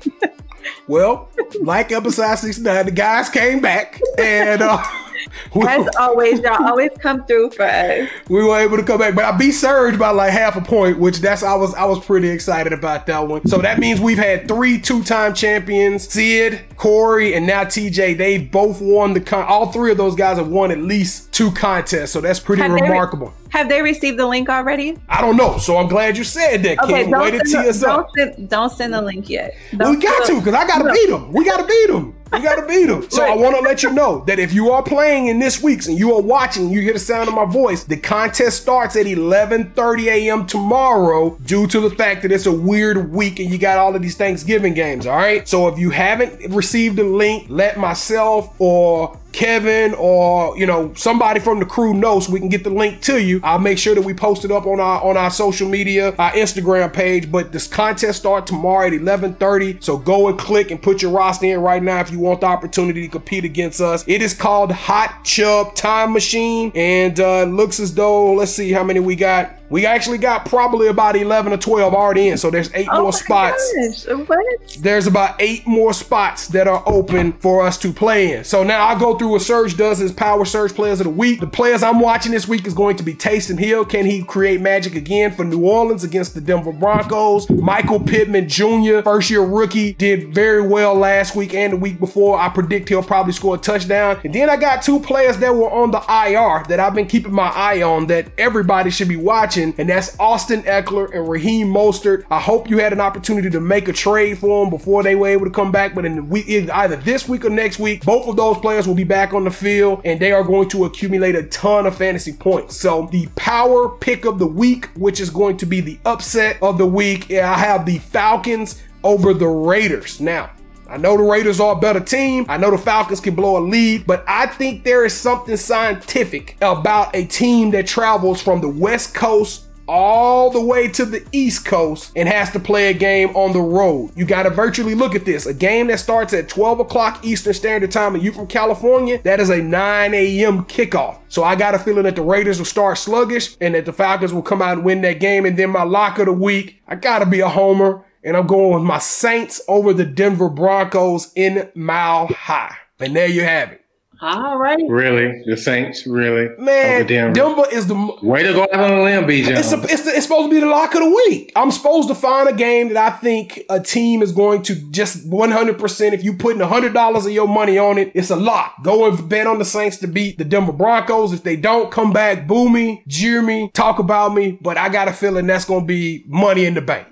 Well, 0.87 1.29
like 1.61 1.93
episode 1.93 2.37
69, 2.37 2.87
the 2.87 2.91
guys 2.93 3.29
came 3.29 3.61
back 3.61 4.01
and 4.19 4.63
uh, 4.63 4.83
As 5.69 5.89
always, 5.99 6.41
y'all 6.41 6.65
always 6.67 6.91
come 7.01 7.25
through 7.27 7.51
for 7.51 7.63
us. 7.65 8.09
we 8.29 8.43
were 8.45 8.59
able 8.59 8.77
to 8.77 8.83
come 8.83 8.99
back. 8.99 9.15
But 9.15 9.25
I 9.25 9.37
beat 9.37 9.53
Surge 9.53 9.99
by 9.99 10.11
like 10.11 10.33
half 10.33 10.57
a 10.57 10.61
point, 10.61 10.99
which 10.99 11.19
that's 11.19 11.43
I 11.43 11.55
was 11.55 11.75
I 11.75 11.85
was 11.85 12.05
pretty 12.05 12.29
excited 12.29 12.73
about 12.73 13.07
that 13.07 13.27
one. 13.27 13.47
So 13.47 13.59
that 13.59 13.79
means 13.79 14.01
we've 14.01 14.19
had 14.19 14.49
three 14.49 14.81
two-time 14.81 15.35
champions, 15.35 16.09
Sid, 16.13 16.61
Corey, 16.77 17.35
and 17.35 17.47
now 17.47 17.65
TJ. 17.65 18.17
They 18.19 18.39
both 18.39 18.81
won 18.81 19.15
the 19.15 19.21
con 19.21 19.45
all 19.45 19.71
three 19.73 19.91
of 19.91 19.97
those 19.97 20.15
guys 20.15 20.37
have 20.39 20.49
won 20.49 20.71
at 20.71 20.79
least 20.79 21.33
two 21.33 21.51
contests. 21.53 22.13
So 22.13 22.21
that's 22.21 22.41
pretty 22.41 22.63
Have 22.63 22.73
they- 22.75 22.83
remarkable. 22.83 23.33
Have 23.51 23.69
they 23.69 23.83
received 23.83 24.19
the 24.19 24.27
link 24.27 24.49
already? 24.49 24.99
I 25.09 25.21
don't 25.21 25.37
know. 25.37 25.59
So 25.59 25.77
I'm 25.77 25.87
glad 25.87 26.19
you 26.19 26.25
said 26.25 26.65
that, 26.65 26.83
Okay, 26.83 27.09
don't 27.09 27.31
to 27.31 27.39
tee 27.39 27.51
send, 27.53 27.69
us 27.69 27.81
the, 27.81 27.89
up. 27.89 28.09
don't, 28.17 28.35
send, 28.35 28.49
don't 28.49 28.71
send 28.73 28.93
the 28.93 29.01
link 29.01 29.31
yet. 29.31 29.55
we 29.71 29.79
Don't 29.79 30.03
got 30.03 30.27
to 30.27 30.39
because 30.41 30.55
I 30.55 30.67
got 30.67 30.83
to 30.83 30.93
beat 30.93 31.09
them. 31.09 31.33
We 31.33 31.45
got 31.45 31.59
to 31.59 31.65
beat 31.65 31.87
them. 31.87 32.17
We 32.35 32.43
got 32.43 32.57
to 32.57 32.67
beat 32.67 32.87
them. 32.87 33.09
So 33.11 33.25
I 33.25 33.35
want 33.35 33.57
to 33.57 33.63
let 33.63 33.83
you 33.83 33.93
know 33.93 34.25
that 34.27 34.39
if 34.39 34.53
you 34.53 34.71
are 34.71 34.83
playing 34.83 35.29
in 35.29 35.39
this 35.39 35.63
week's 35.63 35.87
and 35.87 35.99
you 35.99 36.15
are 36.15 36.23
watching, 36.23 36.71
you 36.71 36.81
hear 36.81 36.93
the 36.93 36.99
sound 36.99 37.29
of 37.29 37.35
my 37.35 37.45
voice. 37.45 37.85
The 37.85 37.97
contest 37.97 38.63
starts 38.63 38.97
at 38.97 39.07
11:30 39.07 40.07
a.m. 40.07 40.47
tomorrow, 40.47 41.37
due 41.45 41.67
to 41.69 41.81
the 41.81 41.91
fact 41.91 42.23
that 42.23 42.33
it's 42.33 42.47
a 42.47 42.53
weird 42.53 43.13
week 43.13 43.39
and 43.39 43.51
you 43.51 43.59
got 43.59 43.79
all 43.79 43.95
of 43.95 44.03
these 44.03 44.17
Thanksgiving 44.17 44.75
games. 44.75 45.07
All 45.07 45.17
right. 45.17 45.47
So 45.49 45.69
if 45.69 45.79
you 45.79 45.91
haven't 45.91 46.53
received 46.53 46.97
the 46.97 47.05
link, 47.05 47.47
let 47.49 47.79
myself 47.79 48.55
or 48.59 49.19
Kevin 49.35 49.95
or 49.95 50.57
you 50.57 50.65
know 50.65 50.93
somebody 50.95 51.41
from 51.41 51.59
the 51.59 51.67
crew 51.67 51.93
know 51.93 52.21
so 52.21 52.33
we 52.33 52.39
can 52.39 52.49
get 52.49 52.63
the 52.63 52.71
link 52.71 53.01
to 53.03 53.21
you. 53.21 53.41
I'll 53.43 53.59
make 53.59 53.79
sure 53.79 53.95
that 53.95 54.03
we 54.03 54.15
post 54.15 54.45
it 54.45 54.53
up 54.53 54.65
on 54.65 54.79
our 54.79 55.03
on 55.03 55.17
our 55.17 55.31
social 55.31 55.69
media, 55.69 56.15
our 56.19 56.31
Instagram 56.33 56.93
page. 56.93 57.31
But 57.31 57.51
this 57.51 57.67
contest 57.67 58.21
start 58.21 58.47
tomorrow 58.47 58.87
at 58.87 58.93
11:30. 58.93 59.83
So 59.83 59.99
go 59.99 60.29
and 60.29 60.39
click 60.39 60.71
and 60.71 60.81
put 60.81 61.03
your 61.03 61.11
roster 61.11 61.47
in 61.47 61.61
right 61.61 61.83
now 61.83 62.01
if 62.01 62.13
you 62.13 62.21
want 62.21 62.43
the 62.43 62.47
opportunity 62.47 63.03
to 63.03 63.09
compete 63.09 63.45
against 63.45 63.81
us. 63.81 64.05
It 64.07 64.23
is 64.23 64.35
called 64.35 64.71
Hot 64.71 65.25
Chub 65.25 65.75
Time 65.75 66.13
Machine, 66.13 66.71
and 66.77 67.19
uh, 67.19 67.43
looks 67.43 67.81
as 67.81 67.93
though 67.93 68.35
let's 68.35 68.53
see 68.53 68.71
how 68.71 68.85
many 68.85 69.01
we 69.01 69.17
got. 69.17 69.59
We 69.71 69.87
actually 69.87 70.19
got 70.19 70.45
probably 70.47 70.89
about 70.89 71.17
11 71.17 71.53
or 71.53 71.57
12 71.57 71.95
already 71.95 72.29
in. 72.29 72.39
So 72.39 72.51
there's 72.51 72.71
eight 72.75 72.87
Oh 72.91 72.97
more 73.03 73.05
my 73.05 73.11
spots 73.11 73.73
gosh, 74.07 74.17
What? 74.19 74.77
there's 74.81 75.07
about 75.07 75.37
eight 75.41 75.67
more 75.67 75.93
spots 75.95 76.49
that 76.49 76.69
are 76.69 76.83
open 76.87 77.33
for 77.33 77.65
us 77.67 77.79
to 77.79 77.93
play 77.93 78.33
in. 78.37 78.45
So 78.45 78.63
now 78.63 78.87
I'll 78.89 78.99
go 78.99 79.17
through 79.17 79.29
what 79.29 79.43
Surge 79.43 79.77
does 79.77 79.99
his 79.99 80.13
Power 80.13 80.45
Surge 80.45 80.75
Players 80.75 81.01
of 81.01 81.05
the 81.05 81.11
Week. 81.11 81.41
The 81.41 81.47
players 81.47 81.83
I'm 81.83 81.99
watching 82.01 82.31
this 82.33 82.47
week 82.47 82.67
is 82.67 82.75
going 82.75 82.97
to 82.99 83.03
be 83.03 83.15
Taysom 83.15 83.59
Hill. 83.59 83.85
Can 83.85 84.05
he 84.07 84.23
create 84.23 84.61
magic 84.61 84.95
again 84.95 85.33
for 85.33 85.45
New 85.45 85.65
Orleans 85.65 86.05
against 86.05 86.35
the 86.35 86.41
Denver 86.41 86.73
Broncos? 86.73 87.49
Michael 87.51 88.01
Pittman 88.01 88.49
Jr., 88.49 89.01
first 89.03 89.31
year 89.31 89.41
rookie, 89.43 89.95
did 89.95 90.35
very 90.35 90.61
well 90.67 90.95
last 90.95 91.35
week 91.35 91.55
and 91.55 91.73
the 91.73 91.77
week 91.79 91.99
before. 91.99 92.39
I 92.39 92.49
predict 92.51 92.91
he'll 92.91 93.03
probably 93.03 93.33
score 93.33 93.55
a 93.55 93.59
touchdown. 93.59 94.21
And 94.25 94.35
then 94.35 94.51
I 94.51 94.57
got 94.57 94.83
two 94.83 95.01
players 95.01 95.39
that 95.39 95.55
were 95.55 95.71
on 95.71 95.91
the 95.91 96.01
IR 96.09 96.65
that 96.69 96.79
I've 96.81 96.95
been 96.95 97.07
keeping 97.07 97.33
my 97.33 97.49
eye 97.49 97.83
on 97.83 98.07
that 98.09 98.29
everybody 98.39 98.91
should 98.91 99.09
be 99.09 99.17
watching, 99.17 99.54
and 99.57 99.89
that's 99.89 100.19
Austin 100.19 100.63
Ekeler 100.63 101.15
and 101.15 101.29
Raheem 101.29 101.69
Mostert. 101.69 102.25
I 102.31 102.41
hope 102.41 102.69
you 102.69 102.79
had 102.79 102.93
an 102.93 103.01
opportunity 103.01 103.49
to 103.51 103.61
make 103.61 103.89
a 103.89 103.93
trade 103.93 104.39
for 104.39 104.65
them 104.65 104.71
before 104.71 105.03
they 105.03 105.15
were 105.15 105.29
able 105.29 105.45
to 105.45 105.51
come 105.51 105.71
back, 105.71 105.95
but 105.95 106.05
in 106.05 106.17
the 106.17 106.23
week, 106.23 106.49
either 106.49 106.97
this 106.97 107.29
week 107.29 107.45
or 107.45 107.51
next 107.51 107.79
week, 107.79 108.05
both 108.05 108.27
of 108.27 108.37
those 108.37 108.59
players 108.59 108.87
will 108.87 108.95
be 108.95 109.05
back 109.05 109.33
on 109.33 109.45
the 109.45 109.51
field 109.51 110.01
and 110.05 110.19
they 110.19 110.33
are 110.33 110.43
going 110.43 110.69
to 110.71 110.85
accumulate 110.85 111.35
a 111.35 111.45
ton 111.45 111.87
of 111.87 111.97
fantasy 111.97 112.33
points. 112.33 112.77
So 112.77 113.09
the 113.13 113.29
power 113.37 113.89
pick 113.89 114.25
of 114.25 114.39
the 114.39 114.47
week, 114.47 114.91
which 114.97 115.21
is 115.21 115.31
going 115.31 115.57
to 115.59 115.67
be 115.67 115.81
the 115.81 115.99
upset 116.05 116.59
of 116.63 116.79
the 116.79 116.87
week, 116.87 117.33
I 117.33 117.57
have 117.57 117.87
the 117.87 117.99
Falcons 117.99 118.83
over 119.03 119.35
the 119.35 119.47
Raiders. 119.47 120.21
Now, 120.21 120.51
I 120.89 120.97
know 120.97 121.17
the 121.17 121.23
Raiders 121.23 121.61
are 121.61 121.73
a 121.73 121.79
better 121.79 122.01
team. 122.01 122.47
I 122.49 122.57
know 122.57 122.71
the 122.71 122.79
Falcons 122.79 123.21
can 123.21 123.35
blow 123.35 123.59
a 123.59 123.63
lead, 123.65 124.07
but 124.07 124.25
I 124.29 124.47
think 124.47 124.85
there 124.85 125.05
is 125.05 125.15
something 125.15 125.57
scientific 125.57 126.57
about 126.61 127.15
a 127.15 127.25
team 127.25 127.71
that 127.71 127.87
travels 127.87 128.43
from 128.43 128.61
the 128.61 128.69
West 128.69 129.15
Coast 129.15 129.65
all 129.87 130.51
the 130.51 130.61
way 130.61 130.89
to 130.89 131.05
the 131.05 131.27
East 131.33 131.65
Coast 131.65 132.13
and 132.17 132.29
has 132.29 132.51
to 132.53 132.61
play 132.61 132.91
a 132.91 132.95
game 132.95 133.31
on 133.37 133.53
the 133.53 133.61
road. 133.61 134.13
You 134.17 134.25
got 134.25 134.45
to 134.45 134.51
virtually 134.51 134.95
look 134.95 135.15
at 135.15 135.25
this. 135.25 135.47
A 135.47 135.55
game 135.55 135.89
that 135.89 136.01
starts 136.01 136.33
at 136.33 136.49
12 136.49 136.81
o'clock 136.81 137.25
Eastern 137.25 137.55
Standard 137.55 137.91
Time 137.91 138.15
and 138.15 138.25
you 138.25 138.33
from 138.33 138.47
California, 138.47 139.21
that 139.25 139.41
is 139.41 139.51
a 139.51 139.61
9 139.61 140.15
a.m. 140.15 140.65
kickoff. 140.65 141.19
So 141.29 141.45
I 141.45 141.57
got 141.57 141.75
a 141.75 141.79
feeling 141.79 142.05
that 142.05 142.17
the 142.17 142.23
Raiders 142.23 142.59
will 142.59 142.65
start 142.65 142.99
sluggish 142.99 143.57
and 143.61 143.75
that 143.75 143.85
the 143.85 143.93
Falcons 143.93 144.33
will 144.33 144.43
come 144.43 144.63
out 144.63 144.79
and 144.79 144.85
win 144.85 145.03
that 145.03 145.21
game. 145.21 145.45
And 145.45 145.57
then 145.57 145.71
my 145.71 145.83
lock 145.83 146.19
of 146.19 146.27
the 146.27 146.33
week, 146.33 146.81
I 146.89 146.95
got 146.97 147.19
to 147.19 147.27
be 147.27 147.41
a 147.41 147.49
homer 147.49 148.05
and 148.25 148.37
I'm 148.37 148.47
going 148.47 148.75
with 148.75 148.83
my 148.83 148.99
Saints 148.99 149.61
over 149.69 149.93
the 149.93 150.05
Denver 150.05 150.49
Broncos 150.49 151.33
in 151.35 151.71
Mile 151.75 152.29
High. 152.29 152.77
And 152.99 153.15
there 153.15 153.29
you 153.29 153.43
have 153.43 153.73
it. 153.73 153.85
All 154.21 154.59
right. 154.59 154.79
Really? 154.89 155.43
The 155.45 155.57
Saints? 155.57 156.07
Really? 156.07 156.49
Man, 156.57 157.01
Over 157.01 157.09
Denver. 157.09 157.35
Denver 157.35 157.65
is 157.71 157.87
the 157.87 158.19
Way 158.23 158.43
to 158.43 158.55
go 158.55 158.63
out 158.63 158.81
on 158.81 158.93
a 158.93 159.03
limb, 159.03 159.25
BJ. 159.25 159.49
It's, 159.49 159.73
a, 159.73 159.83
it's, 159.83 160.03
the, 160.03 160.13
it's 160.13 160.23
supposed 160.23 160.49
to 160.49 160.55
be 160.55 160.61
the 160.61 160.67
lock 160.67 160.95
of 160.95 161.03
the 161.03 161.11
week. 161.11 161.53
I'm 161.57 161.71
supposed 161.71 162.09
to 162.09 162.15
find 162.15 162.49
a 162.49 162.55
game 162.55 162.95
that 162.95 162.97
I 162.97 163.15
think 163.17 163.65
a 163.69 163.81
team 163.81 164.23
is 164.23 164.33
going 164.33 164.63
to 164.63 164.77
just 164.91 165.29
100%. 165.29 166.13
If 166.13 166.25
you 166.25 166.35
putting 166.39 166.63
$100 166.63 167.27
of 167.27 167.33
your 167.33 167.49
money 167.49 167.77
on 167.77 167.99
it, 167.99 168.13
it's 168.15 168.31
a 168.31 168.37
lock. 168.37 168.83
Go 168.83 169.07
and 169.07 169.29
bet 169.29 169.47
on 169.47 169.59
the 169.59 169.65
Saints 169.65 169.99
to 169.99 170.07
beat 170.07 170.39
the 170.39 170.45
Denver 170.45 170.73
Broncos. 170.73 171.35
If 171.35 171.43
they 171.43 171.57
don't 171.57 171.91
come 171.91 172.13
back, 172.13 172.47
boo 172.47 172.71
me, 172.71 173.03
jeer 173.07 173.43
me, 173.43 173.71
talk 173.75 173.99
about 173.99 174.33
me. 174.33 174.53
But 174.53 174.79
I 174.79 174.89
got 174.89 175.09
a 175.09 175.13
feeling 175.13 175.47
that's 175.47 175.67
going 175.67 175.83
to 175.83 175.87
be 175.87 176.25
money 176.29 176.65
in 176.65 176.73
the 176.73 176.81
bank. 176.81 177.09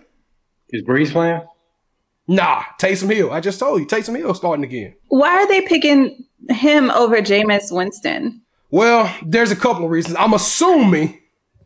Is 0.72 0.82
Brees 0.82 1.12
playing? 1.12 1.42
Nah, 2.26 2.62
Taysom 2.80 3.12
Hill. 3.12 3.30
I 3.30 3.40
just 3.40 3.58
told 3.58 3.80
you, 3.80 3.87
Taysom 3.87 4.16
Hill 4.16 4.32
starting 4.35 4.64
again. 4.64 4.94
Why 5.08 5.28
are 5.28 5.46
they 5.48 5.61
picking 5.62 6.24
him 6.48 6.90
over 6.92 7.16
Jameis 7.16 7.70
Winston? 7.70 8.40
Well, 8.70 9.14
there's 9.24 9.50
a 9.50 9.56
couple 9.56 9.85
of 9.85 9.90
reasons. 9.90 10.16
I'm 10.18 10.32
assuming 10.32 11.20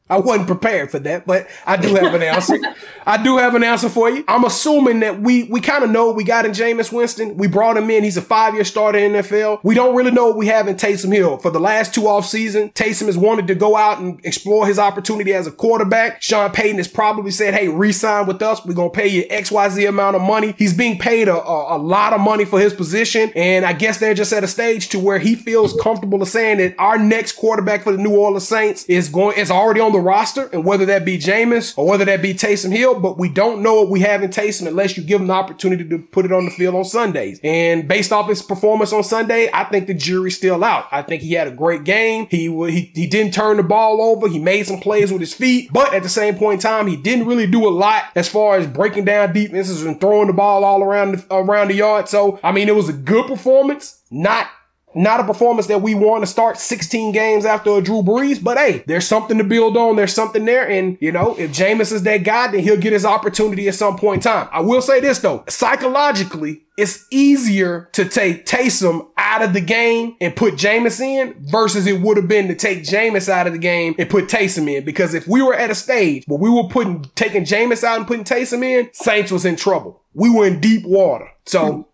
I 0.09 0.19
wasn't 0.19 0.47
prepared 0.47 0.93
for 0.93 1.01
that, 1.01 1.27
but 1.27 1.49
I 1.67 1.77
do 1.77 1.95
have 1.97 2.15
an 2.15 2.23
answer. 2.23 2.59
I 3.07 3.21
do 3.21 3.39
have 3.39 3.57
an 3.57 3.65
answer 3.65 3.89
for 3.89 4.09
you. 4.09 4.25
I'm 4.29 4.45
assuming 4.45 5.01
that 5.01 5.21
we 5.21 5.45
we 5.45 5.61
kind 5.61 5.83
of 5.83 5.91
know 5.91 6.07
what 6.07 6.17
we 6.17 6.23
got 6.23 6.47
in 6.47 6.53
Jameis 6.53 6.93
Winston. 6.93 7.37
We 7.37 7.49
brought 7.49 7.77
him 7.77 7.91
in. 7.91 8.05
He's 8.05 8.17
a 8.17 8.23
five 8.23 8.55
year 8.55 8.65
starter 8.65 8.99
in 8.99 9.13
NFL. 9.13 9.61
We 9.65 9.75
don't 9.75 9.97
really 9.97 10.13
know 10.13 10.29
what 10.29 10.37
we 10.37 10.47
have 10.47 10.69
in 10.69 10.77
Taysom 10.77 11.13
Hill. 11.13 11.39
For 11.39 11.51
the 11.51 11.59
last 11.59 11.93
two 11.93 12.07
off 12.07 12.25
season, 12.25 12.71
Taysom 12.71 13.07
has 13.07 13.19
wanted 13.19 13.49
to 13.49 13.57
go 13.57 13.77
out 13.77 13.99
and 13.99 14.25
explore 14.25 14.67
his 14.67 14.79
opportunity 14.79 15.35
as 15.35 15.49
a 15.49 15.51
quarterback. 15.51 16.23
Sean 16.23 16.53
Payton 16.53 16.77
has 16.77 16.87
probably 16.87 17.33
said, 17.33 17.55
"Hey, 17.55 17.67
re-sign 17.67 18.27
with 18.27 18.41
us. 18.43 18.65
We're 18.65 18.75
gonna 18.75 18.91
pay 18.91 19.09
you 19.09 19.25
X 19.29 19.51
Y 19.51 19.69
Z 19.71 19.87
amount 19.87 20.15
of 20.15 20.23
money." 20.23 20.55
He's 20.57 20.75
being 20.75 20.99
paid 20.99 21.27
a, 21.27 21.35
a, 21.35 21.77
a 21.77 21.79
lot 21.79 22.13
of 22.13 22.21
money 22.21 22.45
for 22.45 22.61
his 22.61 22.73
position, 22.73 23.33
and 23.35 23.65
I 23.65 23.73
guess 23.73 23.99
they're 23.99 24.15
just 24.15 24.33
at 24.33 24.45
a 24.45 24.49
stage 24.49 24.89
to 24.91 25.01
where 25.01 25.19
he 25.19 25.35
feels 25.35 25.77
comfortable 25.81 26.21
to 26.21 26.27
saying 26.27 26.59
that 26.59 26.77
our 26.79 26.97
next 26.97 27.33
quarterback 27.33 27.83
for 27.83 27.91
the 27.91 27.99
New 27.99 28.17
Orleans 28.17 28.47
Saints 28.47 28.85
is 28.85 29.09
going 29.09 29.37
is 29.37 29.51
already 29.51 29.81
on 29.81 29.96
the 29.96 29.96
roster, 30.01 30.49
and 30.53 30.65
whether 30.65 30.87
that 30.87 31.05
be 31.05 31.19
Jameis 31.19 31.77
or 31.77 31.87
whether 31.87 32.05
that 32.05 32.23
be 32.23 32.35
Taysom 32.35 32.73
Hill, 32.73 33.01
but 33.01 33.19
we 33.19 33.29
don't 33.29 33.63
know 33.63 33.83
what 33.83 33.91
we 33.91 34.01
have 34.01 34.23
in 34.23 34.31
Taysom 34.31 34.67
unless 34.67 34.97
you 34.97 35.03
give 35.03 35.21
him 35.21 35.29
the 35.29 35.33
opportunity 35.33 35.89
to 35.89 35.99
put 35.99 36.25
it 36.25 36.33
on 36.33 36.45
the 36.45 36.51
field 36.51 36.75
on 36.75 36.85
Sundays. 36.85 37.41
And 37.43 37.89
based 37.89 38.13
off 38.13 38.29
his 38.29 38.43
performance 38.43 38.93
on 38.93 39.05
Sunday, 39.05 39.49
I 39.53 39.65
think 39.65 39.87
the 39.87 39.95
jury's 39.95 40.37
still 40.37 40.63
out. 40.65 40.87
I 40.91 41.03
think 41.03 41.23
he 41.23 41.33
had 41.33 41.49
a 41.49 41.51
great 41.51 41.85
game. 41.85 42.27
He 42.31 42.47
he 42.47 42.93
he 42.95 43.07
didn't 43.07 43.35
turn 43.35 43.57
the 43.57 43.63
ball 43.63 44.01
over. 44.01 44.29
He 44.29 44.39
made 44.39 44.67
some 44.67 44.81
plays 44.81 45.13
with 45.13 45.21
his 45.21 45.35
feet, 45.35 45.73
but 45.73 45.95
at 45.95 46.03
the 46.03 46.09
same 46.09 46.37
point 46.37 46.55
in 46.55 46.61
time, 46.61 46.87
he 46.87 46.97
didn't 46.97 47.27
really 47.27 47.47
do 47.47 47.67
a 47.67 47.71
lot 47.71 48.05
as 48.15 48.29
far 48.29 48.57
as 48.57 48.67
breaking 48.67 49.05
down 49.05 49.33
defenses 49.33 49.85
and 49.85 50.01
throwing 50.01 50.27
the 50.27 50.33
ball 50.33 50.65
all 50.65 50.83
around 50.83 51.13
the, 51.13 51.35
around 51.35 51.69
the 51.69 51.75
yard. 51.75 52.09
So 52.09 52.39
I 52.43 52.53
mean, 52.53 52.69
it 52.69 52.75
was 52.75 52.89
a 52.89 52.93
good 52.93 53.27
performance, 53.27 54.01
not 54.11 54.49
not 54.97 55.21
a 55.21 55.25
performance 55.25 55.67
that 55.67 55.83
we 55.83 55.95
want 55.95 56.23
to 56.23 56.27
start 56.27 56.59
16 56.59 57.13
games 57.13 57.45
after 57.45 57.71
a 57.77 57.83
Drew 57.83 58.03
Brees, 58.03 58.43
but 58.43 58.57
hey, 58.57 58.83
there's 58.87 59.07
something 59.07 59.37
to 59.39 59.45
build 59.45 59.77
on. 59.77 59.97
There's 59.97 60.15
something 60.15 60.45
there. 60.47 60.69
And, 60.69 60.97
you 61.01 61.13
know, 61.13 61.37
if 61.39 61.53
Jameis 61.53 61.93
is 61.93 62.03
that 62.05 62.25
guy, 62.25 62.51
then 62.51 62.61
he'll 62.61 62.79
get 62.79 62.95
his 62.95 63.05
opportunity 63.05 63.69
at 63.69 63.75
some 63.75 63.97
point 63.97 64.25
in 64.25 64.33
time. 64.33 64.49
I 64.51 64.61
will 64.61 64.81
say 64.81 65.01
this 65.01 65.19
though, 65.19 65.45
psychologically, 65.49 66.63
it's 66.79 67.07
easier 67.11 67.89
to 67.93 68.07
take 68.07 68.47
Taysom 68.47 69.09
out 69.17 69.43
of 69.43 69.53
the 69.53 69.61
game 69.61 70.17
and 70.21 70.37
put 70.37 70.55
Jameis 70.55 71.01
in 71.01 71.35
versus 71.41 71.87
it 71.87 72.01
would 72.01 72.17
have 72.17 72.29
been 72.29 72.49
to 72.49 72.55
take 72.55 72.83
Jameis 72.83 73.29
out 73.29 73.47
of 73.47 73.53
the 73.53 73.59
game 73.59 73.95
and 73.99 74.09
put 74.09 74.27
Taysom 74.27 74.71
in. 74.71 74.85
Because 74.85 75.15
if 75.15 75.27
we 75.27 75.43
were 75.43 75.55
at 75.55 75.71
a 75.71 75.75
stage 75.75 76.25
where 76.27 76.39
we 76.39 76.51
were 76.51 76.69
putting 76.69 77.03
taking 77.15 77.45
Jameis 77.45 77.85
out 77.85 77.99
and 77.99 78.07
putting 78.07 78.25
Taysom 78.25 78.63
in, 78.63 78.91
Saints 78.93 79.31
was 79.31 79.45
in 79.45 79.57
trouble. 79.57 80.03
We 80.15 80.31
were 80.31 80.47
in 80.47 80.61
deep 80.61 80.85
water. 80.85 81.29
So 81.45 81.89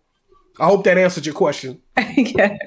I 0.59 0.65
hope 0.65 0.83
that 0.83 0.97
answered 0.97 1.25
your 1.25 1.35
question. 1.35 1.81
yeah, 1.97 2.57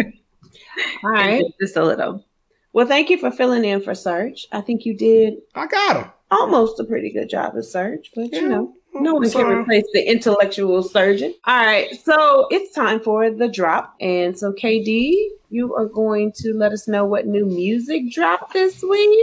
All 1.04 1.10
right. 1.10 1.44
just 1.60 1.76
a 1.76 1.84
little. 1.84 2.24
Well, 2.72 2.86
thank 2.86 3.08
you 3.10 3.18
for 3.18 3.30
filling 3.30 3.64
in 3.64 3.80
for 3.80 3.94
Surge. 3.94 4.46
I 4.52 4.60
think 4.60 4.84
you 4.84 4.94
did 4.96 5.34
I 5.54 5.66
got 5.66 5.96
him. 5.96 6.10
almost 6.30 6.78
a 6.80 6.84
pretty 6.84 7.10
good 7.10 7.28
job 7.30 7.56
of 7.56 7.64
Surge, 7.64 8.10
but 8.14 8.32
Yeah. 8.32 8.40
you 8.40 8.48
know, 8.48 8.74
no 8.94 9.14
one 9.14 9.30
can 9.30 9.46
replace 9.46 9.84
the 9.92 10.06
intellectual 10.10 10.82
surgeon. 10.82 11.34
All 11.44 11.64
right, 11.64 11.88
so 12.02 12.46
it's 12.50 12.74
time 12.74 13.00
for 13.00 13.30
the 13.30 13.48
drop. 13.48 13.94
And 14.00 14.38
so, 14.38 14.52
KD, 14.52 15.14
you 15.50 15.74
are 15.74 15.84
going 15.86 16.32
to 16.36 16.52
let 16.54 16.72
us 16.72 16.88
know 16.88 17.04
what 17.04 17.26
new 17.26 17.44
music 17.46 18.10
dropped 18.10 18.52
this 18.54 18.82
week. 18.82 19.18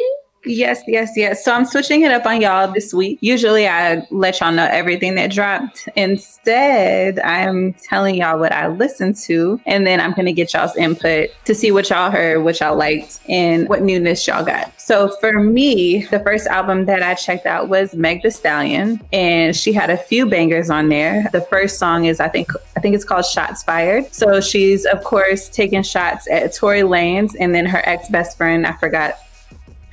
Yes, 0.46 0.82
yes, 0.88 1.12
yes. 1.16 1.46
So 1.46 1.54
I'm 1.54 1.66
switching 1.66 2.02
it 2.02 2.12
up 2.12 2.26
on 2.26 2.42
y'all 2.42 2.72
this 2.72 2.94
week. 2.94 3.18
Usually 3.22 3.68
I 3.68 4.06
let 4.12 4.40
y'all 4.40 4.52
know 4.52 4.68
everything 4.70 5.16
that 5.16 5.32
dropped. 5.32 5.88
Instead, 5.96 7.20
I'm 7.20 7.74
telling 7.74 8.16
y'all 8.16 8.40
what 8.40 8.52
I 8.52 8.68
listened 8.68 9.16
to, 9.24 9.62
and 9.66 9.88
then 9.88 10.02
I'm 10.02 10.12
going 10.12 10.26
to 10.26 10.34
get 10.34 10.54
y'all's 10.54 10.76
input 10.76 11.30
to 11.46 11.56
see 11.56 11.72
what 11.72 11.90
y'all 11.90 12.12
heard, 12.12 12.44
what 12.44 12.60
y'all 12.60 12.76
liked, 12.76 13.22
and 13.30 13.70
what 13.70 13.82
newness 13.82 14.28
y'all 14.28 14.44
got. 14.44 14.74
So 14.80 15.16
for 15.22 15.40
me, 15.40 16.06
the 16.08 16.20
first 16.20 16.48
album 16.48 16.86
that 16.86 17.02
I 17.02 17.14
checked 17.14 17.46
out 17.46 17.70
was 17.70 17.96
Meg 17.96 18.22
Thee 18.22 18.30
Stallion, 18.30 19.02
and 19.14 19.56
she 19.56 19.72
had 19.72 19.90
a 19.90 19.98
few 19.98 20.26
bangers 20.26 20.70
on 20.70 20.90
there. 20.90 21.30
The 21.32 21.42
first 21.42 21.80
song 21.80 22.06
is, 22.06 22.20
I 22.20 22.28
think, 22.28 22.52
I 22.76 22.82
think 22.82 22.96
it's 22.96 23.06
called 23.06 23.26
Shots 23.26 23.64
Fired. 23.64 24.14
So 24.14 24.42
she's, 24.42 24.86
of 24.86 25.04
course, 25.04 25.48
taking 25.48 25.84
shots 25.84 26.28
at 26.30 26.54
Tory 26.54 26.82
Lanez 26.82 27.34
and 27.40 27.56
then 27.56 27.66
her 27.66 27.82
ex 27.86 28.10
best 28.10 28.38
friend, 28.38 28.68
I 28.68 28.74
forgot 28.74 29.16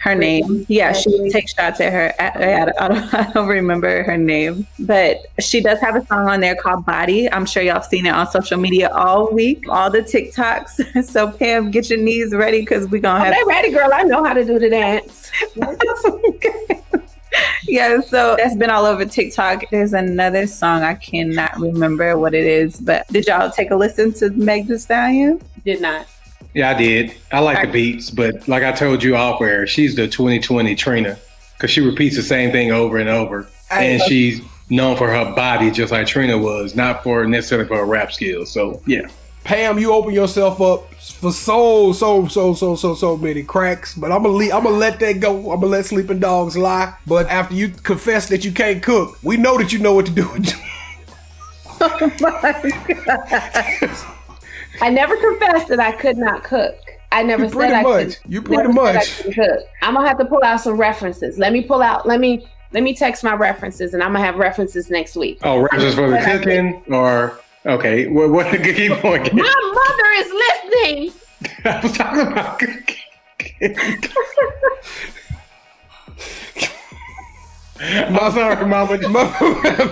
her 0.01 0.15
name. 0.15 0.65
Yeah, 0.69 0.93
she 0.93 1.11
would 1.11 1.31
take 1.31 1.49
shots 1.49 1.79
at 1.79 1.93
her. 1.93 2.15
At, 2.19 2.37
I, 2.81 2.89
don't, 2.89 3.15
I 3.15 3.31
don't 3.33 3.49
remember 3.49 4.03
her 4.03 4.17
name, 4.17 4.67
but 4.79 5.19
she 5.39 5.61
does 5.61 5.79
have 5.81 5.95
a 5.95 6.05
song 6.07 6.29
on 6.29 6.41
there 6.41 6.57
called 6.57 6.87
Body. 6.87 7.31
I'm 7.31 7.45
sure 7.45 7.63
y'all 7.63 7.75
have 7.75 7.85
seen 7.85 8.07
it 8.07 8.11
on 8.11 8.27
social 8.31 8.59
media 8.59 8.89
all 8.95 9.31
week, 9.31 9.67
all 9.69 9.91
the 9.91 10.01
TikToks. 10.01 11.05
so 11.05 11.31
Pam, 11.31 11.71
get 11.71 11.91
your 11.91 11.99
knees 11.99 12.35
ready 12.35 12.61
because 12.61 12.89
we're 12.89 13.03
gonna 13.03 13.21
oh, 13.21 13.25
have. 13.25 13.35
They 13.35 13.45
ready, 13.45 13.71
girl. 13.71 13.91
I 13.93 14.03
know 14.03 14.25
how 14.25 14.33
to 14.33 14.43
do 14.45 14.59
the 14.59 14.71
dance. 14.71 15.31
yeah, 17.65 18.01
so 18.01 18.37
that's 18.37 18.57
been 18.57 18.71
all 18.71 18.87
over 18.87 19.05
TikTok. 19.05 19.65
There's 19.71 19.93
another 19.93 20.47
song 20.47 20.83
I 20.83 20.95
cannot 20.95 21.61
remember 21.61 22.17
what 22.17 22.33
it 22.33 22.47
is, 22.47 22.81
but 22.81 23.07
did 23.09 23.27
y'all 23.27 23.51
take 23.51 23.71
a 23.71 23.77
listen 23.77 24.15
to 24.15 24.31
Meg 24.31 24.67
Thee 24.67 24.79
Stallion? 24.79 25.43
Did 25.63 25.83
not. 25.83 26.07
Yeah, 26.55 26.71
I 26.71 26.75
did. 26.75 27.15
I 27.33 27.41
like 27.41 27.67
the 27.67 27.73
beats, 27.73 28.11
but 28.11 28.47
like 28.49 28.63
I 28.63 28.73
told 28.73 29.03
you 29.03 29.17
off 29.17 29.41
air, 29.41 29.67
she's 29.67 29.95
the 29.95 30.09
2020 30.09 30.75
Trina 30.75 31.19
because 31.57 31.71
she 31.71 31.81
repeats 31.81 32.17
the 32.17 32.23
same 32.23 32.51
thing 32.51 32.73
over 32.73 32.99
and 32.99 33.09
over, 33.09 33.47
I 33.71 33.85
and 33.85 34.01
love- 34.01 34.09
she's 34.09 34.41
known 34.69 34.97
for 34.97 35.09
her 35.11 35.35
body 35.35 35.71
just 35.71 35.93
like 35.93 36.07
Trina 36.07 36.39
was, 36.39 36.75
not 36.75 37.03
for 37.03 37.25
necessarily 37.27 37.69
for 37.69 37.77
her 37.77 37.85
rap 37.85 38.13
skills. 38.13 38.51
So 38.53 38.83
yeah, 38.87 39.03
Pam, 39.45 39.79
you 39.79 39.93
open 39.93 40.13
yourself 40.13 40.61
up 40.61 40.93
for 40.95 41.33
so 41.33 41.93
so 41.93 42.27
so 42.29 42.55
so 42.55 42.75
so 42.75 42.95
so 42.95 43.17
many 43.17 43.43
cracks. 43.45 43.95
But 43.95 44.11
I'm 44.11 44.23
gonna 44.23 44.35
le- 44.35 44.53
I'm 44.53 44.65
gonna 44.65 44.77
let 44.77 44.99
that 45.01 45.21
go. 45.21 45.37
I'm 45.53 45.61
gonna 45.61 45.67
let 45.73 45.87
sleeping 45.87 46.19
dogs 46.19 46.57
lie. 46.57 46.95
But 47.07 47.29
after 47.29 47.55
you 47.55 47.69
confess 47.69 48.29
that 48.29 48.45
you 48.45 48.53
can't 48.53 48.83
cook, 48.83 49.19
we 49.23 49.37
know 49.37 49.57
that 49.59 49.73
you 49.73 49.79
know 49.79 49.95
what 49.95 50.07
to 50.07 50.13
do. 50.13 50.29
I 54.81 54.89
never 54.91 55.17
confessed 55.17 55.69
that 55.69 55.81
I 55.81 55.93
could 55.93 56.17
not 56.17 56.43
cook. 56.45 56.75
I 57.13 57.23
never 57.23 57.45
You 57.45 57.49
said 57.51 57.57
pretty 57.59 57.75
I 57.75 57.83
much. 57.83 58.07
could. 58.23 58.33
You 58.33 58.43
pretty 58.43 58.63
never 58.63 58.73
said 58.73 58.81
I 58.81 58.93
much. 58.95 59.17
couldn't 59.19 59.33
cook. 59.35 59.61
I'm 59.83 59.95
gonna 59.95 60.09
have 60.09 60.19
to 60.19 60.25
pull 60.25 60.43
out 60.45 60.61
some 60.61 60.77
references. 60.77 61.39
Let 61.39 61.53
me 61.53 61.63
pull 61.63 61.83
out. 61.83 62.07
Let 62.07 62.21
me 62.21 62.47
let 62.73 62.83
me 62.85 62.95
text 62.95 63.25
my 63.25 63.35
references, 63.35 63.95
and 63.95 64.03
I'm 64.03 64.13
gonna 64.13 64.25
have 64.25 64.37
references 64.37 64.91
next 64.91 65.17
week. 65.17 65.39
oh, 65.43 65.59
references 65.59 65.95
for 65.95 66.09
the 66.09 66.17
But 66.17 66.25
cooking 66.43 66.83
or 66.93 67.41
okay, 67.67 68.07
what? 68.07 68.31
what 68.31 68.47
keep 68.63 69.03
going. 69.03 69.23
My 69.37 69.73
mother 69.75 70.09
is 70.17 70.33
listening. 70.33 71.13
I 71.65 71.81
was 71.83 71.93
talking 71.97 72.21
about 72.33 72.59
cooking. 72.59 72.97
I'm 77.83 78.33
sorry, 78.33 78.67
Mama. 78.67 78.99
My- 79.09 79.09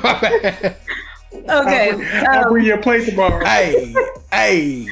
my 0.03 0.21
bad. 0.21 0.77
Okay. 1.33 1.93
I'll 2.27 2.47
um, 2.47 2.53
bring 2.53 2.65
you 2.65 2.75
a 2.75 2.79
plate 2.79 3.07
tomorrow. 3.07 3.45
hey, 3.45 3.95
hey. 4.33 4.87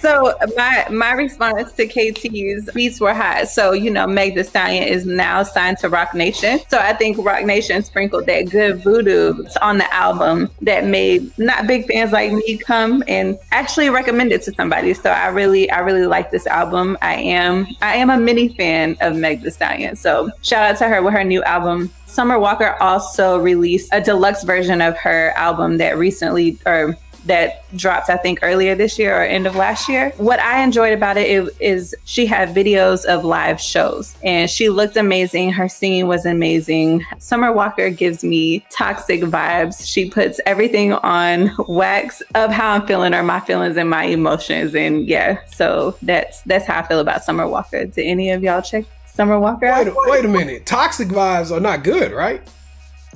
So 0.00 0.34
my 0.56 0.86
my 0.90 1.12
response 1.12 1.72
to 1.72 1.86
KT's 1.86 2.70
beats 2.72 3.00
were 3.00 3.12
hot. 3.12 3.48
So 3.48 3.72
you 3.72 3.90
know, 3.90 4.06
Meg 4.06 4.34
Thee 4.34 4.42
Stallion 4.42 4.84
is 4.84 5.04
now 5.04 5.42
signed 5.42 5.78
to 5.78 5.88
Roc 5.88 6.14
Nation. 6.14 6.60
So 6.68 6.78
I 6.78 6.94
think 6.94 7.18
Roc 7.18 7.44
Nation 7.44 7.82
sprinkled 7.82 8.26
that 8.26 8.50
good 8.50 8.82
voodoo 8.82 9.44
on 9.60 9.78
the 9.78 9.94
album 9.94 10.50
that 10.62 10.86
made 10.86 11.36
not 11.38 11.66
big 11.66 11.86
fans 11.86 12.12
like 12.12 12.32
me 12.32 12.56
come 12.58 13.02
and 13.06 13.38
actually 13.50 13.90
recommend 13.90 14.32
it 14.32 14.42
to 14.42 14.52
somebody. 14.52 14.94
So 14.94 15.10
I 15.10 15.28
really 15.28 15.70
I 15.70 15.80
really 15.80 16.06
like 16.06 16.30
this 16.30 16.46
album. 16.46 16.96
I 17.02 17.16
am 17.16 17.66
I 17.82 17.96
am 17.96 18.08
a 18.08 18.18
mini 18.18 18.48
fan 18.48 18.96
of 19.00 19.16
Meg 19.16 19.42
Thee 19.42 19.50
Stallion. 19.50 19.96
So 19.96 20.30
shout 20.42 20.70
out 20.70 20.78
to 20.78 20.88
her 20.88 21.02
with 21.02 21.12
her 21.12 21.24
new 21.24 21.42
album. 21.44 21.90
Summer 22.12 22.38
Walker 22.38 22.76
also 22.80 23.38
released 23.38 23.88
a 23.90 24.00
deluxe 24.00 24.44
version 24.44 24.82
of 24.82 24.96
her 24.98 25.32
album 25.34 25.78
that 25.78 25.96
recently 25.96 26.58
or 26.66 26.94
that 27.24 27.64
dropped, 27.76 28.10
I 28.10 28.16
think, 28.16 28.40
earlier 28.42 28.74
this 28.74 28.98
year 28.98 29.16
or 29.16 29.22
end 29.22 29.46
of 29.46 29.54
last 29.54 29.88
year. 29.88 30.12
What 30.18 30.40
I 30.40 30.62
enjoyed 30.62 30.92
about 30.92 31.16
it 31.16 31.54
is, 31.60 31.94
she 32.04 32.26
had 32.26 32.54
videos 32.54 33.04
of 33.06 33.24
live 33.24 33.60
shows 33.60 34.14
and 34.22 34.50
she 34.50 34.68
looked 34.68 34.96
amazing. 34.96 35.52
Her 35.52 35.68
singing 35.68 36.06
was 36.06 36.26
amazing. 36.26 37.04
Summer 37.18 37.52
Walker 37.52 37.88
gives 37.90 38.22
me 38.22 38.66
toxic 38.70 39.22
vibes. 39.22 39.86
She 39.90 40.10
puts 40.10 40.38
everything 40.44 40.92
on 40.92 41.52
wax 41.66 42.22
of 42.34 42.50
how 42.50 42.72
I'm 42.72 42.86
feeling 42.86 43.14
or 43.14 43.22
my 43.22 43.40
feelings 43.40 43.76
and 43.76 43.88
my 43.88 44.04
emotions. 44.04 44.74
And 44.74 45.06
yeah, 45.06 45.38
so 45.46 45.96
that's 46.02 46.42
that's 46.42 46.66
how 46.66 46.80
I 46.80 46.86
feel 46.86 47.00
about 47.00 47.24
Summer 47.24 47.48
Walker. 47.48 47.86
Did 47.86 48.02
any 48.02 48.30
of 48.32 48.42
y'all 48.42 48.60
check 48.60 48.84
Summer 49.14 49.38
Walker 49.38 49.66
out? 49.66 49.84
Wait, 49.86 49.88
a- 49.92 50.10
wait 50.10 50.24
a 50.24 50.28
minute. 50.28 50.66
Toxic 50.66 51.08
vibes 51.08 51.54
are 51.54 51.60
not 51.60 51.84
good, 51.84 52.12
right? 52.12 52.42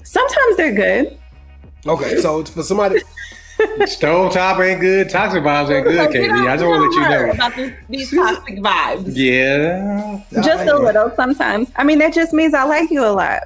Sometimes 0.04 0.56
they're 0.56 0.72
good. 0.74 1.18
Okay, 1.86 2.20
so 2.20 2.44
for 2.44 2.62
somebody. 2.62 3.00
Stove 3.86 4.34
top 4.34 4.60
ain't 4.60 4.80
good. 4.80 5.08
Toxic 5.08 5.42
vibes 5.42 5.70
ain't 5.74 5.86
good, 5.86 6.10
We 6.10 6.14
KD. 6.14 6.28
don't- 6.28 6.46
I 6.48 6.56
just 6.56 6.66
want 6.66 6.92
to 6.92 7.00
let 7.00 7.10
you 7.10 7.26
know. 7.26 7.30
about 7.32 7.56
this, 7.56 7.72
these 7.88 8.10
toxic 8.14 8.58
vibes. 8.58 9.12
Yeah. 9.16 10.20
Just 10.42 10.66
a 10.66 10.76
little 10.78 11.10
sometimes. 11.16 11.70
I 11.76 11.84
mean, 11.84 11.98
that 12.00 12.12
just 12.12 12.32
means 12.34 12.52
I 12.52 12.64
like 12.64 12.90
you 12.90 13.04
a 13.04 13.08
lot. 13.12 13.42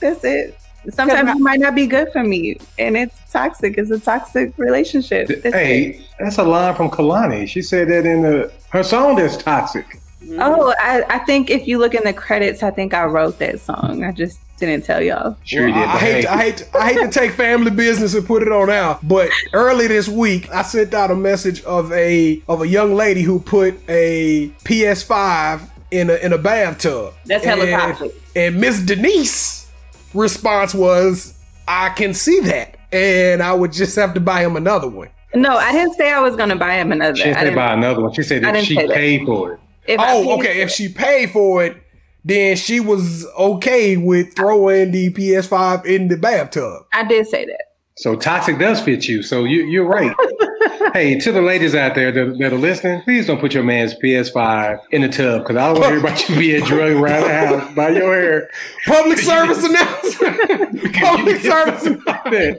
That's 0.00 0.24
it. 0.24 0.58
Sometimes 0.90 1.28
you 1.36 1.38
might 1.44 1.60
not 1.60 1.74
be 1.76 1.86
good 1.86 2.10
for 2.12 2.24
me, 2.24 2.56
and 2.78 2.96
it's 2.96 3.16
toxic. 3.30 3.78
It's 3.78 3.90
a 3.92 4.00
toxic 4.00 4.52
relationship. 4.58 5.28
That's 5.28 5.44
it. 5.44 5.52
Hey, 5.54 6.00
that's 6.18 6.38
a 6.38 6.42
line 6.44 6.74
from 6.74 6.90
Kehlani. 6.90 7.46
She 7.46 7.62
said 7.62 7.88
that 7.88 8.04
in 8.04 8.22
the 8.22 8.50
her 8.70 8.82
song 8.82 9.14
that's 9.16 9.36
toxic. 9.36 10.00
Mm-hmm. 10.22 10.40
Oh, 10.40 10.74
I, 10.78 11.02
I 11.08 11.18
think 11.20 11.50
if 11.50 11.66
you 11.66 11.78
look 11.78 11.94
in 11.94 12.04
the 12.04 12.12
credits, 12.12 12.62
I 12.62 12.70
think 12.70 12.94
I 12.94 13.04
wrote 13.04 13.38
that 13.40 13.60
song. 13.60 14.04
I 14.04 14.12
just 14.12 14.38
didn't 14.58 14.84
tell 14.84 15.02
y'all. 15.02 15.36
Sure 15.44 15.66
you 15.66 15.74
did. 15.74 15.82
I, 15.82 15.94
I 15.94 15.98
hate, 15.98 16.22
to, 16.22 16.32
I 16.32 16.36
hate, 16.36 16.56
to, 16.58 16.78
I 16.78 16.92
hate 16.92 17.00
to 17.00 17.08
take 17.10 17.32
family 17.32 17.70
business 17.70 18.14
and 18.14 18.24
put 18.26 18.42
it 18.42 18.52
on 18.52 18.70
out, 18.70 19.06
but 19.06 19.30
early 19.52 19.88
this 19.88 20.08
week 20.08 20.48
I 20.50 20.62
sent 20.62 20.94
out 20.94 21.10
a 21.10 21.16
message 21.16 21.62
of 21.64 21.92
a 21.92 22.40
of 22.48 22.62
a 22.62 22.68
young 22.68 22.94
lady 22.94 23.22
who 23.22 23.40
put 23.40 23.74
a 23.88 24.48
PS5 24.64 25.68
in 25.90 26.10
a 26.10 26.14
in 26.16 26.32
a 26.32 26.38
bathtub. 26.38 27.14
That's 27.26 27.44
hella 27.44 27.64
And- 27.66 28.12
And 28.34 28.60
Miss 28.60 28.80
Denise 28.80 29.68
response 30.14 30.74
was, 30.74 31.34
"I 31.68 31.90
can 31.90 32.14
see 32.14 32.40
that, 32.40 32.76
and 32.92 33.42
I 33.42 33.52
would 33.52 33.72
just 33.72 33.96
have 33.96 34.14
to 34.14 34.20
buy 34.20 34.42
him 34.44 34.56
another 34.56 34.88
one." 34.88 35.08
No, 35.34 35.56
I 35.56 35.72
didn't 35.72 35.94
say 35.94 36.12
I 36.12 36.20
was 36.20 36.36
going 36.36 36.50
to 36.50 36.56
buy 36.56 36.74
him 36.74 36.92
another. 36.92 37.16
she 37.16 37.24
didn't 37.24 37.36
I 37.36 37.40
say 37.40 37.44
didn't- 37.46 37.56
buy 37.56 37.72
another 37.72 38.00
one. 38.02 38.12
She 38.12 38.22
said 38.22 38.42
that 38.44 38.64
she 38.64 38.74
say 38.76 38.86
that. 38.86 38.94
paid 38.94 39.26
for 39.26 39.54
it. 39.54 39.60
If 39.86 40.00
Oh, 40.00 40.38
okay. 40.38 40.62
If 40.62 40.70
she 40.70 40.88
paid 40.88 41.30
for 41.30 41.64
it, 41.64 41.76
then 42.24 42.56
she 42.56 42.80
was 42.80 43.26
okay 43.36 43.96
with 43.96 44.34
throwing 44.36 44.92
the 44.92 45.12
PS5 45.12 45.84
in 45.84 46.08
the 46.08 46.16
bathtub. 46.16 46.84
I 46.92 47.04
did 47.04 47.26
say 47.26 47.46
that. 47.46 47.71
So 47.96 48.16
toxic 48.16 48.58
does 48.58 48.80
fit 48.80 49.06
you. 49.06 49.22
So 49.22 49.44
you 49.44 49.64
you're 49.66 49.86
right. 49.86 50.14
hey, 50.94 51.18
to 51.20 51.30
the 51.32 51.42
ladies 51.42 51.74
out 51.74 51.94
there 51.94 52.10
that, 52.10 52.38
that 52.38 52.52
are 52.52 52.56
listening, 52.58 53.02
please 53.02 53.26
don't 53.26 53.38
put 53.40 53.52
your 53.54 53.62
man's 53.64 53.94
PS5 53.94 54.80
in 54.90 55.02
the 55.02 55.08
tub 55.08 55.42
because 55.42 55.56
I 55.56 55.66
don't 55.72 55.74
want 55.80 55.84
to 55.84 55.88
hear 55.90 55.98
about 56.00 56.28
you 56.28 56.36
being 56.36 56.64
drugged 56.66 56.94
around 56.96 57.22
the 57.22 57.34
house 57.34 57.74
by 57.74 57.90
your 57.90 58.14
hair. 58.14 58.50
Public 58.86 59.18
service 59.18 59.62
announcement. 59.64 60.94
Public 60.94 61.40
service 61.42 61.84
announcement. 61.86 62.58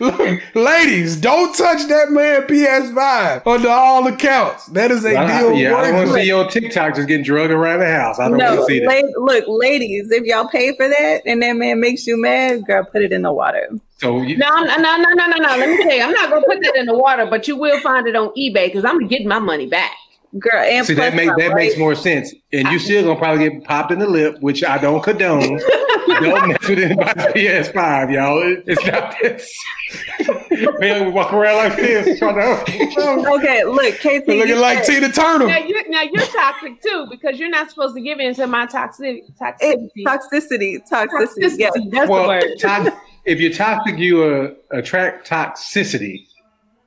Look, 0.00 0.42
ladies, 0.54 1.16
don't 1.16 1.54
touch 1.56 1.86
that 1.88 2.10
man 2.10 2.42
PS5 2.42 3.46
under 3.46 3.68
all 3.68 4.06
accounts. 4.06 4.66
That 4.66 4.90
is 4.90 5.04
a 5.04 5.16
I, 5.16 5.40
deal 5.40 5.52
yeah, 5.54 5.76
I 5.76 5.86
don't 5.88 5.94
want 5.96 6.08
to 6.08 6.14
see 6.14 6.26
you 6.26 6.36
on 6.36 6.48
TikTok 6.50 6.94
just 6.96 7.06
getting 7.08 7.24
drugged 7.24 7.52
around 7.52 7.80
the 7.80 7.86
house. 7.90 8.18
I 8.18 8.28
don't 8.28 8.38
No, 8.38 8.56
want 8.56 8.68
to 8.68 8.74
see 8.74 8.80
that. 8.80 9.14
la- 9.16 9.24
look, 9.24 9.44
ladies, 9.46 10.10
if 10.10 10.24
y'all 10.24 10.48
pay 10.48 10.74
for 10.76 10.88
that 10.88 11.22
and 11.26 11.42
that 11.42 11.54
man 11.56 11.80
makes 11.80 12.06
you 12.06 12.20
mad, 12.20 12.64
girl, 12.66 12.84
put 12.84 13.02
it 13.02 13.12
in 13.12 13.22
the 13.22 13.32
water. 13.32 13.68
So 13.98 14.22
you, 14.22 14.36
No, 14.36 14.48
no, 14.48 14.76
no, 14.76 14.96
no, 14.96 15.08
no, 15.14 15.26
no, 15.26 15.36
no. 15.36 15.56
Let 15.56 15.68
me 15.68 15.76
tell 15.82 15.92
you, 15.96 16.02
I'm 16.02 16.12
not 16.12 16.30
gonna 16.30 16.46
put 16.46 16.60
that 16.62 16.76
in 16.76 16.86
the 16.86 16.96
water, 16.96 17.26
but 17.26 17.48
you 17.48 17.56
will 17.56 17.80
find 17.80 18.06
it 18.06 18.14
on 18.16 18.28
eBay 18.30 18.66
because 18.66 18.84
I'm 18.84 18.94
gonna 18.98 19.08
get 19.08 19.24
my 19.26 19.38
money 19.38 19.66
back. 19.66 19.92
Girl, 20.38 20.52
and 20.62 20.86
see 20.86 20.92
that 20.94 21.14
makes 21.14 21.30
I'm 21.32 21.38
that 21.38 21.54
makes 21.54 21.78
more 21.78 21.94
sense. 21.94 22.34
And 22.52 22.68
you 22.68 22.78
still 22.78 23.02
gonna 23.04 23.18
probably 23.18 23.48
get 23.48 23.64
popped 23.64 23.90
in 23.92 23.98
the 23.98 24.06
lip, 24.06 24.36
which 24.40 24.62
I 24.62 24.76
don't 24.78 25.02
condone. 25.02 25.40
don't 26.20 26.48
mess 26.48 26.68
with 26.68 26.78
anybody's 26.80 27.24
PS5, 27.32 28.12
y'all. 28.12 28.42
It- 28.42 28.62
it's 28.66 28.86
not 28.86 29.16
this. 29.22 29.50
Man, 30.80 31.06
we 31.06 31.12
walk 31.12 31.32
around 31.32 31.56
like 31.56 31.76
this, 31.76 32.18
trying 32.18 32.34
to. 32.66 33.30
Okay, 33.36 33.64
look, 33.64 33.94
KT. 34.00 34.04
Looking 34.28 34.48
you 34.48 34.60
like 34.60 34.84
said- 34.84 35.00
Tina 35.00 35.12
Turner. 35.12 35.46
Now 35.46 35.58
you 35.58 35.88
now 35.90 36.02
you're 36.02 36.26
toxic 36.26 36.80
too 36.82 37.06
because 37.10 37.38
you're 37.38 37.48
not 37.48 37.70
supposed 37.70 37.94
to 37.96 38.02
give 38.02 38.20
in 38.20 38.34
to 38.34 38.46
my 38.46 38.66
toxic 38.66 39.24
toxicity. 39.40 39.92
It's 39.94 40.06
toxicity, 40.06 40.78
toxicity. 40.90 41.54
Yeah. 41.58 41.70
Toxicity, 41.70 41.90
That's 41.90 42.10
Well, 42.10 42.22
the 42.24 42.28
word. 42.28 42.58
to- 42.58 42.96
if 43.28 43.40
you're 43.40 43.52
toxic, 43.52 43.98
you 43.98 44.22
uh, 44.24 44.50
attract 44.76 45.28
toxicity. 45.28 46.24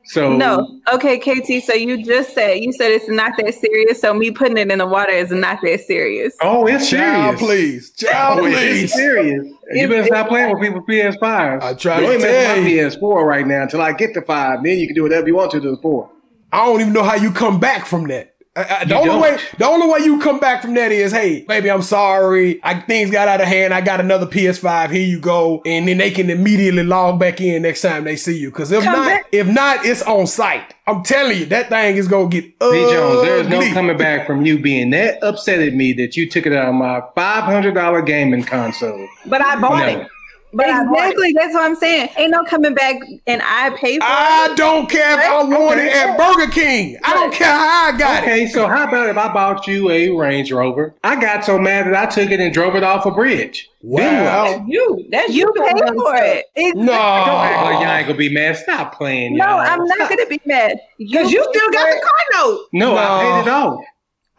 So 0.03 0.35
No. 0.35 0.79
Okay, 0.91 1.19
KT. 1.19 1.63
So 1.63 1.73
you 1.73 2.03
just 2.03 2.33
said 2.33 2.55
you 2.55 2.73
said 2.73 2.91
it's 2.91 3.07
not 3.07 3.33
that 3.37 3.53
serious. 3.53 4.01
So 4.01 4.13
me 4.13 4.31
putting 4.31 4.57
it 4.57 4.69
in 4.71 4.79
the 4.79 4.85
water 4.87 5.11
is 5.11 5.29
not 5.31 5.59
that 5.63 5.81
serious. 5.81 6.35
Oh, 6.41 6.65
it's 6.65 6.89
Child, 6.89 7.37
serious. 7.37 7.39
please. 7.39 7.91
Child, 7.91 8.39
Oh, 8.39 8.45
it's 8.45 8.57
please. 8.57 8.93
serious. 8.93 9.45
You 9.73 9.87
better 9.87 10.05
stop 10.07 10.27
playing 10.27 10.51
with 10.51 10.61
people 10.61 10.81
PS5s. 10.83 11.61
I 11.61 11.73
tried 11.75 11.99
You 12.01 12.07
to 12.07 12.13
ain't 12.13 12.21
tell 12.23 12.31
messing 12.57 12.67
you. 12.67 12.83
my 12.83 12.89
PS4 12.89 13.25
right 13.25 13.47
now 13.47 13.61
until 13.61 13.81
I 13.81 13.93
get 13.93 14.13
to 14.15 14.21
five. 14.23 14.63
Then 14.63 14.79
you 14.79 14.87
can 14.87 14.95
do 14.95 15.03
whatever 15.03 15.27
you 15.27 15.35
want 15.35 15.51
to 15.51 15.61
to 15.61 15.71
the 15.75 15.81
four. 15.81 16.09
I 16.51 16.65
don't 16.65 16.81
even 16.81 16.93
know 16.93 17.03
how 17.03 17.15
you 17.15 17.31
come 17.31 17.59
back 17.59 17.85
from 17.85 18.07
that. 18.07 18.30
I- 18.53 18.79
I- 18.81 18.83
the 18.83 18.89
You 18.95 18.95
only 18.99 19.09
don't. 19.11 19.21
way, 19.21 19.37
the 19.59 19.65
only 19.65 19.87
way 19.87 19.99
you 20.05 20.19
come 20.19 20.37
back 20.37 20.61
from 20.61 20.73
that 20.73 20.91
is, 20.91 21.13
hey, 21.13 21.45
baby, 21.47 21.71
I'm 21.71 21.81
sorry. 21.81 22.59
I, 22.63 22.73
things 22.81 23.09
got 23.09 23.29
out 23.29 23.39
of 23.39 23.47
hand. 23.47 23.73
I 23.73 23.79
got 23.79 24.01
another 24.01 24.25
PS5. 24.25 24.91
Here 24.91 25.01
you 25.05 25.19
go, 25.19 25.61
and 25.65 25.87
then 25.87 25.97
they 25.99 26.11
can 26.11 26.29
immediately 26.29 26.83
log 26.83 27.17
back 27.17 27.39
in 27.39 27.61
next 27.61 27.81
time 27.81 28.03
they 28.03 28.17
see 28.17 28.37
you. 28.37 28.49
Because 28.49 28.73
if 28.73 28.83
Come 28.83 28.91
not, 28.93 29.07
back. 29.07 29.25
if 29.31 29.47
not, 29.47 29.85
it's 29.85 30.01
on 30.01 30.27
site. 30.27 30.73
I'm 30.85 31.01
telling 31.01 31.37
you, 31.37 31.45
that 31.45 31.69
thing 31.69 31.95
is 31.95 32.09
gonna 32.09 32.27
get 32.27 32.43
B. 32.43 32.55
ugly. 32.59 32.79
Jones, 32.93 33.21
there 33.25 33.37
is 33.37 33.47
no 33.47 33.61
coming 33.73 33.95
back 33.97 34.27
from 34.27 34.45
you 34.45 34.59
being 34.59 34.89
that 34.89 35.23
upset 35.23 35.59
at 35.61 35.73
me 35.73 35.93
that 35.93 36.17
you 36.17 36.29
took 36.29 36.45
it 36.45 36.51
out 36.51 36.67
of 36.67 36.75
my 36.75 36.99
$500 37.15 38.01
gaming 38.05 38.43
console. 38.43 39.07
But 39.27 39.41
I 39.41 39.55
bought 39.61 39.79
No. 39.79 39.99
it. 40.01 40.07
But 40.53 40.67
I 40.67 40.83
bought 40.83 40.93
it. 40.97 40.99
Exactly. 41.03 41.33
That's 41.33 41.53
what 41.53 41.63
I'm 41.63 41.75
saying. 41.75 42.09
Ain't 42.17 42.31
no 42.31 42.43
coming 42.43 42.73
back 42.73 42.97
and 43.27 43.41
I 43.43 43.69
pay 43.77 43.97
for 43.97 44.03
I 44.03 44.47
it. 44.47 44.51
I 44.51 44.55
don't 44.55 44.89
care 44.89 45.13
if 45.19 45.25
I 45.25 45.43
want 45.43 45.79
it 45.79 45.93
at 45.93 46.17
Burger 46.17 46.51
King. 46.51 46.97
I 47.03 47.13
don't 47.13 47.33
care 47.33 47.47
how 47.47 47.93
I 47.93 47.97
got 47.97 48.23
it. 48.23 48.27
Okay, 48.27 48.47
so 48.47 48.67
how 48.67 48.87
about 48.87 49.09
if 49.09 49.17
I 49.17 49.31
bought 49.33 49.65
you 49.67 49.89
a 49.89 50.09
Range 50.09 50.51
Rover? 50.51 50.93
I 51.03 51.19
got 51.21 51.45
so 51.45 51.57
mad 51.57 51.87
that 51.87 51.95
I 51.95 52.05
took 52.05 52.31
it 52.31 52.39
and 52.39 52.53
drove 52.53 52.75
it 52.75 52.83
off 52.83 53.05
a 53.05 53.11
bridge. 53.11 53.69
Then 53.81 53.89
what? 53.91 54.03
Wow. 54.03 54.65
You. 54.67 55.05
That's 55.09 55.29
You 55.33 55.51
you 55.55 55.63
pay 55.63 55.71
for 55.71 55.87
stuff. 55.87 56.19
it. 56.25 56.45
It's- 56.55 56.73
Don't 56.75 56.89
act 56.89 57.63
like 57.63 57.73
y'all 57.81 57.95
ain't 57.97 58.07
gonna 58.07 58.17
be 58.17 58.33
mad. 58.33 58.57
Stop 58.57 58.95
playing, 58.95 59.37
No, 59.37 59.45
y'all. 59.45 59.59
I'm 59.59 59.85
not 59.85 59.95
Stop. 59.95 60.09
gonna 60.09 60.25
be 60.27 60.41
mad. 60.45 60.77
Because 60.97 61.31
you 61.31 61.41
still 61.49 61.71
got 61.71 61.85
the 61.87 62.01
car 62.01 62.43
note. 62.43 62.59
No, 62.73 62.97
I 62.97 63.03
No. 63.03 63.19
paid 63.41 63.47
it 63.47 63.51
off. 63.53 63.79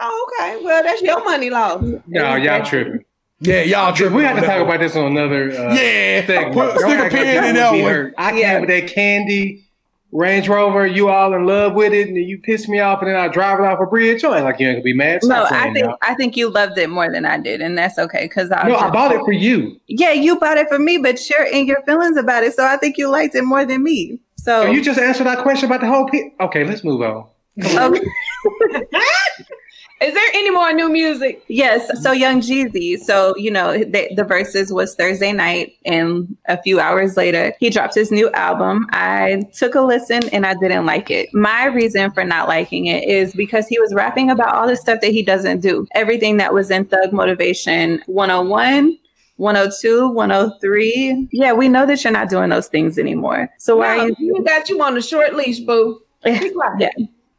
Oh, 0.05 0.29
okay. 0.41 0.65
Well, 0.65 0.83
that's 0.83 1.01
your 1.01 1.25
money 1.25 1.49
lost. 1.49 1.85
No, 2.07 2.35
y'all 2.35 2.65
tripping. 2.65 3.05
Yeah, 3.45 3.63
y'all 3.63 3.93
tripping. 3.93 4.17
We 4.17 4.23
have 4.25 4.37
to 4.39 4.43
talk 4.47 4.59
one. 4.59 4.69
about 4.69 4.81
this 4.81 4.95
on 4.95 5.07
another 5.17 5.51
uh, 5.51 5.75
Yeah, 5.75 6.25
segment. 6.27 6.55
put, 6.55 6.79
stick 6.79 6.99
a 6.99 7.09
pin 7.11 7.27
in 7.27 7.45
would 7.45 7.57
that 7.57 7.71
one. 7.73 7.81
hurt. 7.83 8.15
I 8.17 8.31
came 8.31 8.39
Yeah. 8.41 8.61
with 8.61 8.69
that 8.69 8.87
candy 8.89 9.65
Range 10.13 10.47
Rover. 10.49 10.87
You 10.87 11.09
all 11.09 11.33
in 11.35 11.45
love 11.47 11.75
with 11.75 11.93
it, 11.93 12.07
and 12.09 12.17
then 12.17 12.25
you 12.25 12.39
piss 12.39 12.69
me 12.69 12.79
off, 12.81 13.01
and 13.01 13.09
then 13.11 13.17
I 13.17 13.29
drive 13.29 13.59
it 13.59 13.65
off 13.65 13.81
a 13.81 13.87
bridge. 13.87 14.23
You 14.23 14.33
ain't 14.35 14.45
like 14.45 14.61
you 14.61 14.69
ain't 14.69 14.77
gonna 14.77 14.85
be 14.85 14.93
mad. 14.95 15.21
No, 15.25 15.47
I 15.51 15.73
think 15.73 15.79
y'all. 15.79 15.97
I 16.03 16.15
think 16.15 16.37
you 16.37 16.51
loved 16.51 16.77
it 16.79 16.89
more 16.91 17.11
than 17.11 17.25
I 17.25 17.39
did, 17.39 17.61
and 17.63 17.77
that's 17.77 17.99
okay. 17.99 18.25
Because 18.25 18.51
I 18.53 18.69
No, 18.69 18.77
I 18.77 18.91
bought 18.91 19.11
it 19.13 19.21
for 19.25 19.33
you. 19.33 19.81
Yeah, 19.89 20.13
you 20.13 20.39
bought 20.39 20.59
it 20.59 20.69
for 20.69 20.79
me, 20.79 20.99
but 20.99 21.29
you're 21.31 21.45
in 21.47 21.67
your 21.67 21.81
feelings 21.83 22.17
about 22.19 22.45
it, 22.45 22.53
so 22.55 22.65
I 22.65 22.77
think 22.77 22.97
you 22.99 23.09
liked 23.09 23.35
it 23.35 23.43
more 23.43 23.65
than 23.65 23.83
me. 23.83 24.19
So 24.37 24.67
So 24.67 24.71
you 24.71 24.83
just 24.85 25.01
answered 25.01 25.25
that 25.27 25.39
question 25.43 25.67
about 25.67 25.81
the 25.81 25.87
whole. 25.89 26.07
Pe- 26.07 26.31
okay, 26.41 26.65
let's 26.65 26.85
move 26.85 27.01
on. 27.03 27.25
okay. 27.65 28.01
Is 30.03 30.15
there 30.15 30.29
any 30.35 30.51
more 30.51 30.73
new 30.73 30.89
music? 30.91 31.45
Yes, 31.49 31.89
so 32.03 32.13
Young 32.13 32.41
Jeezy. 32.41 32.99
So 32.99 33.35
you 33.37 33.51
know 33.51 33.79
the, 33.79 34.11
the 34.17 34.25
verses 34.25 34.73
was 34.73 34.95
Thursday 34.97 35.33
night, 35.33 35.75
and 35.85 36.37
a 36.47 36.61
few 36.61 36.81
hours 36.81 37.17
later 37.17 37.55
he 37.61 37.71
dropped 37.71 37.95
his 37.95 38.11
new 38.11 38.31
album. 38.33 38.87
I 38.91 39.43
took 39.55 39.75
a 39.75 39.81
listen 39.81 40.29
and 40.31 40.45
I 40.45 40.55
didn't 40.55 40.87
like 40.87 41.11
it. 41.11 41.29
My 41.33 41.67
reason 41.67 42.11
for 42.11 42.25
not 42.25 42.49
liking 42.49 42.87
it 42.87 43.05
is 43.09 43.33
because 43.35 43.69
he 43.69 43.79
was 43.79 43.95
rapping 43.95 44.31
about 44.31 44.55
all 44.55 44.67
the 44.67 44.77
stuff 44.77 45.01
that 45.03 45.13
he 45.13 45.23
doesn't 45.23 45.61
do. 45.61 45.87
Everything 45.95 46.37
that 46.39 46.53
was 46.53 46.71
in 46.71 46.85
Thug 46.87 47.13
Motivation 47.13 48.03
101. 48.07 48.99
102, 49.37 50.09
103. 50.11 51.29
Yeah, 51.33 51.53
we 51.53 51.67
know 51.69 51.85
that 51.87 52.05
you're 52.05 52.13
not 52.13 52.29
doing 52.29 52.51
those 52.51 52.69
things 52.69 52.97
anymore. 52.99 53.49
So 53.59 53.77
why 53.77 53.97
No, 53.97 54.03
are 54.05 54.09
you? 54.09 54.15
you 54.37 54.45
got 54.45 54.69
you 54.69 54.81
on 54.83 54.97
a 54.97 55.03
short 55.03 55.35
leash, 55.35 55.61
boo. 55.61 56.01
Be. 56.23 56.53
Yeah. 56.79 56.91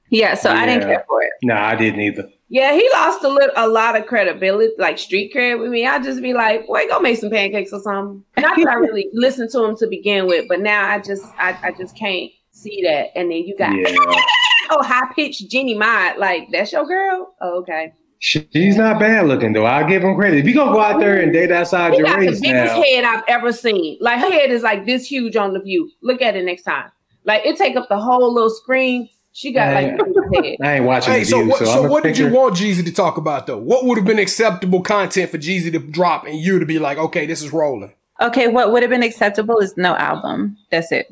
Yeah, 0.09 0.33
so 0.35 0.51
I 0.51 0.65
didn't 0.67 0.83
care 0.83 1.03
for 1.07 1.23
it. 1.23 1.31
No, 1.41 1.55
I 1.55 1.75
didn't 1.75 2.01
either. 2.01 2.27
Yeah, 2.53 2.73
he 2.73 2.87
lost 2.93 3.23
a 3.23 3.29
little, 3.29 3.49
a 3.55 3.67
lot 3.67 3.99
of 3.99 4.05
credibility, 4.05 4.71
like 4.77 4.99
street 4.99 5.33
cred 5.33 5.59
with 5.59 5.71
me. 5.71 5.87
I 5.87 5.97
just 5.97 6.21
be 6.21 6.35
like, 6.35 6.67
boy, 6.67 6.85
go 6.87 6.99
make 6.99 7.17
some 7.17 7.31
pancakes 7.31 7.73
or 7.73 7.81
something. 7.81 8.23
Not 8.37 8.55
that 8.57 8.67
I 8.67 8.73
really 8.75 9.09
listened 9.11 9.49
to 9.53 9.63
him 9.63 9.75
to 9.77 9.87
begin 9.87 10.27
with, 10.27 10.45
but 10.47 10.59
now 10.59 10.87
I 10.87 10.99
just, 10.99 11.25
I, 11.39 11.57
I 11.63 11.71
just 11.71 11.97
can't 11.97 12.29
see 12.51 12.83
that. 12.83 13.07
And 13.17 13.31
then 13.31 13.39
you 13.39 13.57
got 13.57 13.73
Yeah, 13.75 13.95
oh 14.69 14.83
high 14.83 15.11
pitched 15.15 15.49
Jeannie 15.49 15.73
Mai, 15.73 16.13
like 16.17 16.49
that's 16.51 16.71
your 16.71 16.85
girl. 16.85 17.33
Oh, 17.41 17.57
okay, 17.61 17.91
she's 18.19 18.77
not 18.77 18.99
bad 18.99 19.25
looking 19.25 19.53
though. 19.53 19.65
I'll 19.65 19.89
give 19.89 20.03
him 20.03 20.13
credit. 20.15 20.37
If 20.37 20.45
you 20.45 20.53
gonna 20.53 20.73
go 20.73 20.79
out 20.79 20.99
there 20.99 21.19
and 21.19 21.33
date 21.33 21.51
outside 21.51 21.93
she 21.93 22.01
your 22.01 22.05
got 22.05 22.19
the 22.19 22.27
race 22.27 22.39
biggest 22.39 22.75
now, 22.75 22.83
head 22.83 23.03
I've 23.03 23.23
ever 23.29 23.51
seen. 23.51 23.97
Like 23.99 24.19
her 24.19 24.29
head 24.29 24.51
is 24.51 24.61
like 24.61 24.85
this 24.85 25.07
huge 25.07 25.35
on 25.35 25.53
the 25.53 25.59
view. 25.59 25.89
Look 26.03 26.21
at 26.21 26.35
it 26.35 26.45
next 26.45 26.61
time. 26.61 26.91
Like 27.25 27.47
it 27.47 27.57
take 27.57 27.75
up 27.75 27.89
the 27.89 27.99
whole 27.99 28.31
little 28.31 28.51
screen. 28.51 29.09
She 29.35 29.51
got 29.51 29.73
like 29.73 29.97
the 29.97 30.03
biggest 30.03 30.61
head. 30.61 30.67
I 30.67 30.75
ain't 30.75 30.85
watching 30.85 31.11
Hey, 31.11 31.19
the 31.21 31.25
so 31.25 31.39
view, 31.39 31.49
what, 31.49 31.59
so, 31.59 31.65
so 31.65 31.87
what 31.87 32.03
did 32.03 32.19
you 32.19 32.29
want 32.29 32.55
Jeezy 32.55 32.85
to 32.85 32.91
talk 32.91 33.17
about 33.17 33.47
though? 33.47 33.57
What 33.57 33.83
would 33.85 33.97
have 33.97 34.05
been 34.05 34.19
acceptable 34.19 34.81
content 34.81 35.31
for 35.31 35.39
Jeezy 35.39 35.71
to 35.71 35.79
drop 35.79 36.25
and 36.25 36.37
you 36.37 36.59
to 36.59 36.65
be 36.65 36.77
like, 36.77 36.99
okay, 36.99 37.25
this 37.25 37.41
is 37.41 37.51
rolling? 37.51 37.91
Okay, 38.21 38.47
what 38.47 38.71
would 38.71 38.83
have 38.83 38.91
been 38.91 39.01
acceptable 39.01 39.57
is 39.57 39.75
no 39.75 39.95
album. 39.95 40.55
That's 40.69 40.91
it. 40.91 41.07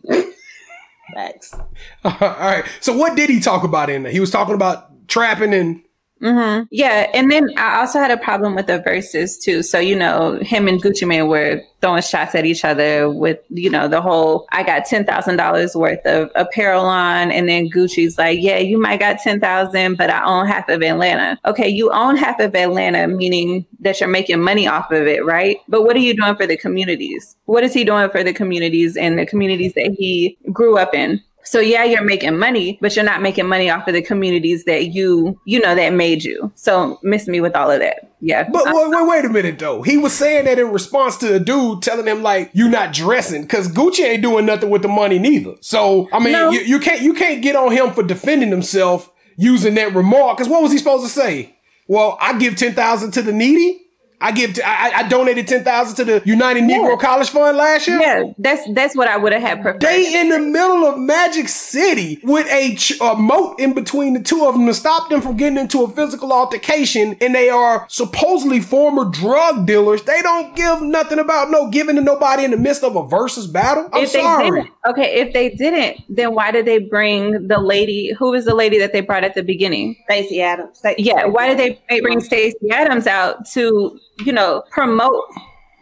Facts. 1.15 1.55
All 2.05 2.13
right. 2.19 2.63
So 2.79 2.95
what 2.95 3.17
did 3.17 3.29
he 3.29 3.39
talk 3.39 3.63
about 3.63 3.89
in 3.89 4.03
there? 4.03 4.11
He 4.11 4.19
was 4.19 4.29
talking 4.29 4.53
about 4.53 5.07
trapping 5.07 5.53
and 5.53 5.81
hmm 6.21 6.61
Yeah, 6.69 7.09
and 7.15 7.31
then 7.31 7.49
I 7.57 7.79
also 7.79 7.99
had 7.99 8.11
a 8.11 8.17
problem 8.17 8.53
with 8.53 8.67
the 8.67 8.79
verses 8.79 9.37
too. 9.37 9.63
So 9.63 9.79
you 9.79 9.95
know, 9.95 10.37
him 10.41 10.67
and 10.67 10.81
Gucci 10.81 11.07
Mane 11.07 11.27
were 11.27 11.61
throwing 11.81 12.03
shots 12.03 12.35
at 12.35 12.45
each 12.45 12.63
other 12.63 13.09
with 13.09 13.39
you 13.49 13.71
know 13.71 13.87
the 13.87 14.01
whole 14.01 14.45
I 14.51 14.61
got 14.61 14.85
ten 14.85 15.03
thousand 15.03 15.37
dollars 15.37 15.75
worth 15.75 16.05
of 16.05 16.29
apparel 16.35 16.85
on, 16.85 17.31
and 17.31 17.49
then 17.49 17.69
Gucci's 17.69 18.19
like, 18.19 18.37
yeah, 18.39 18.59
you 18.59 18.79
might 18.79 18.99
got 18.99 19.17
ten 19.19 19.39
thousand, 19.39 19.97
but 19.97 20.11
I 20.11 20.23
own 20.23 20.45
half 20.45 20.69
of 20.69 20.83
Atlanta. 20.83 21.39
Okay, 21.45 21.67
you 21.67 21.91
own 21.91 22.15
half 22.17 22.39
of 22.39 22.55
Atlanta, 22.55 23.07
meaning 23.07 23.65
that 23.79 23.99
you're 23.99 24.07
making 24.07 24.41
money 24.41 24.67
off 24.67 24.91
of 24.91 25.07
it, 25.07 25.25
right? 25.25 25.57
But 25.67 25.83
what 25.83 25.95
are 25.95 25.99
you 25.99 26.15
doing 26.15 26.35
for 26.35 26.45
the 26.45 26.57
communities? 26.57 27.35
What 27.45 27.63
is 27.63 27.73
he 27.73 27.83
doing 27.83 28.11
for 28.11 28.23
the 28.23 28.33
communities 28.33 28.95
and 28.95 29.17
the 29.17 29.25
communities 29.25 29.73
that 29.73 29.95
he 29.97 30.37
grew 30.53 30.77
up 30.77 30.93
in? 30.93 31.19
So 31.43 31.59
yeah, 31.59 31.83
you're 31.83 32.03
making 32.03 32.37
money, 32.37 32.77
but 32.81 32.95
you're 32.95 33.05
not 33.05 33.21
making 33.21 33.47
money 33.47 33.69
off 33.69 33.87
of 33.87 33.93
the 33.93 34.01
communities 34.01 34.63
that 34.65 34.87
you, 34.87 35.39
you 35.45 35.59
know, 35.59 35.75
that 35.75 35.93
made 35.93 36.23
you. 36.23 36.51
So 36.55 36.99
miss 37.03 37.27
me 37.27 37.41
with 37.41 37.55
all 37.55 37.69
of 37.69 37.79
that. 37.79 38.11
Yeah. 38.21 38.47
But 38.49 38.65
wait, 38.65 38.89
wait, 38.89 39.07
wait 39.07 39.25
a 39.25 39.29
minute 39.29 39.57
though. 39.59 39.81
He 39.81 39.97
was 39.97 40.13
saying 40.13 40.45
that 40.45 40.59
in 40.59 40.71
response 40.71 41.17
to 41.17 41.35
a 41.35 41.39
dude 41.39 41.81
telling 41.81 42.05
him 42.07 42.21
like 42.21 42.51
you're 42.53 42.69
not 42.69 42.93
dressing 42.93 43.41
because 43.41 43.67
Gucci 43.67 44.01
ain't 44.03 44.21
doing 44.21 44.45
nothing 44.45 44.69
with 44.69 44.83
the 44.83 44.87
money 44.87 45.17
neither. 45.19 45.55
So 45.61 46.07
I 46.13 46.19
mean, 46.19 46.33
No. 46.33 46.51
you, 46.51 46.59
you 46.61 46.79
can't 46.79 47.01
you 47.01 47.13
can't 47.13 47.41
get 47.41 47.55
on 47.55 47.71
him 47.71 47.91
for 47.91 48.03
defending 48.03 48.49
himself 48.49 49.11
using 49.37 49.73
that 49.75 49.95
remark. 49.95 50.37
Because 50.37 50.49
what 50.49 50.61
was 50.61 50.71
he 50.71 50.77
supposed 50.77 51.03
to 51.03 51.09
say? 51.09 51.55
Well, 51.87 52.17
I 52.21 52.37
give 52.37 52.55
ten 52.55 52.73
thousand 52.73 53.11
to 53.11 53.21
the 53.21 53.33
needy. 53.33 53.79
I 54.21 54.31
give 54.31 54.53
t- 54.53 54.61
I, 54.63 54.91
I 54.97 55.07
donated 55.07 55.47
ten 55.47 55.63
thousand 55.63 55.95
to 55.97 56.05
the 56.05 56.21
United 56.25 56.63
Negro 56.63 56.99
College 56.99 57.29
Fund 57.29 57.57
last 57.57 57.87
year. 57.87 57.99
yeah, 57.99 58.23
that's 58.37 58.61
that's 58.73 58.95
what 58.95 59.07
I 59.07 59.17
would 59.17 59.33
have 59.33 59.41
had 59.41 59.61
preferred. 59.61 59.81
They 59.81 60.19
in 60.19 60.29
the 60.29 60.39
middle 60.39 60.85
of 60.85 60.99
Magic 60.99 61.49
City 61.49 62.19
with 62.23 62.47
a, 62.51 62.75
ch- 62.75 62.99
a 63.01 63.15
moat 63.15 63.59
in 63.59 63.73
between 63.73 64.13
the 64.13 64.21
two 64.21 64.45
of 64.45 64.53
them 64.53 64.65
to 64.67 64.73
stop 64.73 65.09
them 65.09 65.21
from 65.21 65.37
getting 65.37 65.57
into 65.57 65.83
a 65.83 65.89
physical 65.89 66.31
altercation, 66.31 67.15
and 67.21 67.33
they 67.33 67.49
are 67.49 67.85
supposedly 67.89 68.59
former 68.59 69.05
drug 69.05 69.65
dealers. 69.65 70.03
They 70.03 70.21
don't 70.21 70.55
give 70.55 70.81
nothing 70.81 71.19
about 71.19 71.49
no 71.49 71.69
giving 71.69 71.95
to 71.95 72.01
nobody 72.01 72.43
in 72.43 72.51
the 72.51 72.57
midst 72.57 72.83
of 72.83 72.95
a 72.95 73.07
versus 73.07 73.47
battle. 73.47 73.89
I'm 73.91 74.03
if 74.03 74.13
they 74.13 74.21
sorry. 74.21 74.51
didn't, 74.51 74.69
okay, 74.87 75.19
if 75.21 75.33
they 75.33 75.49
didn't, 75.49 76.03
then 76.09 76.33
why 76.35 76.51
did 76.51 76.65
they 76.65 76.79
bring 76.79 77.47
the 77.47 77.59
lady? 77.59 78.13
Who 78.19 78.31
was 78.31 78.45
the 78.45 78.55
lady 78.55 78.77
that 78.79 78.93
they 78.93 79.01
brought 79.01 79.23
at 79.23 79.33
the 79.35 79.43
beginning? 79.43 79.95
Stacey 80.05 80.41
Abrams. 80.41 80.77
Sta- 80.77 80.95
Yeah, 80.97 81.25
why 81.25 81.53
did 81.53 81.79
they 81.89 82.01
bring 82.01 82.19
Stacey 82.19 82.57
Abrams 82.71 83.07
out 83.07 83.45
to, 83.53 83.99
you 84.19 84.31
know, 84.31 84.63
promote 84.71 85.23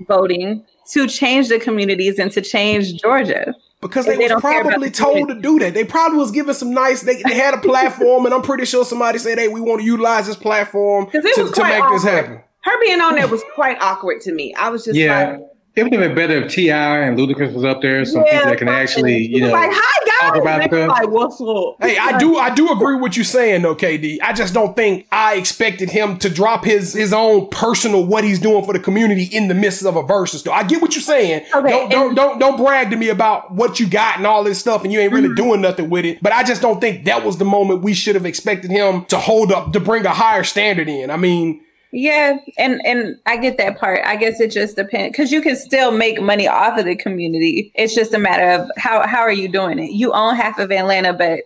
voting 0.07 0.63
to 0.91 1.07
change 1.07 1.49
the 1.49 1.59
communities 1.59 2.19
and 2.19 2.31
to 2.31 2.41
change 2.41 3.01
Georgia? 3.01 3.53
Because 3.81 4.05
they, 4.05 4.17
They 4.17 4.23
was 4.23 4.29
don't 4.29 4.41
care 4.41 4.61
about 4.61 4.71
probably 4.71 4.89
the 4.89 4.95
told 4.95 5.29
to 5.29 5.35
do 5.39 5.57
that. 5.59 5.73
They 5.73 5.85
probably 5.85 6.17
was 6.17 6.31
given 6.31 6.53
some 6.53 6.73
nice. 6.73 7.01
They, 7.01 7.21
they 7.23 7.33
had 7.35 7.53
a 7.53 7.59
platform, 7.59 8.25
and 8.25 8.33
I'm 8.35 8.41
pretty 8.41 8.65
sure 8.65 8.83
somebody 8.83 9.19
said, 9.19 9.37
"Hey, 9.39 9.47
we 9.47 9.61
want 9.61 9.79
to 9.79 9.85
utilize 9.85 10.27
this 10.27 10.35
platform 10.35 11.05
to, 11.05 11.11
'Cause 11.11 11.25
it 11.25 11.41
was 11.41 11.51
to 11.51 11.61
quite 11.61 11.79
make 11.79 11.89
this 11.91 12.03
happen." 12.03 12.41
Her 12.61 12.79
being 12.81 12.99
on 12.99 13.15
there 13.15 13.27
was 13.27 13.41
quite 13.55 13.77
awkward 13.81 14.19
to 14.21 14.33
me. 14.33 14.53
I 14.55 14.67
was 14.67 14.83
just 14.83 14.97
Yeah, 14.97 15.29
like, 15.31 15.39
it 15.79 15.83
would 15.83 15.93
have 15.93 16.01
been 16.01 16.15
better 16.15 16.43
if 16.43 16.51
T.I. 16.51 16.99
and 16.99 17.17
Ludacris 17.17 17.53
was 17.53 17.63
up 17.63 17.81
there. 17.81 18.03
Some 18.05 18.23
yeah, 18.25 18.33
people 18.39 18.49
that 18.51 18.57
can 18.59 18.67
actually, 18.69 19.17
you 19.27 19.41
know, 19.41 19.51
like, 19.51 19.71
hi 19.73 20.05
talk 20.19 20.33
guys. 20.33 20.41
about 20.41 20.61
And 20.63 20.71
the- 20.71 20.87
like, 20.87 21.09
what's 21.09 21.39
up? 21.41 21.75
Hey, 21.81 21.97
I 21.97 22.17
do 22.17 22.37
I 22.37 22.53
do 22.53 22.71
agree 22.71 22.95
with 22.95 23.01
what 23.01 23.17
you 23.17 23.23
saying 23.23 23.61
though, 23.61 23.75
KD. 23.75 24.19
I 24.21 24.33
just 24.33 24.53
don't 24.53 24.75
think 24.75 25.07
I 25.11 25.35
expected 25.35 25.89
him 25.89 26.17
to 26.19 26.29
drop 26.29 26.65
his 26.65 26.93
his 26.93 27.13
own 27.13 27.47
personal 27.49 28.05
what 28.05 28.23
he's 28.23 28.39
doing 28.39 28.63
for 28.65 28.73
the 28.73 28.79
community 28.79 29.23
in 29.23 29.47
the 29.47 29.53
midst 29.55 29.83
of 29.85 29.95
a 29.95 30.03
versus. 30.03 30.43
Though 30.43 30.51
I 30.51 30.63
get 30.63 30.81
what 30.81 30.95
you're 30.95 31.01
saying. 31.01 31.45
Okay, 31.53 31.69
don't 31.69 31.89
don't 31.89 32.15
don't 32.15 32.39
don't 32.39 32.57
brag 32.57 32.89
to 32.91 32.97
me 32.97 33.09
about 33.09 33.51
what 33.53 33.79
you 33.79 33.87
got 33.87 34.17
and 34.17 34.27
all 34.27 34.43
this 34.43 34.59
stuff, 34.59 34.83
and 34.83 34.91
you 34.93 34.99
ain't 34.99 35.09
Mm-hmm. 35.13 35.23
really 35.23 35.35
doing 35.35 35.61
nothing 35.61 35.89
with 35.89 36.05
it. 36.05 36.21
But 36.21 36.33
I 36.33 36.43
just 36.43 36.61
don't 36.61 36.79
think 36.79 37.05
that 37.05 37.25
was 37.25 37.37
the 37.37 37.45
moment 37.45 37.81
we 37.81 37.93
should 37.95 38.13
have 38.15 38.25
expected 38.27 38.69
him 38.69 39.05
to 39.05 39.17
hold 39.17 39.51
up 39.51 39.73
to 39.73 39.79
bring 39.79 40.05
a 40.05 40.11
higher 40.11 40.43
standard 40.43 40.87
in. 40.89 41.09
I 41.09 41.17
mean. 41.17 41.61
Yeah, 41.91 42.37
and 42.57 42.85
and 42.85 43.17
I 43.25 43.37
get 43.37 43.57
that 43.57 43.79
part. 43.79 44.01
I 44.05 44.15
guess 44.15 44.39
it 44.39 44.51
just 44.51 44.75
depends 44.75 45.11
because 45.11 45.31
you 45.31 45.41
can 45.41 45.55
still 45.55 45.91
make 45.91 46.21
money 46.21 46.47
off 46.47 46.77
of 46.77 46.85
the 46.85 46.95
community. 46.95 47.71
It's 47.73 47.95
just 47.95 48.13
a 48.13 48.19
matter 48.19 48.47
of 48.47 48.69
how 48.77 49.07
how 49.07 49.21
are 49.21 49.31
you 49.31 49.47
doing 49.47 49.79
it. 49.79 49.91
You 49.91 50.13
own 50.13 50.35
half 50.35 50.59
of 50.59 50.71
Atlanta, 50.71 51.13
but 51.13 51.39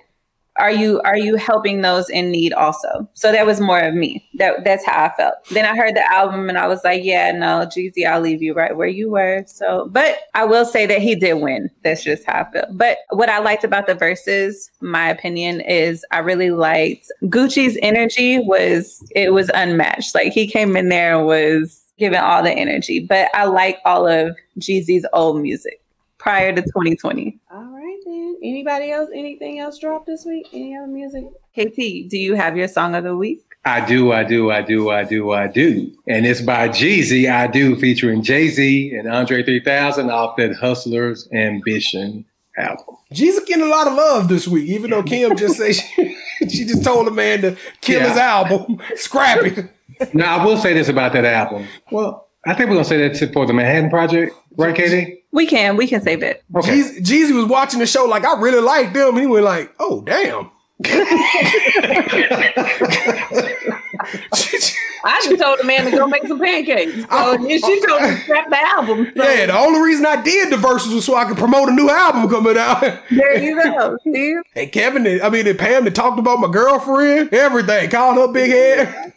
are 0.57 0.71
you 0.71 1.01
are 1.01 1.17
you 1.17 1.35
helping 1.35 1.81
those 1.81 2.09
in 2.09 2.31
need 2.31 2.53
also? 2.53 3.07
So 3.13 3.31
that 3.31 3.45
was 3.45 3.59
more 3.59 3.79
of 3.79 3.93
me. 3.95 4.27
That 4.35 4.63
that's 4.63 4.85
how 4.85 5.05
i 5.05 5.13
felt. 5.15 5.35
Then 5.49 5.65
i 5.65 5.75
heard 5.75 5.95
the 5.95 6.11
album 6.11 6.49
and 6.49 6.57
i 6.57 6.67
was 6.67 6.83
like 6.83 7.03
yeah 7.03 7.31
no 7.31 7.65
jeezy 7.65 8.05
i'll 8.07 8.21
leave 8.21 8.41
you 8.41 8.53
right 8.53 8.77
where 8.77 8.87
you 8.87 9.09
were. 9.11 9.43
So 9.47 9.89
but 9.91 10.17
i 10.33 10.45
will 10.45 10.65
say 10.65 10.85
that 10.85 11.01
he 11.01 11.15
did 11.15 11.35
win. 11.35 11.69
That's 11.83 12.03
just 12.03 12.25
how 12.25 12.41
i 12.41 12.51
feel. 12.51 12.67
But 12.71 12.99
what 13.09 13.29
i 13.29 13.39
liked 13.39 13.63
about 13.63 13.87
the 13.87 13.95
verses 13.95 14.69
my 14.81 15.09
opinion 15.09 15.61
is 15.61 16.05
i 16.11 16.19
really 16.19 16.51
liked 16.51 17.11
gucci's 17.23 17.77
energy 17.81 18.39
was 18.39 19.03
it 19.15 19.33
was 19.33 19.49
unmatched. 19.53 20.13
Like 20.13 20.33
he 20.33 20.47
came 20.47 20.75
in 20.75 20.89
there 20.89 21.17
and 21.17 21.25
was 21.25 21.81
giving 21.97 22.19
all 22.19 22.43
the 22.43 22.51
energy. 22.51 22.99
But 22.99 23.29
i 23.33 23.45
like 23.45 23.79
all 23.85 24.07
of 24.07 24.35
jeezy's 24.59 25.05
old 25.13 25.41
music 25.41 25.79
prior 26.19 26.53
to 26.53 26.61
2020 26.61 27.37
All 27.51 27.72
right 28.13 28.35
then. 28.41 28.49
Anybody 28.49 28.91
else? 28.91 29.09
Anything 29.13 29.59
else 29.59 29.79
dropped 29.79 30.05
this 30.05 30.25
week? 30.25 30.47
Any 30.53 30.75
other 30.75 30.87
music? 30.87 31.25
kt 31.55 32.09
do 32.09 32.17
you 32.17 32.33
have 32.33 32.57
your 32.57 32.67
song 32.67 32.95
of 32.95 33.03
the 33.03 33.15
week 33.15 33.53
I 33.65 33.85
do, 33.85 34.11
I 34.11 34.25
do, 34.25 34.51
I 34.51 34.61
do, 34.61 34.89
I 34.89 35.05
do, 35.05 35.31
I 35.31 35.47
do. 35.47 35.89
And 36.05 36.25
it's 36.25 36.41
by 36.41 36.67
Jeezy, 36.67 37.31
I 37.31 37.47
do, 37.47 37.77
featuring 37.77 38.21
Jay 38.21 38.49
Z 38.49 38.93
and 38.93 39.07
Andre 39.07 39.41
3000 39.41 40.09
off 40.09 40.35
that 40.35 40.53
Hustler's 40.57 41.29
Ambition 41.31 42.25
album. 42.57 42.97
Jeezy's 43.13 43.39
getting 43.45 43.63
a 43.63 43.69
lot 43.69 43.87
of 43.87 43.93
love 43.93 44.27
this 44.27 44.49
week, 44.49 44.67
even 44.69 44.91
though 44.91 45.01
Kim 45.01 45.37
just 45.37 45.55
said 45.55 45.75
she, 45.75 46.17
she 46.41 46.65
just 46.65 46.83
told 46.83 47.07
the 47.07 47.11
man 47.11 47.41
to 47.41 47.57
kill 47.79 48.01
his 48.01 48.17
album, 48.17 48.81
scrap 48.95 49.43
it. 49.43 49.69
Now, 50.13 50.39
I 50.39 50.45
will 50.45 50.57
say 50.57 50.73
this 50.73 50.89
about 50.89 51.13
that 51.13 51.23
album. 51.23 51.65
Well, 51.89 52.27
I 52.45 52.53
think 52.53 52.69
we're 52.69 52.75
going 52.75 52.83
to 52.83 52.89
say 52.89 53.07
that 53.07 53.33
for 53.33 53.45
the 53.45 53.53
Manhattan 53.53 53.89
Project, 53.89 54.35
right, 54.57 54.75
Katie? 54.75 55.23
We 55.31 55.45
can, 55.47 55.77
we 55.77 55.87
can 55.87 56.01
save 56.01 56.21
it. 56.23 56.43
Okay. 56.55 56.69
Jeezy, 56.71 56.99
Jeezy 56.99 57.33
was 57.35 57.45
watching 57.45 57.79
the 57.79 57.85
show 57.87 58.05
like 58.05 58.25
I 58.25 58.39
really 58.39 58.61
like 58.61 58.93
them, 58.93 59.09
and 59.09 59.19
he 59.19 59.25
went 59.27 59.45
like, 59.45 59.73
"Oh 59.79 60.01
damn." 60.01 60.51
I 65.05 65.21
just 65.23 65.41
told 65.41 65.59
the 65.59 65.63
man 65.65 65.85
to 65.85 65.91
go 65.91 66.07
make 66.07 66.25
some 66.27 66.39
pancakes. 66.39 66.93
So 67.03 67.07
Oh. 67.11 67.33
and 67.35 67.49
she 67.49 67.85
told 67.85 68.01
him 68.01 68.15
to 68.15 68.21
scrap 68.23 68.49
the 68.49 68.57
album. 68.61 69.11
So 69.15 69.23
yeah, 69.23 69.45
the 69.47 69.57
only 69.57 69.81
reason 69.81 70.05
I 70.05 70.21
did 70.21 70.49
the 70.51 70.57
verses 70.57 70.93
was 70.93 71.05
so 71.05 71.15
I 71.15 71.25
could 71.25 71.37
promote 71.37 71.69
a 71.69 71.73
new 71.73 71.89
album 71.89 72.29
coming 72.29 72.57
out. 72.57 72.81
There 73.11 73.37
you 73.41 73.61
go. 73.61 73.97
See? 74.03 74.35
and 74.55 74.71
Kevin, 74.71 75.21
I 75.21 75.29
mean, 75.29 75.47
and 75.47 75.59
Pam, 75.59 75.83
they 75.85 75.91
talked 75.91 76.19
about 76.19 76.39
my 76.39 76.49
girlfriend, 76.49 77.33
everything, 77.33 77.89
called 77.89 78.17
her 78.17 78.27
big 78.33 78.51
head. 78.51 79.13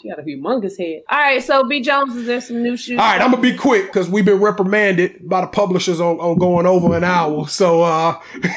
She 0.00 0.08
got 0.08 0.18
a 0.18 0.22
humongous 0.22 0.78
head. 0.78 1.02
All 1.08 1.18
right, 1.18 1.42
so 1.42 1.64
B 1.64 1.80
Jones, 1.80 2.16
is 2.16 2.26
there 2.26 2.40
some 2.40 2.62
new 2.62 2.76
shoes? 2.76 2.98
All 2.98 3.04
right, 3.04 3.20
I'm 3.20 3.30
gonna 3.30 3.42
be 3.42 3.54
quick 3.56 3.86
because 3.86 4.08
we've 4.08 4.24
been 4.24 4.40
reprimanded 4.40 5.28
by 5.28 5.42
the 5.42 5.46
publishers 5.46 6.00
on, 6.00 6.18
on 6.20 6.38
going 6.38 6.66
over 6.66 6.96
an 6.96 7.04
hour. 7.04 7.46
So 7.48 7.82
uh 7.82 8.20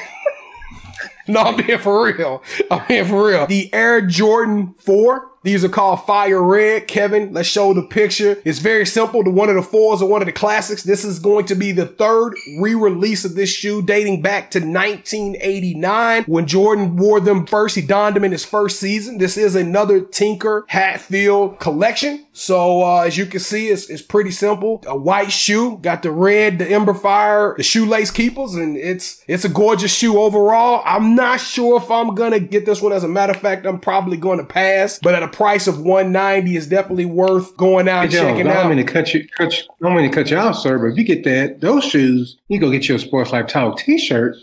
No, 1.28 1.40
I'm 1.40 1.56
being 1.66 1.80
for 1.80 2.06
real. 2.06 2.44
I'm 2.70 2.86
being 2.88 3.06
for 3.06 3.28
real. 3.28 3.48
The 3.48 3.74
Air 3.74 4.02
Jordan 4.02 4.74
4. 4.80 5.32
These 5.44 5.66
are 5.66 5.70
called 5.70 6.06
Fire 6.06 6.42
Red. 6.42 6.88
Kevin, 6.88 7.34
let's 7.34 7.50
show 7.50 7.74
the 7.74 7.84
picture. 7.84 8.42
It's 8.46 8.60
very 8.60 8.86
simple. 8.86 9.24
The 9.24 9.30
one 9.30 9.50
of 9.50 9.56
the 9.56 9.62
fours 9.62 10.02
are 10.02 10.08
one 10.08 10.22
of 10.22 10.26
the 10.26 10.32
classics. 10.32 10.84
This 10.84 11.04
is 11.04 11.20
going 11.20 11.46
to 11.48 11.56
be 11.56 11.74
the 11.74 11.86
third 11.86 12.36
re-release 12.60 13.26
of 13.26 13.36
this 13.36 13.50
shoe 13.50 13.82
dating 13.82 14.22
back 14.22 14.52
to 14.52 14.60
1989 14.60 16.24
when 16.24 16.48
Jordan 16.48 16.96
wore 16.96 17.20
them 17.20 17.46
first. 17.46 17.76
He 17.76 17.82
donned 17.82 18.16
them 18.16 18.24
in 18.24 18.32
his 18.32 18.46
first 18.46 18.80
season. 18.80 19.18
This 19.18 19.36
is 19.36 19.56
another 19.56 20.00
Tinker 20.00 20.64
Hatfield 20.70 21.60
collection. 21.60 22.26
So 22.32 22.82
uh, 22.82 23.02
as 23.02 23.18
you 23.18 23.26
can 23.26 23.42
see, 23.42 23.68
it's, 23.68 23.90
it's 23.90 24.02
pretty 24.02 24.32
simple. 24.32 24.82
A 24.88 24.98
white 24.98 25.32
shoe, 25.32 25.78
got 25.78 26.04
the 26.04 26.12
red, 26.12 26.58
the 26.58 26.68
Ember 26.68 26.94
Fire, 26.94 27.54
the 27.58 27.64
shoelace 27.64 28.12
keepers, 28.12 28.56
and 28.56 28.78
it's 28.78 29.24
it's 29.28 29.46
a 29.46 29.50
gorgeous 29.50 29.94
shoe 29.94 30.20
overall. 30.20 30.82
I'm 30.86 31.16
not 31.16 31.40
sure 31.40 31.78
if 31.78 31.92
I'm 31.92 32.16
gonna 32.16 32.40
get 32.40 32.66
this 32.66 32.82
one. 32.82 32.94
As 32.94 33.04
a 33.04 33.08
matter 33.10 33.34
of 33.34 33.40
fact, 33.40 33.66
I'm 33.66 33.80
probably 33.80 34.18
going 34.18 34.40
to 34.40 34.46
pass. 34.46 35.00
But 35.00 35.14
at 35.14 35.22
a 35.22 35.33
price 35.34 35.68
of 35.68 35.80
190, 35.82 36.56
is 36.56 36.68
definitely 36.68 37.06
worth 37.06 37.58
going 37.58 37.88
out 37.90 38.00
Hey, 38.00 38.04
and 38.04 38.12
Jones, 38.12 38.28
checking 38.38 38.48
I 38.48 38.52
out. 38.56 38.62
don't 38.64 38.76
mean 38.76 38.86
to 38.86 38.92
cut 38.94 39.14
you, 39.14 39.28
cut 39.38 39.58
you, 39.58 39.64
I 39.82 39.88
don't 39.88 39.98
mean 39.98 40.10
to 40.10 40.16
cut 40.16 40.30
you 40.32 40.38
off, 40.38 40.56
sir, 40.58 40.78
but 40.80 40.86
if 40.94 40.98
you 40.98 41.04
get 41.04 41.24
that, 41.26 41.60
those 41.62 41.84
shoes, 41.84 42.38
you 42.48 42.60
go 42.60 42.70
get 42.72 42.88
your 42.88 43.00
Sports 43.00 43.32
Life 43.32 43.48
Talk 43.48 43.78
t-shirt. 43.80 44.36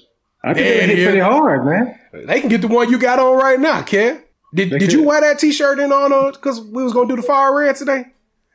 I 0.45 0.53
think 0.55 0.67
Yeah, 0.67 0.73
they 0.73 0.87
hit 0.89 0.99
yeah. 0.99 1.05
pretty 1.07 1.21
hard, 1.21 1.65
man. 1.67 1.99
They 2.27 2.41
can 2.41 2.49
get 2.49 2.61
the 2.61 2.69
one 2.69 2.91
you 2.91 2.99
got 2.99 3.19
on 3.19 3.37
right 3.39 3.59
now, 3.61 3.83
Kev. 3.83 4.23
Did, 4.55 4.71
They 4.71 4.79
did 4.79 4.93
you 4.93 5.05
wear 5.05 5.21
that 5.21 5.39
t-shirt 5.39 5.79
in 5.79 5.93
on 5.93 6.33
because 6.33 6.61
we 6.61 6.83
was 6.83 6.93
gonna 6.93 7.09
do 7.09 7.17
the 7.17 7.23
fire 7.23 7.55
red 7.57 7.77
today? 7.77 8.05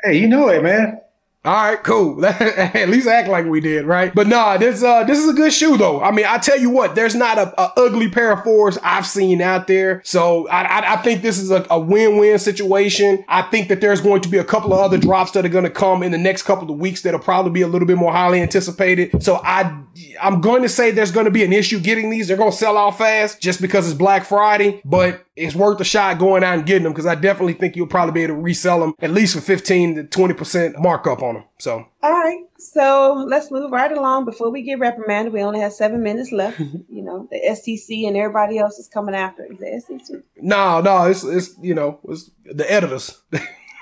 Hey, 0.03 0.17
you 0.17 0.27
know 0.27 0.49
it, 0.49 0.61
man. 0.61 0.99
All 1.45 1.53
right, 1.53 1.83
cool. 1.83 2.25
At 2.25 2.89
least 2.89 3.07
act 3.07 3.29
like 3.29 3.45
we 3.45 3.59
did, 3.59 3.85
right? 3.85 4.13
But 4.15 4.25
nah, 4.25 4.57
this 4.57 4.81
uh 4.81 5.03
this 5.03 5.19
is 5.19 5.29
a 5.29 5.33
good 5.33 5.53
shoe 5.53 5.77
though. 5.77 6.01
I 6.01 6.09
mean, 6.09 6.25
I 6.27 6.39
tell 6.39 6.59
you 6.59 6.71
what, 6.71 6.95
there's 6.95 7.13
not 7.13 7.37
a, 7.37 7.61
a 7.61 7.71
ugly 7.77 8.09
pair 8.09 8.31
of 8.31 8.43
fours 8.43 8.79
I've 8.81 9.05
seen 9.05 9.41
out 9.41 9.67
there. 9.67 10.01
So 10.03 10.47
I 10.47 10.63
I, 10.63 10.93
I 10.93 10.97
think 11.03 11.21
this 11.21 11.37
is 11.37 11.51
a, 11.51 11.63
a 11.69 11.79
win-win 11.79 12.39
situation. 12.39 13.23
I 13.27 13.43
think 13.43 13.67
that 13.67 13.79
there's 13.79 14.01
going 14.01 14.21
to 14.21 14.29
be 14.29 14.39
a 14.39 14.43
couple 14.43 14.73
of 14.73 14.79
other 14.79 14.97
drops 14.97 15.31
that 15.31 15.45
are 15.45 15.49
going 15.49 15.65
to 15.65 15.69
come 15.69 16.01
in 16.01 16.11
the 16.11 16.17
next 16.17 16.43
couple 16.43 16.71
of 16.71 16.79
weeks 16.79 17.03
that'll 17.03 17.19
probably 17.19 17.51
be 17.51 17.61
a 17.61 17.67
little 17.67 17.87
bit 17.87 17.97
more 17.97 18.11
highly 18.11 18.41
anticipated. 18.41 19.21
So 19.21 19.39
I 19.43 19.83
I'm 20.19 20.41
going 20.41 20.63
to 20.63 20.69
say 20.69 20.89
there's 20.89 21.11
going 21.11 21.25
to 21.25 21.31
be 21.31 21.43
an 21.43 21.53
issue 21.53 21.79
getting 21.79 22.09
these. 22.09 22.27
They're 22.27 22.37
going 22.37 22.51
to 22.51 22.57
sell 22.57 22.75
out 22.75 22.97
fast 22.97 23.39
just 23.39 23.61
because 23.61 23.87
it's 23.87 23.97
Black 23.97 24.25
Friday, 24.25 24.81
but 24.83 25.25
it's 25.35 25.55
worth 25.55 25.79
a 25.79 25.85
shot 25.85 26.17
going 26.17 26.43
out 26.43 26.57
and 26.57 26.65
getting 26.65 26.83
them 26.83 26.93
because 26.93 27.05
I 27.05 27.15
definitely 27.15 27.53
think 27.53 27.75
you'll 27.75 27.87
probably 27.87 28.13
be 28.13 28.23
able 28.23 28.35
to 28.35 28.41
resell 28.41 28.79
them 28.79 28.93
at 28.99 29.11
least 29.11 29.35
for 29.35 29.41
15 29.41 29.95
to 29.95 30.03
20% 30.03 30.79
markup 30.79 31.21
on 31.21 31.34
them. 31.35 31.43
So 31.59 31.85
All 32.03 32.11
right, 32.11 32.43
so 32.57 33.25
let's 33.27 33.51
move 33.51 33.71
right 33.71 33.91
along. 33.91 34.25
Before 34.25 34.49
we 34.49 34.61
get 34.63 34.79
reprimanded, 34.79 35.33
we 35.33 35.41
only 35.41 35.59
have 35.59 35.73
seven 35.73 36.01
minutes 36.03 36.31
left. 36.31 36.59
you 36.89 37.01
know, 37.03 37.27
the 37.31 37.39
STC 37.49 38.07
and 38.07 38.17
everybody 38.17 38.57
else 38.57 38.79
is 38.79 38.87
coming 38.87 39.15
after. 39.15 39.45
Is 39.45 39.59
the 39.59 39.65
STC 39.65 40.23
no, 40.41 40.81
no, 40.81 41.03
it's 41.05 41.23
it's 41.23 41.55
you 41.61 41.73
know 41.73 41.99
it's 42.09 42.31
the 42.45 42.69
editors. 42.71 43.21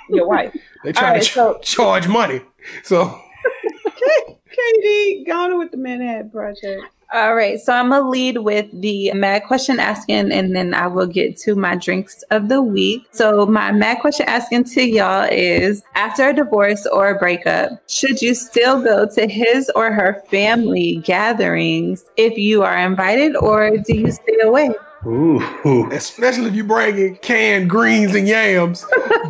your 0.09 0.27
wife? 0.27 0.53
they 0.83 0.91
try 0.91 1.07
All 1.07 1.13
right, 1.13 1.23
to 1.23 1.27
ch- 1.29 1.33
so- 1.33 1.59
charge 1.61 2.07
money. 2.07 2.41
So 2.83 3.19
KD, 4.53 5.25
gone 5.25 5.57
with 5.57 5.71
the 5.71 5.77
Manhattan 5.77 6.29
Project. 6.29 6.83
All 7.13 7.35
right. 7.35 7.59
So 7.59 7.71
I'm 7.71 7.89
going 7.89 8.01
to 8.01 8.09
lead 8.09 8.37
with 8.39 8.65
the 8.73 9.13
mad 9.13 9.43
question 9.43 9.79
asking, 9.79 10.31
and 10.31 10.55
then 10.55 10.73
I 10.73 10.87
will 10.87 11.05
get 11.05 11.37
to 11.41 11.53
my 11.53 11.75
drinks 11.75 12.23
of 12.31 12.49
the 12.49 12.59
week. 12.59 13.05
So, 13.11 13.45
my 13.45 13.71
mad 13.71 13.99
question 14.01 14.27
asking 14.27 14.63
to 14.63 14.81
y'all 14.81 15.27
is 15.31 15.83
after 15.93 16.29
a 16.29 16.33
divorce 16.33 16.87
or 16.87 17.11
a 17.11 17.19
breakup, 17.19 17.69
should 17.87 18.19
you 18.19 18.33
still 18.33 18.81
go 18.81 19.07
to 19.07 19.27
his 19.27 19.69
or 19.75 19.91
her 19.91 20.23
family 20.31 20.95
gatherings 21.03 22.03
if 22.17 22.35
you 22.35 22.63
are 22.63 22.77
invited, 22.79 23.35
or 23.35 23.77
do 23.77 23.95
you 23.95 24.11
stay 24.11 24.39
away? 24.41 24.71
Ooh. 25.05 25.89
especially 25.91 26.47
if 26.47 26.55
you're 26.55 26.81
in 26.81 27.15
canned 27.17 27.69
greens 27.69 28.15
and 28.15 28.27
yams, 28.27 28.87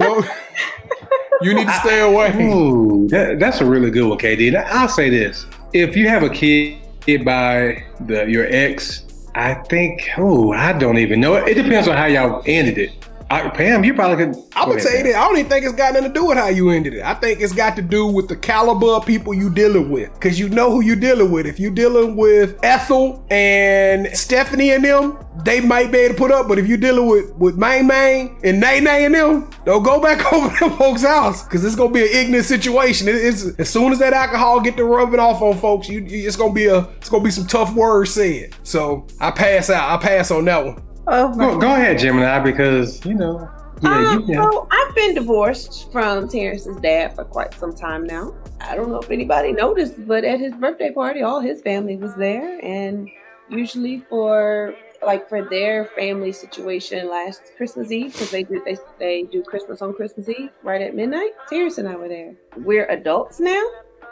you 1.42 1.54
need 1.54 1.68
to 1.68 1.80
stay 1.82 2.00
away. 2.00 2.32
Ooh, 2.46 3.08
that, 3.10 3.40
that's 3.40 3.60
a 3.60 3.66
really 3.66 3.92
good 3.92 4.08
one, 4.08 4.18
KD. 4.18 4.56
I'll 4.68 4.88
say 4.88 5.10
this: 5.10 5.46
if 5.74 5.98
you 5.98 6.08
have 6.08 6.24
a 6.24 6.30
kid 6.30 6.83
by 7.26 7.84
the 8.02 8.26
your 8.30 8.48
ex, 8.50 9.04
I 9.36 9.56
think. 9.56 10.10
Oh, 10.18 10.52
I 10.52 10.74
don't 10.74 10.98
even 10.98 11.20
know. 11.20 11.36
It 11.36 11.56
depends 11.56 11.88
on 11.88 11.98
how 11.98 12.06
y'all 12.06 12.44
ended 12.46 12.78
it. 12.78 13.03
I, 13.30 13.50
Pam, 13.50 13.84
you 13.84 13.94
probably 13.96 14.18
could. 14.26 14.36
I 14.56 14.66
would 14.68 14.78
go 14.78 14.84
say 14.84 15.02
that 15.04 15.16
I 15.16 15.24
don't 15.28 15.38
even 15.38 15.50
think 15.50 15.66
it's 15.66 15.74
got 15.74 15.94
nothing 15.94 16.14
to 16.14 16.20
do 16.20 16.26
with 16.26 16.38
how 16.38 16.48
you 16.50 16.70
ended 16.70 16.94
it. 16.94 17.04
I 17.04 17.16
think 17.16 17.42
it's 17.42 17.54
got 17.54 17.76
to 17.78 17.82
do 17.82 18.06
with 18.06 18.28
the 18.28 18.36
caliber 18.36 18.88
of 18.88 19.06
people 19.06 19.34
you 19.34 19.50
dealing 19.50 19.90
with, 19.90 20.14
because 20.14 20.40
you 20.40 20.50
know 20.50 20.70
who 20.72 20.82
you 20.82 20.96
dealing 20.96 21.32
with. 21.32 21.48
If 21.48 21.60
you 21.60 21.72
dealing 21.72 22.16
with 22.16 22.60
Ethel 22.64 23.26
and 23.32 24.08
Stephanie 24.16 24.72
and 24.72 24.84
them, 24.86 25.18
they 25.44 25.62
might 25.62 25.92
be 25.92 25.98
able 26.00 26.14
to 26.14 26.20
put 26.20 26.32
up. 26.32 26.48
But 26.48 26.60
if 26.60 26.68
you 26.68 26.78
dealing 26.78 27.08
with 27.08 27.34
with 27.36 27.58
Mang 27.58 27.88
Mang 27.88 28.40
and 28.44 28.60
Nay 28.60 28.80
Nay 28.80 29.06
and 29.06 29.16
them, 29.16 29.50
don't 29.66 29.82
go 29.84 30.00
back 30.00 30.32
over 30.34 30.56
to 30.60 30.70
folks' 30.78 31.02
house, 31.04 31.44
because 31.44 31.66
it's 31.66 31.76
gonna 31.76 31.92
be 31.92 32.02
an 32.04 32.10
ignorant 32.12 32.46
situation. 32.46 33.08
It- 33.08 33.16
it's 33.16 33.46
as 33.58 33.70
soon 33.70 33.92
as 33.92 34.00
that 34.00 34.14
alcohol 34.14 34.60
get 34.60 34.78
to 34.78 34.86
rubbing 34.86 35.20
off 35.20 35.42
on 35.42 35.58
folks, 35.58 35.90
you- 35.90 36.06
it's 36.08 36.36
gonna 36.36 36.54
be 36.54 36.68
a 36.68 36.80
it's 37.00 37.10
gonna 37.10 37.24
be 37.24 37.32
some 37.32 37.48
tough 37.48 37.74
words 37.74 38.12
said. 38.14 38.52
So 38.64 39.08
I 39.20 39.32
pass 39.32 39.70
out. 39.70 39.90
I 39.90 40.02
pass 40.02 40.30
on 40.30 40.46
that 40.46 40.64
one. 40.66 40.82
Oh, 41.08 41.38
Go, 41.38 41.60
go 41.60 41.74
ahead, 41.74 42.00
Gemini, 42.00 42.40
because 42.40 43.06
you 43.06 43.14
know. 43.14 43.50
Yeah, 43.82 44.12
um, 44.12 44.26
you. 44.28 44.36
So 44.36 44.68
I've 44.72 44.96
been 44.96 45.14
divorced 45.16 45.92
from 45.92 46.30
Terrence's 46.30 46.78
dad 46.78 47.16
for 47.16 47.26
quite 47.26 47.54
some 47.56 47.74
time 47.76 48.06
now. 48.06 48.34
I 48.62 48.76
don't 48.76 48.90
know 48.90 49.00
if 49.00 49.12
anybody 49.12 49.52
noticed, 49.52 50.08
but 50.08 50.24
at 50.24 50.40
his 50.40 50.54
birthday 50.54 50.92
party, 50.92 51.22
all 51.22 51.42
his 51.42 51.62
family 51.62 51.98
was 51.98 52.16
there, 52.16 52.64
and 52.64 53.10
usually 53.50 54.00
for 54.10 54.74
like 55.06 55.28
for 55.28 55.44
their 55.50 55.84
family 55.84 56.32
situation 56.32 57.10
last 57.10 57.42
Christmas 57.58 57.92
Eve 57.92 58.14
because 58.14 58.32
they 58.32 58.44
do 58.44 58.62
they 58.64 58.78
they 59.00 59.24
do 59.24 59.44
Christmas 59.44 59.82
on 59.82 59.94
Christmas 59.94 60.30
Eve 60.30 60.52
right 60.64 60.82
at 60.82 60.96
midnight. 60.96 61.32
Terrence 61.50 61.78
and 61.78 61.90
I 61.90 61.96
were 61.98 62.08
there. 62.08 62.34
We're 62.56 62.86
adults 62.90 63.42
now. 63.42 63.62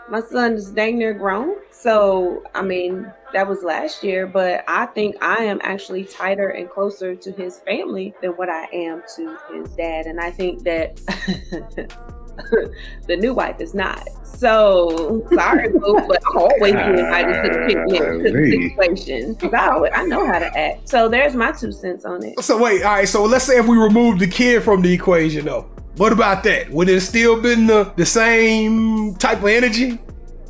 my 0.09 0.19
son 0.19 0.53
is 0.55 0.71
dang 0.71 0.97
near 0.97 1.13
grown. 1.13 1.55
So, 1.69 2.43
I 2.53 2.61
mean, 2.61 3.09
that 3.33 3.47
was 3.47 3.63
last 3.63 4.03
year, 4.03 4.27
but 4.27 4.63
I 4.67 4.85
think 4.87 5.15
I 5.21 5.43
am 5.43 5.59
actually 5.63 6.03
tighter 6.05 6.49
and 6.49 6.69
closer 6.69 7.15
to 7.15 7.31
his 7.31 7.59
family 7.59 8.13
than 8.21 8.31
what 8.31 8.49
I 8.49 8.65
am 8.73 9.03
to 9.15 9.37
his 9.53 9.69
dad. 9.75 10.05
And 10.05 10.19
I 10.19 10.31
think 10.31 10.63
that 10.63 10.97
the 13.07 13.17
new 13.17 13.33
wife 13.33 13.59
is 13.59 13.73
not. 13.73 14.07
So 14.23 15.25
sorry, 15.33 15.69
boo, 15.69 15.99
but 16.07 16.21
I'm 16.31 16.37
always 16.37 16.73
being 16.73 16.97
invited 16.97 17.33
to 17.33 17.49
the 17.49 17.61
ah, 17.61 17.67
picnic 17.67 18.01
to 18.01 18.31
the 18.31 18.95
situation. 18.95 19.35
'Cause 19.35 19.53
I, 19.53 19.69
always, 19.69 19.91
I 19.93 20.05
know 20.05 20.25
how 20.25 20.39
to 20.39 20.57
act. 20.57 20.89
So 20.89 21.07
there's 21.09 21.35
my 21.35 21.51
two 21.51 21.71
cents 21.71 22.05
on 22.05 22.23
it. 22.25 22.39
So 22.41 22.61
wait, 22.61 22.83
all 22.83 22.93
right. 22.95 23.07
So 23.07 23.23
let's 23.25 23.45
say 23.45 23.57
if 23.57 23.67
we 23.67 23.77
remove 23.77 24.19
the 24.19 24.27
kid 24.27 24.63
from 24.63 24.81
the 24.81 24.91
equation, 24.93 25.45
though, 25.45 25.69
what 25.97 26.11
about 26.11 26.43
that? 26.45 26.69
Would 26.71 26.89
it 26.89 27.01
still 27.01 27.39
been 27.41 27.67
the, 27.67 27.91
the 27.95 28.05
same 28.05 29.15
type 29.15 29.39
of 29.39 29.45
energy? 29.45 29.99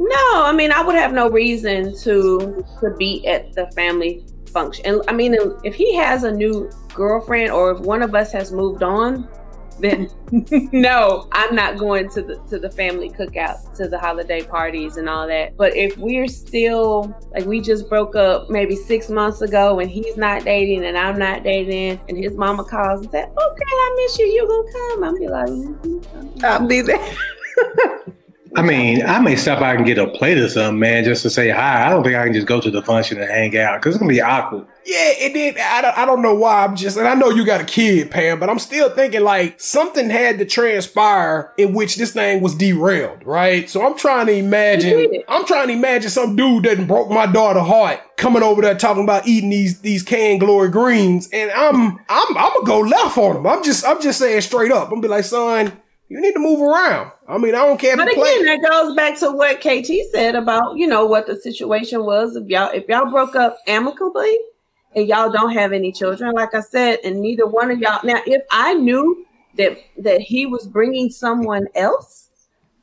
No, 0.04 0.44
I 0.46 0.52
mean 0.52 0.72
I 0.72 0.82
would 0.82 0.96
have 0.96 1.14
no 1.14 1.30
reason 1.30 1.96
to 2.00 2.66
to 2.80 2.96
be 2.98 3.26
at 3.28 3.54
the 3.54 3.70
family 3.72 4.26
function. 4.48 4.86
And 4.86 5.02
I 5.08 5.14
mean, 5.14 5.36
if 5.64 5.76
he 5.76 5.96
has 5.96 6.24
a 6.24 6.32
new 6.32 6.70
girlfriend 6.94 7.52
or 7.52 7.72
if 7.72 7.80
one 7.80 8.02
of 8.02 8.16
us 8.16 8.32
has 8.32 8.52
moved 8.52 8.84
on, 8.84 9.28
then 9.80 10.10
no, 10.72 11.28
I'm 11.32 11.56
not 11.56 11.78
going 11.78 12.10
to 12.10 12.22
the 12.22 12.36
to 12.50 12.58
the 12.58 12.70
family 12.70 13.10
cookouts, 13.10 13.76
to 13.78 13.88
the 13.88 14.00
holiday 14.00 14.42
parties 14.42 14.98
and 14.98 15.08
all 15.08 15.28
that. 15.28 15.56
But 15.56 15.76
if 15.76 15.96
we're 15.98 16.28
still 16.28 17.16
like 17.34 17.46
we 17.46 17.62
just 17.62 17.88
broke 17.88 18.16
up 18.16 18.50
maybe 18.50 18.76
six 18.76 19.10
months 19.10 19.42
ago 19.42 19.80
and 19.80 19.90
he's 19.90 20.18
not 20.18 20.44
dating 20.44 20.84
and 20.86 20.98
I'm 20.98 21.18
not 21.20 21.44
dating 21.44 22.00
and 22.10 22.18
his 22.18 22.34
mama 22.34 22.64
calls 22.64 23.02
and 23.02 23.12
said, 23.12 23.26
Okay, 23.26 23.64
I 23.72 23.96
miss 24.04 24.20
you, 24.20 24.26
you 24.26 24.48
gonna 24.48 24.72
come? 24.72 25.04
I'm 25.04 25.20
be 25.20 25.28
like, 25.28 25.50
"Mhm." 25.50 26.44
I'll 26.44 26.68
be 26.68 26.82
there. 26.82 27.16
I 28.54 28.64
mean, 28.64 29.06
I 29.06 29.20
may 29.20 29.38
stop 29.38 29.60
by 29.60 29.76
and 29.76 29.86
get 29.86 29.98
a 29.98 30.08
plate 30.08 30.38
or 30.38 30.50
something, 30.50 30.78
man, 30.78 31.06
just 31.06 31.24
to 31.24 31.30
say 31.30 31.50
hi. 31.50 31.86
I 31.86 31.90
don't 31.90 32.04
think 32.04 32.16
I 32.16 32.26
can 32.26 32.34
just 32.34 32.48
go 32.48 32.60
to 32.60 32.70
the 32.70 32.82
function 32.82 33.20
and 33.22 33.30
hang 33.30 33.58
out 33.58 33.80
because 33.80 33.96
it's 33.96 34.00
gonna 34.00 34.12
be 34.12 34.22
awkward. 34.22 34.66
Yeah, 34.86 35.12
it 35.20 35.34
did. 35.34 35.58
I 35.58 35.82
don't, 35.82 35.98
I 35.98 36.06
don't 36.06 36.22
know 36.22 36.36
why. 36.36 36.66
I'm 36.66 36.76
just, 36.76 36.98
and 36.98 37.08
I 37.08 37.14
know 37.14 37.30
you 37.30 37.46
got 37.46 37.62
a 37.62 37.66
kid, 37.66 38.12
Pam, 38.12 38.40
but 38.40 38.50
I'm 38.50 38.60
still 38.60 38.90
thinking 38.90 39.22
like 39.22 39.60
something 39.62 40.10
had 40.10 40.38
to 40.40 40.46
transpire 40.46 41.54
in 41.58 41.74
which 41.74 41.96
this 41.96 42.12
thing 42.12 42.42
was 42.42 42.56
derailed, 42.56 43.26
right? 43.26 43.70
So 43.70 43.86
I'm 43.86 43.98
trying 43.98 44.26
to 44.26 44.34
imagine. 44.34 45.24
I'm 45.30 45.46
trying 45.46 45.68
to 45.68 45.74
imagine 45.74 46.10
some 46.10 46.36
dude 46.36 46.64
that 46.66 46.86
broke 46.88 47.10
my 47.10 47.28
daughter 47.28 47.62
heart 47.62 48.02
coming 48.18 48.44
over 48.44 48.62
there 48.62 48.76
talking 48.76 49.04
about 49.04 49.28
eating 49.28 49.50
these 49.50 49.80
these 49.82 50.04
canned 50.04 50.42
glory 50.42 50.70
greens, 50.70 51.30
and 51.32 51.52
I'm 51.52 52.00
I'm 52.10 52.38
I'm 52.38 52.54
gonna 52.54 52.66
go 52.66 52.80
left 52.80 53.18
on 53.18 53.38
him. 53.38 53.48
I'm 53.48 53.64
just 53.64 53.86
I'm 53.86 54.02
just 54.02 54.20
saying 54.20 54.42
straight 54.42 54.72
up. 54.72 54.86
I'm 54.86 54.90
gonna 54.90 55.02
be 55.02 55.08
like, 55.08 55.24
son, 55.24 55.72
you 56.12 56.20
need 56.20 56.34
to 56.34 56.40
move 56.40 56.60
around. 56.60 57.10
I 57.30 57.38
mean, 57.38 57.56
I 57.56 57.60
don't 57.60 57.80
care 57.80 57.96
But 57.96 58.10
you 58.10 58.16
play. 58.16 58.34
again, 58.34 58.62
that 58.62 58.70
goes 58.70 58.94
back 58.98 59.18
to 59.20 59.32
what 59.32 59.62
KT 59.62 59.90
said 60.12 60.36
about 60.36 60.76
you 60.76 60.86
know 60.86 61.06
what 61.06 61.26
the 61.26 61.38
situation 61.38 62.04
was. 62.04 62.36
If 62.36 62.50
y'all 62.50 62.70
if 62.74 62.86
y'all 62.90 63.10
broke 63.10 63.38
up 63.38 63.60
amicably 63.66 64.38
and 64.94 65.08
y'all 65.08 65.32
don't 65.32 65.54
have 65.54 65.72
any 65.72 65.94
children, 65.94 66.34
like 66.34 66.54
I 66.54 66.60
said, 66.60 67.00
and 67.06 67.22
neither 67.22 67.48
one 67.48 67.72
of 67.72 67.80
y'all. 67.80 68.02
Now, 68.04 68.20
if 68.26 68.42
I 68.52 68.74
knew 68.74 69.26
that 69.58 69.78
that 70.00 70.20
he 70.20 70.46
was 70.46 70.68
bringing 70.68 71.10
someone 71.10 71.68
else, 71.76 72.28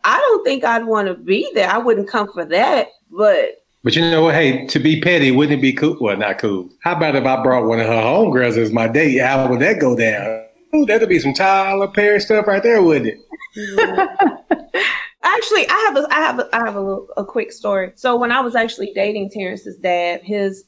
I 0.05 0.17
don't 0.19 0.43
think 0.43 0.65
I'd 0.65 0.87
want 0.87 1.09
to 1.09 1.15
be 1.15 1.51
there. 1.53 1.69
I 1.69 1.77
wouldn't 1.77 2.09
come 2.09 2.33
for 2.33 2.47
that. 2.47 2.89
But 3.11 3.63
But 3.85 3.95
you 3.95 4.11
know 4.11 4.23
what? 4.23 4.37
Hey, 4.37 4.67
to 4.69 4.79
be 4.79 5.03
petty, 5.03 5.33
wouldn't 5.33 5.59
it 5.59 5.61
be 5.63 5.75
cool? 5.75 5.99
Well, 6.01 6.17
not 6.17 6.39
cool. 6.39 6.71
How 6.81 6.97
about 6.97 7.15
if 7.15 7.27
I 7.27 7.43
brought 7.43 7.67
one 7.67 7.79
of 7.79 7.87
her 7.89 7.93
homegirls 7.93 8.57
as 8.57 8.73
my 8.73 8.89
date? 8.89 9.19
How 9.19 9.47
would 9.51 9.61
that 9.61 9.81
go 9.81 9.95
down? 9.95 10.47
Ooh, 10.75 10.85
that'd 10.87 11.09
be 11.09 11.19
some 11.19 11.35
Tyler 11.35 11.89
Perry 11.89 12.21
stuff 12.21 12.47
right 12.47 12.63
there, 12.63 12.83
wouldn't 12.83 13.15
it? 13.15 13.19
Actually, 15.23 15.69
I 15.69 15.75
have 15.87 15.97
a 15.97 16.07
I 16.11 16.21
have 16.21 16.39
a, 16.39 16.49
I 16.53 16.59
have 16.59 16.77
a, 16.77 16.81
little, 16.81 17.09
a 17.17 17.25
quick 17.25 17.53
story. 17.53 17.93
So 17.97 18.17
when 18.17 18.33
I 18.33 18.41
was 18.41 18.55
actually 18.55 18.93
dating 18.95 19.31
Terrence's 19.31 19.77
dad, 19.77 20.23
his 20.23 20.65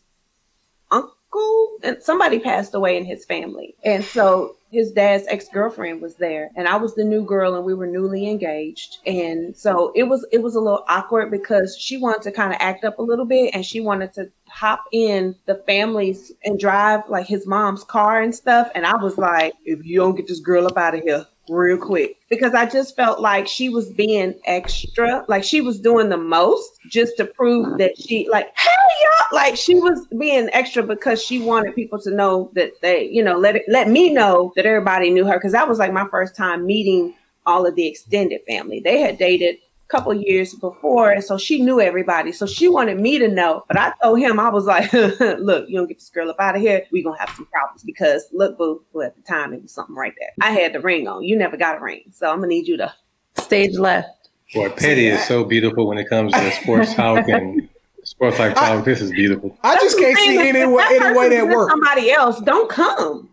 uncle 1.33 1.68
and 1.83 2.03
somebody 2.03 2.39
passed 2.39 2.74
away 2.74 2.97
in 2.97 3.05
his 3.05 3.24
family, 3.24 3.74
and 3.85 4.05
so 4.05 4.57
his 4.70 4.93
dad's 4.93 5.26
ex 5.28 5.49
girlfriend 5.49 6.01
was 6.01 6.14
there, 6.16 6.51
and 6.57 6.68
I 6.68 6.76
was 6.76 6.95
the 6.95 7.05
new 7.05 7.24
girl, 7.24 7.55
and 7.55 7.64
we 7.64 7.74
were 7.74 7.87
newly 7.87 8.28
engaged, 8.28 8.99
and 9.07 9.57
so 9.57 9.93
it 9.95 10.05
was 10.05 10.26
it 10.33 10.43
was 10.43 10.55
a 10.55 10.61
little 10.61 10.85
awkward 10.89 11.31
because 11.31 11.76
she 11.76 11.97
wanted 11.97 12.22
to 12.22 12.33
kind 12.33 12.53
of 12.53 12.59
act 12.61 12.85
up 12.85 12.99
a 12.99 13.03
little 13.03 13.24
bit, 13.24 13.55
and 13.55 13.64
she 13.64 13.81
wanted 13.81 14.12
to 14.14 14.31
hop 14.49 14.85
in 14.93 15.35
the 15.47 15.57
families 15.66 16.33
and 16.45 16.59
drive 16.59 17.03
like 17.09 17.26
his 17.26 17.47
mom's 17.47 17.85
car 17.85 18.20
and 18.20 18.35
stuff, 18.35 18.70
and 18.74 18.87
I 18.87 18.97
was 18.97 19.18
like, 19.18 19.55
if 19.64 19.85
you 19.85 19.99
don't 19.99 20.16
get 20.16 20.28
this 20.28 20.41
girl 20.41 20.66
up 20.66 20.76
out 20.76 20.95
of 20.95 21.03
here 21.03 21.26
real 21.51 21.76
quick 21.76 22.16
because 22.28 22.55
I 22.55 22.66
just 22.66 22.94
felt 22.96 23.20
like 23.20 23.46
she 23.46 23.68
was 23.68 23.90
being 23.90 24.34
extra, 24.44 25.24
like 25.28 25.44
she 25.44 25.61
was 25.61 25.80
doing 25.80 26.09
the 26.09 26.16
most 26.16 26.70
just 26.88 27.16
to 27.16 27.24
prove 27.24 27.78
that 27.78 27.98
she 28.01 28.28
like 28.30 28.51
hell 28.55 28.72
yeah, 29.03 29.36
like 29.36 29.57
she 29.57 29.74
was 29.74 30.07
being 30.18 30.48
extra 30.53 30.82
because 30.82 31.22
she 31.22 31.40
wanted 31.40 31.74
people 31.74 32.01
to 32.01 32.11
know 32.11 32.51
that 32.55 32.72
they, 32.82 33.05
you 33.05 33.22
know, 33.22 33.36
let 33.36 33.57
it 33.57 33.62
let 33.68 33.88
me 33.88 34.12
know 34.12 34.53
that 34.57 34.66
everybody 34.66 35.11
knew 35.11 35.26
her 35.26 35.34
because 35.34 35.53
that 35.53 35.68
was 35.68 35.78
like 35.78 35.92
my 35.92 36.07
first 36.09 36.36
time 36.36 36.64
meeting 36.64 37.14
all 37.46 37.66
of 37.66 37.74
the 37.74 37.86
extended 37.86 38.40
family. 38.46 38.80
They 38.80 39.01
had 39.01 39.18
dated 39.18 39.57
couple 39.91 40.14
years 40.14 40.55
before, 40.55 41.11
and 41.11 41.22
so 41.22 41.36
she 41.36 41.61
knew 41.61 41.80
everybody. 41.80 42.32
So 42.32 42.47
she 42.47 42.68
wanted 42.68 42.99
me 42.99 43.18
to 43.18 43.28
know, 43.28 43.64
but 43.68 43.76
I 43.76 43.93
told 44.03 44.20
him 44.20 44.38
I 44.38 44.49
was 44.49 44.64
like, 44.64 44.93
"Look, 44.93 45.68
you 45.68 45.76
don't 45.76 45.88
get 45.88 45.99
this 45.99 46.11
girl 46.11 46.30
up 46.30 46.36
out 46.38 46.57
of 46.57 46.62
here. 46.62 46.84
We 46.93 47.03
gonna 47.03 47.18
have 47.18 47.30
some 47.36 47.47
problems 47.47 47.82
because 47.82 48.28
look, 48.32 48.57
boo, 48.57 48.82
well, 48.93 49.07
at 49.07 49.16
the 49.16 49.22
time 49.22 49.53
it 49.53 49.62
was 49.62 49.72
something 49.72 49.97
right 49.97 50.14
there. 50.18 50.30
I 50.41 50.53
had 50.53 50.72
the 50.72 50.80
ring 50.80 51.09
on. 51.09 51.22
You 51.22 51.36
never 51.36 51.57
got 51.57 51.78
a 51.78 51.80
ring, 51.80 52.05
so 52.12 52.30
I'm 52.30 52.36
gonna 52.36 52.49
need 52.49 52.66
you 52.66 52.76
to." 52.78 52.93
Stage 53.38 53.76
left. 53.76 54.28
Boy, 54.55 54.68
petty 54.70 55.07
is 55.07 55.24
so 55.26 55.45
beautiful 55.45 55.86
when 55.86 55.99
it 55.99 56.09
comes 56.09 56.32
to 56.32 56.51
sports 56.53 56.95
talk 56.95 57.28
and 57.28 57.68
sports 58.03 58.38
like 58.38 58.55
talk. 58.55 58.84
This 58.84 59.01
is 59.01 59.11
beautiful. 59.12 59.57
I 59.62 59.76
just 59.76 59.99
can't 59.99 60.18
see 60.18 60.36
thing, 60.36 60.57
any 60.57 60.72
way, 60.72 60.84
any 60.91 61.16
way 61.16 61.28
that 61.30 61.47
works. 61.47 61.72
Somebody 61.72 62.11
else, 62.11 62.41
don't 62.41 62.68
come. 62.68 63.30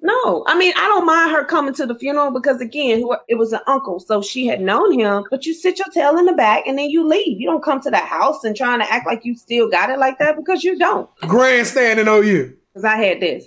No, 0.00 0.44
I 0.46 0.56
mean 0.56 0.72
I 0.76 0.82
don't 0.86 1.04
mind 1.06 1.32
her 1.32 1.44
coming 1.44 1.74
to 1.74 1.84
the 1.86 1.94
funeral 1.94 2.30
because 2.30 2.60
again, 2.60 3.02
it 3.28 3.34
was 3.34 3.52
an 3.52 3.60
uncle, 3.66 3.98
so 3.98 4.22
she 4.22 4.46
had 4.46 4.60
known 4.60 4.98
him. 4.98 5.24
But 5.30 5.44
you 5.44 5.52
sit 5.54 5.78
your 5.78 5.88
tail 5.88 6.16
in 6.18 6.24
the 6.26 6.34
back 6.34 6.66
and 6.66 6.78
then 6.78 6.88
you 6.90 7.06
leave. 7.06 7.40
You 7.40 7.48
don't 7.48 7.64
come 7.64 7.80
to 7.80 7.90
the 7.90 7.96
house 7.96 8.44
and 8.44 8.54
trying 8.56 8.78
to 8.78 8.90
act 8.92 9.06
like 9.06 9.24
you 9.24 9.34
still 9.36 9.68
got 9.68 9.90
it 9.90 9.98
like 9.98 10.18
that 10.20 10.36
because 10.36 10.62
you 10.62 10.78
don't. 10.78 11.10
Grandstanding 11.22 12.06
on 12.06 12.24
you. 12.26 12.56
Because 12.72 12.84
I 12.84 12.96
had 12.96 13.20
this, 13.20 13.44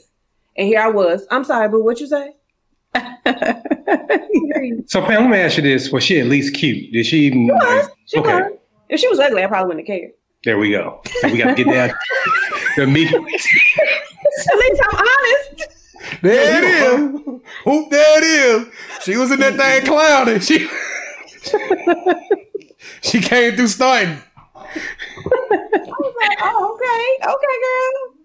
and 0.58 0.68
here 0.68 0.82
I 0.82 0.90
was. 0.90 1.26
I'm 1.32 1.46
sorry, 1.46 1.70
but 1.70 1.82
what 1.84 2.00
you 2.02 2.08
say? 2.08 2.34
So, 4.88 5.02
Pam, 5.02 5.24
let 5.24 5.30
me 5.32 5.38
ask 5.38 5.58
you 5.58 5.64
this: 5.64 5.92
Was 5.92 6.04
she 6.04 6.20
at 6.20 6.28
least 6.28 6.54
cute? 6.56 6.92
Did 6.92 7.06
she 7.06 7.20
even? 7.22 7.48
She 7.48 7.52
was. 7.54 7.90
She 8.08 8.20
Okay. 8.20 8.34
was. 8.42 8.52
If 8.90 9.00
she 9.00 9.08
was 9.08 9.20
ugly, 9.20 9.44
I 9.44 9.48
probably 9.48 9.68
wouldn't 9.76 9.88
have 9.88 9.98
cared. 10.00 10.12
There 10.44 10.58
we 10.58 10.72
go. 10.72 11.02
So 11.22 11.30
we 11.32 11.38
got 11.38 11.56
to 11.56 11.64
get 11.64 11.72
down 11.72 11.92
the 12.78 12.86
meat. 12.88 13.08
At 13.14 13.22
least 13.22 14.82
I'm 14.84 14.98
honest. 14.98 15.68
There 16.22 16.64
it 16.64 16.64
is. 16.64 17.22
Oop, 17.68 17.90
there 17.90 18.18
it 18.18 18.24
is. 18.24 18.74
She 19.04 19.18
was 19.18 19.32
in 19.32 19.40
that 19.40 19.56
thing 19.56 19.86
clowning. 19.86 20.40
She 20.40 20.68
she 23.02 23.20
came 23.22 23.56
through 23.56 23.68
starting. 23.68 24.18
I 24.54 25.94
was 26.00 26.16
like, 26.28 26.38
oh, 26.42 26.76
okay, 26.76 27.30
okay, 27.30 27.56
girl. 27.62 28.18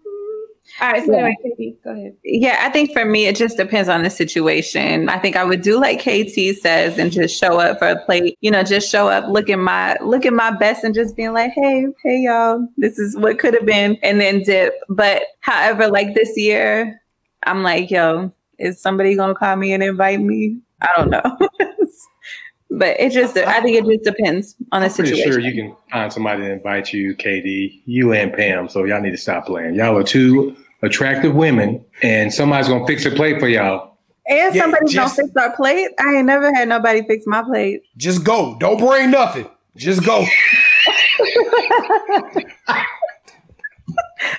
All 0.79 0.93
right, 0.93 1.07
so 1.07 1.13
Yeah. 1.13 1.19
anyway, 1.19 1.37
Katie, 1.43 1.77
go 1.83 1.91
ahead. 1.93 2.17
Yeah, 2.23 2.59
I 2.61 2.69
think 2.71 2.93
for 2.93 3.05
me, 3.07 3.27
it 3.27 3.35
just 3.37 3.57
depends 3.57 3.89
on 3.89 4.03
the 4.03 4.11
situation. 4.11 5.09
I 5.09 5.19
think 5.19 5.35
I 5.35 5.43
would 5.45 5.63
do 5.63 5.81
like 5.81 6.01
KT 6.01 6.55
says 6.61 6.99
and 6.99 7.11
just 7.11 7.39
show 7.41 7.59
up 7.59 7.79
for 7.79 7.89
a 7.89 8.05
plate. 8.05 8.37
You 8.43 8.51
know, 8.51 8.63
just 8.63 8.91
show 8.91 9.09
up, 9.09 9.25
look 9.31 9.49
at 9.49 9.59
my 9.59 9.97
look 10.03 10.27
at 10.27 10.35
my 10.35 10.51
best, 10.51 10.85
and 10.85 10.95
just 10.95 11.17
being 11.17 11.33
like, 11.33 11.53
"Hey, 11.53 11.87
hey, 12.03 12.19
y'all, 12.19 12.69
this 12.77 12.99
is 12.99 13.17
what 13.17 13.39
could 13.39 13.55
have 13.55 13.65
been," 13.65 13.97
and 14.03 14.21
then 14.21 14.43
dip. 14.43 14.75
But 14.91 15.23
however, 15.41 15.89
like 15.89 16.15
this 16.15 16.37
year, 16.37 17.01
I'm 17.45 17.63
like, 17.63 17.91
"Yo, 17.91 18.33
is 18.59 18.81
somebody 18.81 19.15
gonna 19.17 19.35
call 19.35 19.57
me 19.57 19.73
and 19.73 19.83
invite 19.83 20.21
me?" 20.21 20.59
I 20.81 20.89
don't 20.97 21.11
know. 21.11 21.23
but 22.71 22.99
it 23.01 23.13
just, 23.13 23.37
I 23.37 23.61
think 23.63 23.77
it 23.79 23.85
just 23.87 24.05
depends 24.17 24.57
on 24.73 24.81
the 24.83 24.89
I'm 24.89 24.93
pretty 24.95 25.11
situation. 25.11 25.33
sure 25.33 25.41
you 25.41 25.55
can 25.55 25.77
find 25.91 26.13
somebody 26.13 26.43
to 26.43 26.53
invite 26.53 26.93
you, 26.93 27.15
KD, 27.17 27.83
you 27.87 28.13
and 28.13 28.33
Pam. 28.33 28.69
So 28.69 28.85
y'all 28.85 29.01
need 29.01 29.13
to 29.13 29.17
stop 29.17 29.47
playing. 29.47 29.75
Y'all 29.75 29.97
are 29.97 30.03
two 30.03 30.55
attractive 30.83 31.35
women, 31.35 31.85
and 32.03 32.33
somebody's 32.33 32.69
gonna 32.69 32.87
fix 32.87 33.05
a 33.07 33.11
plate 33.11 33.41
for 33.41 33.49
y'all. 33.49 33.97
and 34.29 34.55
Yeah, 34.55 34.61
somebody's 34.63 34.93
just- 34.93 35.17
gonna 35.17 35.29
fix 35.29 35.37
our 35.37 35.57
plate. 35.57 35.89
I 35.99 36.17
ain't 36.17 36.27
never 36.27 36.53
had 36.55 36.69
nobody 36.69 37.03
fix 37.07 37.25
my 37.27 37.43
plate. 37.43 37.83
Just 37.97 38.25
go. 38.25 38.57
Don't 38.59 38.79
bring 38.79 39.11
nothing. 39.11 39.49
Just 39.77 40.05
go. 40.05 40.25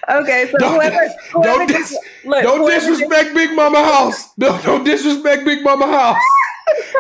Okay, 0.10 0.50
so 0.52 0.58
Don't, 0.58 0.74
whoever, 0.76 1.08
whoever 1.32 1.58
don't, 1.60 1.70
just, 1.70 1.92
dis- 1.92 2.00
look, 2.26 2.44
don't 2.44 2.60
whoever 2.62 2.80
disrespect 2.88 3.34
Big 3.36 3.56
Mama 3.56 3.84
House. 3.84 4.34
Don't, 4.36 4.64
don't 4.64 4.84
disrespect 4.84 5.46
Big 5.46 5.64
Mama 5.64 5.86
House 5.88 6.22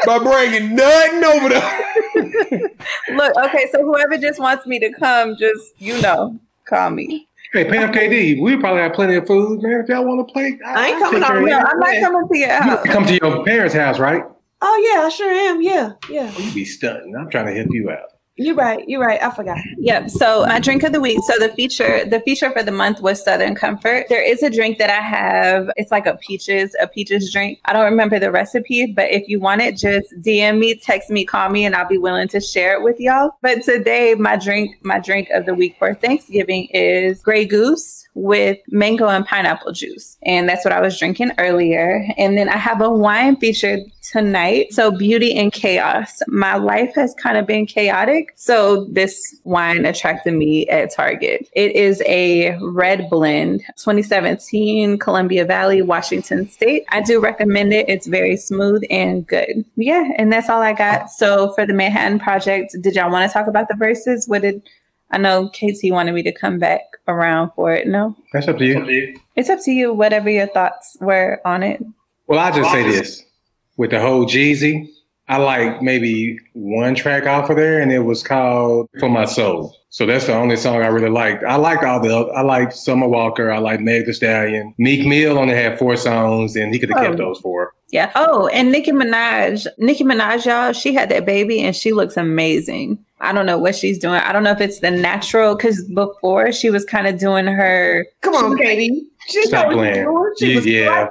by 0.06 0.20
bringing 0.20 0.76
nothing 0.76 1.24
over 1.24 1.50
there. 1.50 1.94
look, 3.16 3.36
okay, 3.46 3.68
so 3.72 3.84
whoever 3.84 4.18
just 4.18 4.40
wants 4.40 4.66
me 4.68 4.80
to 4.80 4.92
come, 4.94 5.36
just 5.38 5.74
you 5.80 6.00
know, 6.02 6.40
call 6.66 6.90
me. 6.92 7.28
Hey, 7.54 7.64
Pam, 7.66 7.92
KD, 7.94 8.42
we 8.42 8.58
probably 8.58 8.82
have 8.82 8.94
plenty 8.94 9.16
of 9.16 9.26
food, 9.26 9.62
man. 9.64 9.80
If 9.82 9.90
y'all 9.90 10.06
want 10.06 10.28
to 10.28 10.32
play, 10.32 10.60
I 10.66 10.88
ain't 10.90 10.96
I'll 10.98 11.02
coming 11.04 11.22
take 11.22 11.28
care 11.30 11.38
on 11.38 11.48
here. 11.48 11.58
I'm 11.58 11.80
not 11.80 12.02
coming 12.02 12.28
to 12.28 12.38
your 12.38 12.48
You 12.50 12.54
house. 12.62 12.86
come 12.86 13.06
to 13.06 13.14
your 13.22 13.46
parents' 13.46 13.74
house, 13.74 14.00
right? 14.00 14.24
Oh 14.62 14.92
yeah, 14.94 15.06
I 15.06 15.10
sure 15.10 15.32
am. 15.32 15.62
Yeah, 15.62 15.94
yeah. 16.10 16.32
Oh, 16.36 16.40
you 16.42 16.52
be 16.54 16.66
stunting. 16.66 17.16
I'm 17.16 17.30
trying 17.30 17.46
to 17.46 17.54
help 17.54 17.68
you 17.72 17.90
out. 17.90 18.10
You're 18.40 18.56
right. 18.56 18.88
You're 18.88 19.02
right. 19.02 19.22
I 19.22 19.32
forgot. 19.32 19.58
Yep. 19.80 20.12
So 20.12 20.46
my 20.46 20.60
drink 20.60 20.84
of 20.84 20.92
the 20.92 21.02
week. 21.02 21.20
So 21.26 21.40
the 21.40 21.50
feature, 21.50 22.06
the 22.06 22.20
feature 22.20 22.52
for 22.52 22.62
the 22.62 22.72
month 22.72 23.02
was 23.02 23.24
Southern 23.24 23.56
Comfort. 23.56 24.06
There 24.10 24.24
is 24.24 24.44
a 24.44 24.50
drink 24.50 24.78
that 24.78 24.92
I 24.92 25.02
have. 25.02 25.72
It's 25.76 25.92
like 25.92 26.06
a 26.06 26.18
peaches, 26.18 26.76
a 26.80 26.88
peaches 26.88 27.32
drink. 27.32 27.60
I 27.66 27.74
don't 27.74 27.86
remember 27.86 28.20
the 28.20 28.32
recipe, 28.32 28.94
but 28.96 29.10
if 29.12 29.28
you 29.28 29.40
want 29.40 29.62
it, 29.62 29.76
just 29.76 30.14
DM 30.22 30.60
me, 30.60 30.76
text 30.76 31.10
me, 31.10 31.26
call 31.26 31.50
me, 31.50 31.66
and 31.66 31.76
I'll 31.76 31.88
be 31.88 31.98
willing 31.98 32.28
to 32.30 32.40
share 32.40 32.76
it 32.76 32.84
with 32.84 33.00
y'all. 33.00 33.32
But 33.42 33.64
today, 33.64 34.14
my 34.14 34.38
drink, 34.38 34.76
my 34.84 35.00
drink 35.00 35.30
of 35.32 35.48
the 35.48 35.56
week 35.56 35.76
for 35.80 35.96
Thanksgiving 35.96 36.68
is 36.72 37.24
Grey 37.24 37.46
Goose 37.46 38.08
with 38.14 38.60
mango 38.70 39.08
and 39.08 39.26
pineapple 39.26 39.72
juice. 39.72 40.18
And 40.24 40.48
that's 40.48 40.64
what 40.64 40.74
I 40.74 40.82
was 40.82 40.98
drinking 40.98 41.32
earlier. 41.40 42.06
And 42.18 42.38
then 42.38 42.50
I 42.50 42.58
have 42.58 42.82
a 42.82 42.90
wine 42.90 43.36
featured 43.38 43.80
tonight. 44.12 44.74
So, 44.74 44.92
Beauty 44.92 45.38
and 45.38 45.52
Chaos. 45.52 46.22
My 46.28 46.56
life 46.56 46.94
has 46.96 47.14
kind 47.16 47.38
of 47.38 47.46
been 47.46 47.66
chaotic. 47.66 48.34
So, 48.36 48.86
this 48.86 49.36
wine 49.44 49.86
attracted 49.86 50.34
me 50.34 50.68
at 50.68 50.92
Target. 50.92 51.50
It 51.54 51.76
is 51.76 52.02
a 52.06 52.58
red 52.62 53.10
blend, 53.10 53.62
2017 53.78 54.98
Columbia 55.00 55.46
Valley, 55.46 55.82
Washington 55.82 56.50
State. 56.50 56.86
I 56.90 57.02
do 57.02 57.20
recommend 57.20 57.74
it. 57.74 57.88
It's 57.90 58.08
very 58.08 58.38
smooth 58.38 58.84
and 58.90 59.26
good. 59.26 59.66
Yeah. 59.76 60.12
And 60.18 60.32
that's 60.32 60.50
all 60.50 60.62
I 60.62 60.74
got. 60.74 61.10
So, 61.10 61.54
for 61.54 61.66
the 61.66 61.74
Manhattan 61.74 62.20
Project, 62.20 62.76
did 62.82 62.96
y'all 62.96 63.12
want 63.12 63.30
to 63.30 63.34
talk 63.34 63.48
about 63.48 63.68
the 63.68 63.76
verses? 63.76 64.28
What 64.28 64.42
did 64.42 64.62
I 65.12 65.18
know 65.18 65.50
KT 65.50 65.86
wanted 65.86 66.14
me 66.14 66.24
to 66.24 66.34
come 66.34 66.60
back 66.60 66.82
around 67.08 67.52
for 67.56 67.74
it. 67.74 67.88
No? 67.88 68.16
That's 68.34 68.48
up 68.48 68.58
to 68.58 68.66
you. 68.66 69.20
It's 69.36 69.50
up 69.50 69.60
to 69.64 69.72
you, 69.72 69.94
whatever 69.94 70.30
your 70.30 70.48
thoughts 70.48 70.98
were 71.00 71.40
on 71.46 71.64
it. 71.64 71.82
Well, 72.28 72.40
I'll 72.40 72.54
just 72.54 72.72
say 72.72 72.84
this 72.84 73.24
with 73.78 73.92
the 73.92 74.02
whole 74.02 74.26
Jeezy, 74.26 74.88
I 75.30 75.38
like 75.38 75.82
maybe 75.82 76.40
one 76.54 76.96
track 76.96 77.26
off 77.26 77.50
of 77.50 77.58
there, 77.58 77.80
and 77.80 77.92
it 77.92 78.00
was 78.00 78.24
called 78.24 78.90
"For 79.00 79.10
My 79.10 79.26
Soul." 79.26 79.76
So 79.90 80.06
that's 80.06 80.26
the 80.26 80.34
only 80.34 80.58
song 80.58 80.84
I 80.84 80.88
really 80.88 81.10
liked. 81.10 81.44
I 81.44 81.56
liked 81.56 81.84
all 81.84 82.00
the. 82.00 82.14
I 82.14 82.42
like 82.42 82.72
Summer 82.72 83.08
Walker. 83.08 83.52
I 83.52 83.58
like 83.58 83.80
Meg 83.80 84.06
Thee 84.06 84.14
Stallion. 84.14 84.74
Meek 84.78 85.06
Mill 85.08 85.38
only 85.38 85.56
had 85.56 85.80
four 85.80 85.98
songs, 85.98 86.56
and 86.56 86.74
he 86.74 86.80
could 86.80 86.90
have 86.90 87.00
oh. 87.00 87.04
kept 87.04 87.18
those 87.18 87.40
four. 87.40 87.74
Yeah. 87.90 88.12
Oh, 88.16 88.48
and 88.48 88.72
Nicki 88.72 88.92
Minaj. 88.92 89.66
Nicki 89.78 90.04
Minaj, 90.04 90.46
y'all. 90.46 90.74
She 90.74 90.94
had 90.94 91.10
that 91.10 91.26
baby, 91.26 91.62
and 91.62 91.76
she 91.76 91.94
looks 91.94 92.18
amazing. 92.18 93.04
I 93.20 93.34
don't 93.34 93.46
know 93.46 93.58
what 93.58 93.76
she's 93.76 93.98
doing. 93.98 94.20
I 94.22 94.32
don't 94.32 94.44
know 94.44 94.52
if 94.52 94.62
it's 94.62 94.80
the 94.80 94.92
natural 94.92 95.56
because 95.56 95.84
before 95.86 96.52
she 96.52 96.70
was 96.70 96.86
kind 96.86 97.08
of 97.08 97.18
doing 97.18 97.48
her. 97.48 98.06
Come 98.22 98.36
on, 98.36 98.58
Katie. 98.58 99.08
She's 99.28 99.48
Stop 99.48 99.72
playing. 99.72 100.06
She 100.40 100.56
was 100.56 100.66
yeah. 100.66 101.10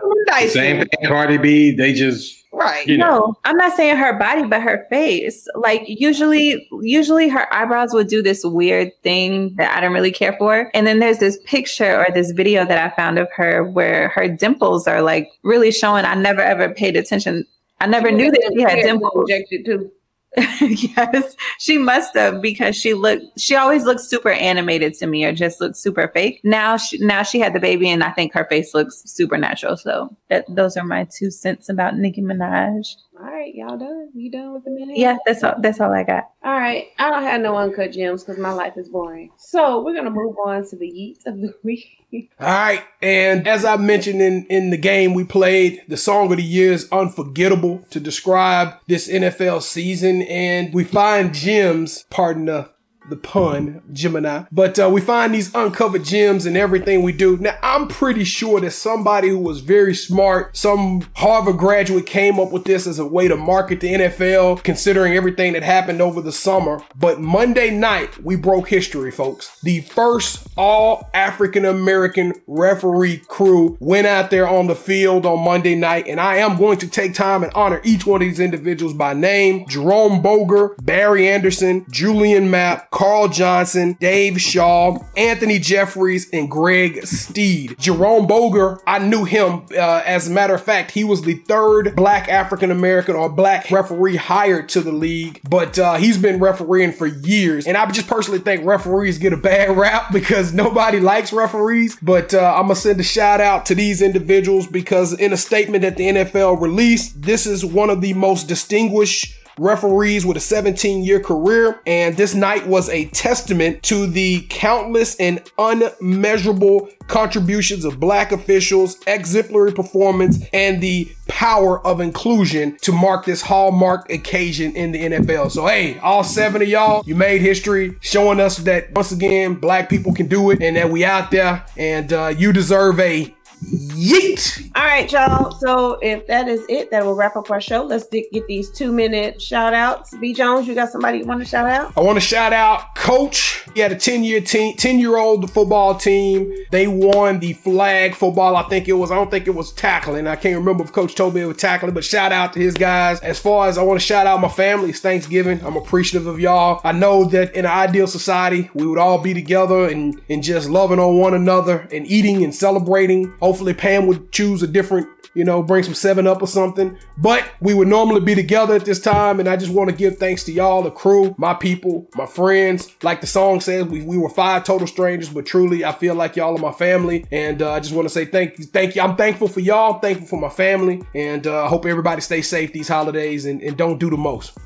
Same 0.49 0.79
thing. 0.79 1.09
Cardi 1.09 1.37
B. 1.37 1.73
They 1.73 1.93
just 1.93 2.45
right. 2.53 2.87
You 2.87 2.97
know. 2.97 3.07
No, 3.07 3.35
I'm 3.45 3.57
not 3.57 3.77
saying 3.77 3.97
her 3.97 4.17
body, 4.19 4.45
but 4.45 4.63
her 4.63 4.87
face. 4.89 5.47
Like 5.57 5.83
usually, 5.87 6.67
usually 6.81 7.29
her 7.29 7.53
eyebrows 7.53 7.93
would 7.93 8.09
do 8.09 8.23
this 8.23 8.43
weird 8.45 8.91
thing 9.03 9.55
that 9.57 9.77
I 9.77 9.81
don't 9.81 9.93
really 9.93 10.13
care 10.13 10.35
for. 10.39 10.71
And 10.75 10.87
then 10.87 11.01
there's 11.01 11.19
this 11.19 11.39
picture 11.45 12.03
or 12.03 12.07
this 12.15 12.31
video 12.31 12.65
that 12.65 12.79
I 12.79 12.95
found 12.95 13.19
of 13.19 13.29
her 13.33 13.65
where 13.65 14.09
her 14.11 14.29
dimples 14.29 14.87
are 14.87 15.03
like 15.03 15.29
really 15.43 15.73
showing. 15.73 16.05
I 16.05 16.15
never 16.15 16.41
ever 16.41 16.73
paid 16.73 16.97
attention. 16.97 17.45
I 17.81 17.87
never 17.87 18.11
knew 18.11 18.31
that 18.31 18.53
she 18.57 18.63
had 18.63 18.83
dimples. 18.83 19.13
Projected 19.13 19.67
too. 19.67 19.91
yes, 20.61 21.35
she 21.59 21.79
must 21.79 22.15
have 22.15 22.43
because 22.43 22.77
she 22.77 22.93
looked. 22.93 23.41
She 23.41 23.55
always 23.55 23.85
looks 23.85 24.07
super 24.07 24.31
animated 24.31 24.93
to 24.95 25.07
me, 25.07 25.25
or 25.25 25.33
just 25.33 25.63
looks 25.63 25.79
super 25.79 26.09
fake. 26.09 26.41
Now, 26.45 26.77
she, 26.77 26.99
now 26.99 27.23
she 27.23 27.41
had 27.41 27.55
the 27.55 27.61
baby, 27.61 27.89
and 27.89 28.05
I 28.05 28.11
think 28.11 28.35
her 28.35 28.45
face 28.45 28.75
looks 28.75 29.03
super 29.07 29.39
natural. 29.39 29.79
So 29.79 30.15
that, 30.29 30.45
those 30.49 30.77
are 30.77 30.85
my 30.85 31.05
two 31.05 31.31
cents 31.31 31.71
about 31.71 31.97
Nicki 31.97 32.21
Minaj. 32.21 32.97
All 33.19 33.25
right, 33.27 33.55
y'all 33.55 33.79
done? 33.79 34.11
You 34.15 34.31
done 34.31 34.53
with 34.53 34.65
the 34.65 34.71
minute? 34.71 34.99
Yeah, 34.99 35.17
that's 35.25 35.43
all. 35.43 35.55
That's 35.59 35.81
all 35.81 35.93
I 35.93 36.03
got. 36.03 36.29
All 36.45 36.53
right, 36.53 36.89
I 36.99 37.11
don't 37.11 37.23
have 37.23 37.41
no 37.41 37.57
uncut 37.57 37.93
gems 37.93 38.23
because 38.23 38.39
my 38.39 38.53
life 38.53 38.75
is 38.77 38.89
boring. 38.89 39.31
So 39.39 39.83
we're 39.83 39.95
gonna 39.95 40.11
move 40.11 40.37
on 40.45 40.67
to 40.69 40.77
the 40.77 40.87
yeets 40.87 41.27
of 41.27 41.41
the 41.41 41.55
week. 41.63 42.31
all 42.39 42.47
right, 42.47 42.85
and 43.01 43.49
as 43.49 43.65
I 43.65 43.77
mentioned 43.77 44.21
in 44.21 44.45
in 44.47 44.71
the 44.71 44.77
game 44.77 45.15
we 45.15 45.25
played, 45.25 45.83
the 45.89 45.97
song 45.97 46.31
of 46.31 46.37
the 46.37 46.43
year 46.43 46.73
is 46.73 46.91
"Unforgettable" 46.93 47.83
to 47.91 48.01
describe 48.01 48.75
this 48.87 49.09
NFL 49.09 49.63
season, 49.63 50.23
and 50.23 50.75
we 50.75 50.85
find 50.85 51.33
gems. 51.33 52.05
Pardon 52.11 52.45
the 52.47 52.69
the 53.09 53.17
pun, 53.17 53.83
Gemini. 53.93 54.45
But 54.53 54.79
uh, 54.79 54.89
we 54.91 55.01
find 55.01 55.35
these 55.35 55.55
uncovered 55.55 56.05
gems 56.05 56.47
in 56.47 56.57
everything 56.57 57.03
we 57.03 57.13
do. 57.13 57.37
Now, 57.37 57.57
I'm 57.63 57.89
pretty 57.89 58.25
sure 58.25 58.61
that 58.61 58.73
somebody 58.73 59.29
who 59.29 59.39
was 59.39 59.61
very 59.61 59.95
smart, 59.95 60.57
some 60.57 61.07
Harvard 61.15 61.59
graduate 61.59 62.07
came 62.07 62.39
up 62.39 62.53
with 62.53 62.65
this 62.65 62.87
as 62.87 62.99
a 62.99 63.07
way 63.07 63.29
to 63.29 63.37
market 63.37 63.81
the 63.81 63.93
NFL, 63.93 64.63
considering 64.63 65.15
everything 65.15 65.53
that 65.53 65.63
happened 65.63 66.01
over 66.01 66.21
the 66.21 66.33
summer. 66.33 66.83
But 66.97 67.21
Monday 67.21 67.71
night, 67.71 68.23
we 68.23 68.37
broke 68.37 68.69
history, 68.69 69.11
folks. 69.11 69.59
The 69.63 69.81
first 69.83 70.47
all 70.57 71.11
African 71.15 71.65
American 71.65 72.35
referee 72.47 73.19
crew 73.29 73.77
went 73.81 74.07
out 74.07 74.31
there 74.31 74.49
on 74.49 74.67
the 74.67 74.75
field 74.75 75.27
on 75.27 75.45
Monday 75.45 75.75
night, 75.75 76.07
and 76.09 76.21
I 76.21 76.37
am 76.37 76.57
going 76.57 76.79
to 76.79 76.89
take 76.89 77.15
time 77.15 77.43
and 77.43 77.53
honor 77.55 77.81
each 77.85 78.07
one 78.07 78.23
of 78.23 78.29
these 78.29 78.41
individuals 78.41 78.95
by 78.95 79.15
name 79.15 79.67
Jerome 79.69 80.23
Boger, 80.23 80.75
Barry 80.83 81.29
Anderson, 81.29 81.87
Julian 81.91 82.51
Mapp, 82.51 82.91
Carl 82.97 83.29
Johnson, 83.29 83.95
Dale 84.01 84.39
Shaw, 84.39 84.97
Anthony 85.19 85.59
Jeffries, 85.59 86.31
and 86.33 86.51
Greg 86.51 87.07
Steed. 87.07 87.77
Jerome 87.79 88.27
Boger, 88.27 88.81
I 88.87 89.01
knew 89.01 89.25
him. 89.25 89.67
Uh, 89.71 90.03
as 90.07 90.29
a 90.29 90.31
matter 90.31 90.55
of 90.55 90.63
fact, 90.65 90.93
he 90.93 91.05
was 91.05 91.21
the 91.21 91.35
third 91.35 91.95
black 91.95 92.31
African 92.31 92.71
American 92.71 93.15
or 93.15 93.29
black 93.29 93.71
referee 93.71 94.17
hired 94.17 94.71
to 94.71 94.81
the 94.81 94.93
league, 94.93 95.43
but 95.47 95.79
uh, 95.79 95.97
he's 95.97 96.17
been 96.17 96.41
refereeing 96.41 96.91
for 96.91 97.07
years. 97.07 97.67
And 97.67 97.77
I 97.77 97.85
just 97.91 98.09
personally 98.09 98.41
think 98.41 98.65
referees 98.65 99.19
get 99.19 99.35
a 99.35 99.37
bad 99.37 99.77
rap 99.77 100.11
because 100.11 100.55
nobody 100.55 100.99
likes 100.99 101.35
referees. 101.35 101.99
But 102.01 102.33
uh, 102.33 102.55
I'm 102.57 102.63
gonna 102.63 102.77
send 102.77 102.99
a 102.99 103.03
shout 103.05 103.43
out 103.43 103.67
to 103.67 103.75
these 103.75 104.01
individuals 104.01 104.67
because 104.67 105.13
in 105.13 105.35
a 105.35 105.37
statement 105.37 105.83
that 105.83 105.99
the 105.99 106.09
NFL 106.09 106.63
released, 106.63 107.21
this 107.21 107.45
is 107.45 107.63
one 107.63 107.91
of 107.91 108.01
the 108.01 108.15
most 108.15 108.49
distinguished 108.49 109.35
referees 109.59 110.27
with 110.27 110.37
a 110.37 110.41
17 110.41 111.05
year 111.05 111.21
career. 111.21 111.81
And 111.87 112.17
this 112.17 112.35
night 112.35 112.67
was 112.67 112.89
a 112.89 113.07
testament 113.07 113.83
to 113.85 114.07
the 114.07 114.47
countless 114.49 115.17
and 115.17 115.43
unmeasurable 115.59 116.89
contributions 117.07 117.85
of 117.85 118.01
black 118.01 118.33
officials, 118.33 118.97
exemplary 119.07 119.73
performance, 119.73 120.45
and 120.53 120.81
the 120.81 121.11
power 121.29 121.85
of 121.87 122.01
inclusion 122.01 122.77
to 122.81 122.93
mark 122.93 123.25
this 123.25 123.43
hallmark 123.43 124.11
occasion 124.11 124.75
in 124.75 124.93
the 124.93 125.03
NFL. 125.03 125.51
So, 125.51 125.67
hey, 125.67 125.99
all 125.99 126.25
seven 126.25 126.63
of 126.63 126.69
y'all, 126.69 127.03
you 127.07 127.15
made 127.15 127.41
history, 127.41 127.97
showing 128.01 128.41
us 128.41 128.59
that 128.59 128.93
once 128.93 129.13
again, 129.13 129.55
black 129.55 129.89
people 129.89 130.15
can 130.15 130.27
do 130.27 130.51
it 130.51 130.63
and 130.63 130.77
that 130.77 130.91
we 130.91 131.05
out 131.05 131.31
there, 131.31 131.65
and 131.77 132.13
uh, 132.13 132.35
you 132.37 132.53
deserve 132.53 132.99
a 133.01 133.36
Yeet! 133.65 134.71
All 134.77 134.85
right, 134.85 135.11
y'all. 135.11 135.51
So 135.53 135.99
if 136.03 136.27
that 136.27 136.47
is 136.47 136.65
it, 136.69 136.91
that 136.91 137.05
will 137.05 137.15
wrap 137.15 137.37
up 137.37 137.51
our 137.51 137.61
show. 137.61 137.83
Let's 137.83 138.07
get 138.09 138.47
these 138.47 138.71
two 138.71 138.93
minute 138.93 139.41
shout 139.41 139.73
outs. 139.73 140.15
B 140.19 140.35
Jones, 140.35 140.69
you 140.69 140.75
got 140.75 140.91
somebody 140.91 141.19
you 141.19 141.25
want 141.25 141.41
to 141.41 141.47
shout 141.47 141.67
out? 141.67 141.93
I 141.97 142.01
want 142.01 142.17
to 142.17 142.21
shout 142.21 142.53
out 142.53 142.95
Coach. 142.95 143.65
He 143.75 143.81
had 143.81 143.93
a 143.93 143.97
10 143.97 144.25
year 144.25 144.41
team, 144.41 144.77
10 144.77 144.99
year 144.99 145.17
old 145.17 145.51
football 145.51 145.95
team. 145.95 146.55
They 146.71 146.87
won 146.87 147.41
the 147.41 147.55
flag 147.55 148.15
football. 148.15 148.57
I 148.57 148.63
think 148.65 148.89
it 148.89 148.93
was, 148.93 149.11
I 149.11 149.15
don't 149.15 149.31
think 149.31 149.47
it 149.47 149.55
was 149.55 149.73
tackling. 149.73 150.27
I 150.27 150.37
can't 150.37 150.57
remember 150.57 150.85
if 150.85 150.93
Coach 150.93 151.15
told 151.15 151.35
me 151.35 151.41
it 151.41 151.47
was 151.47 151.57
tackling, 151.57 151.95
but 151.95 152.05
shout 152.05 152.33
out 152.33 152.53
to 152.53 152.61
his 152.61 152.75
guys. 152.75 153.21
As 153.21 153.39
far 153.39 153.69
as 153.69 153.79
I 153.79 153.83
want 153.83 153.99
to 153.99 154.07
shout 154.07 154.27
out 154.27 154.41
my 154.41 154.49
family, 154.49 154.91
it's 154.91 155.01
Thanksgiving. 155.01 155.65
I'm 155.65 155.77
appreciative 155.77 156.27
of 156.27 156.39
y'all. 156.39 156.81
I 156.85 156.93
know 156.93 157.25
that 157.25 157.55
in 157.55 157.65
an 157.65 157.71
ideal 157.71 158.07
society, 158.07 158.71
we 158.75 158.87
would 158.87 158.99
all 158.99 159.19
be 159.19 159.33
together 159.33 159.89
and, 159.89 160.21
and 160.29 160.43
just 160.43 160.69
loving 160.69 160.99
on 160.99 161.19
one 161.19 161.33
another 161.33 161.89
and 161.91 162.07
eating 162.07 162.45
and 162.45 162.55
celebrating. 162.55 163.33
Hopefully, 163.47 163.75
Pam 163.75 164.09
would 164.09 164.33
choose 164.33 164.61
a 164.65 164.67
different, 164.67 165.07
you 165.35 165.45
know, 165.45 165.63
bring 165.63 165.85
some 165.85 165.95
7 165.95 166.27
Up 166.27 166.43
or 166.43 166.49
something. 166.49 166.99
But 167.17 167.49
we 167.61 167.75
would 167.75 167.87
normally 167.87 168.21
be 168.21 168.35
together 168.35 168.75
at 168.75 168.85
this 168.85 169.01
time. 169.01 169.39
And 169.39 169.49
I 169.49 169.55
just 169.55 169.71
want 169.71 169.89
to 169.89 169.95
give 169.95 170.19
thanks 170.19 170.43
to 170.47 170.53
y'all, 170.53 170.83
the 170.83 170.91
crew, 170.91 171.33
my 171.39 171.55
people, 171.55 172.09
my 172.17 172.27
friends. 172.27 172.93
Like 173.05 173.21
the 173.21 173.29
song 173.29 173.61
says, 173.61 173.85
we, 173.85 174.03
we 174.03 174.19
were 174.19 174.31
five 174.31 174.65
total 174.65 174.89
strangers, 174.89 175.29
but 175.29 175.47
truly, 175.47 175.85
I 175.85 175.93
feel 175.93 176.17
like 176.17 176.35
y'all 176.35 176.57
are 176.57 176.61
my 176.61 176.73
family. 176.73 177.25
And 177.31 177.63
uh, 177.63 177.71
I 177.71 177.79
just 177.79 177.95
want 177.95 178.09
to 178.09 178.13
say 178.13 178.25
thank 178.25 178.59
you. 178.59 178.65
Thank 178.65 178.97
you. 178.97 179.03
I'm 179.03 179.15
thankful 179.15 179.47
for 179.47 179.61
y'all. 179.61 179.95
I'm 179.95 180.01
thankful 180.01 180.27
for 180.27 180.41
my 180.41 180.49
family. 180.49 181.05
And 181.15 181.47
uh, 181.47 181.67
I 181.67 181.69
hope 181.69 181.87
everybody 181.87 182.23
stays 182.23 182.49
safe 182.49 182.73
these 182.73 182.89
holidays 182.89 183.47
and, 183.47 183.63
and 183.63 183.77
don't 183.77 183.99
do 183.99 184.11
the 184.11 184.17
most. 184.17 184.59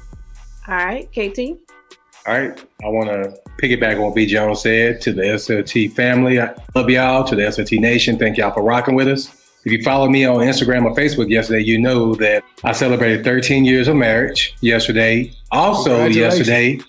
All 0.67 0.75
right, 0.75 1.07
KT. 1.13 1.39
All 2.27 2.39
right. 2.39 2.59
I 2.83 2.89
want 2.89 3.11
to 3.11 3.39
piggyback 3.61 3.97
on 3.97 4.03
what 4.03 4.15
B. 4.15 4.27
Jones 4.27 4.63
said 4.63 5.01
to 5.03 5.13
the 5.13 5.23
SLT 5.23 5.93
family. 5.93 6.41
I 6.41 6.55
love 6.75 6.89
y'all. 6.89 7.25
To 7.25 7.37
the 7.37 7.43
SLT 7.43 7.81
Nation, 7.81 8.19
thank 8.19 8.37
y'all 8.37 8.53
for 8.53 8.63
rocking 8.63 8.95
with 8.95 9.09
us. 9.09 9.29
If 9.65 9.73
you 9.73 9.83
follow 9.83 10.09
me 10.09 10.25
on 10.25 10.39
Instagram 10.39 10.87
or 10.87 10.95
Facebook 10.95 11.29
yesterday, 11.29 11.63
you 11.63 11.79
know 11.79 12.15
that 12.15 12.43
I 12.65 12.73
celebrated 12.73 13.25
13 13.25 13.67
years 13.67 13.89
of 13.89 13.97
marriage 13.97 14.57
yesterday. 14.63 15.33
Also, 15.51 16.07
yesterday, 16.07 16.81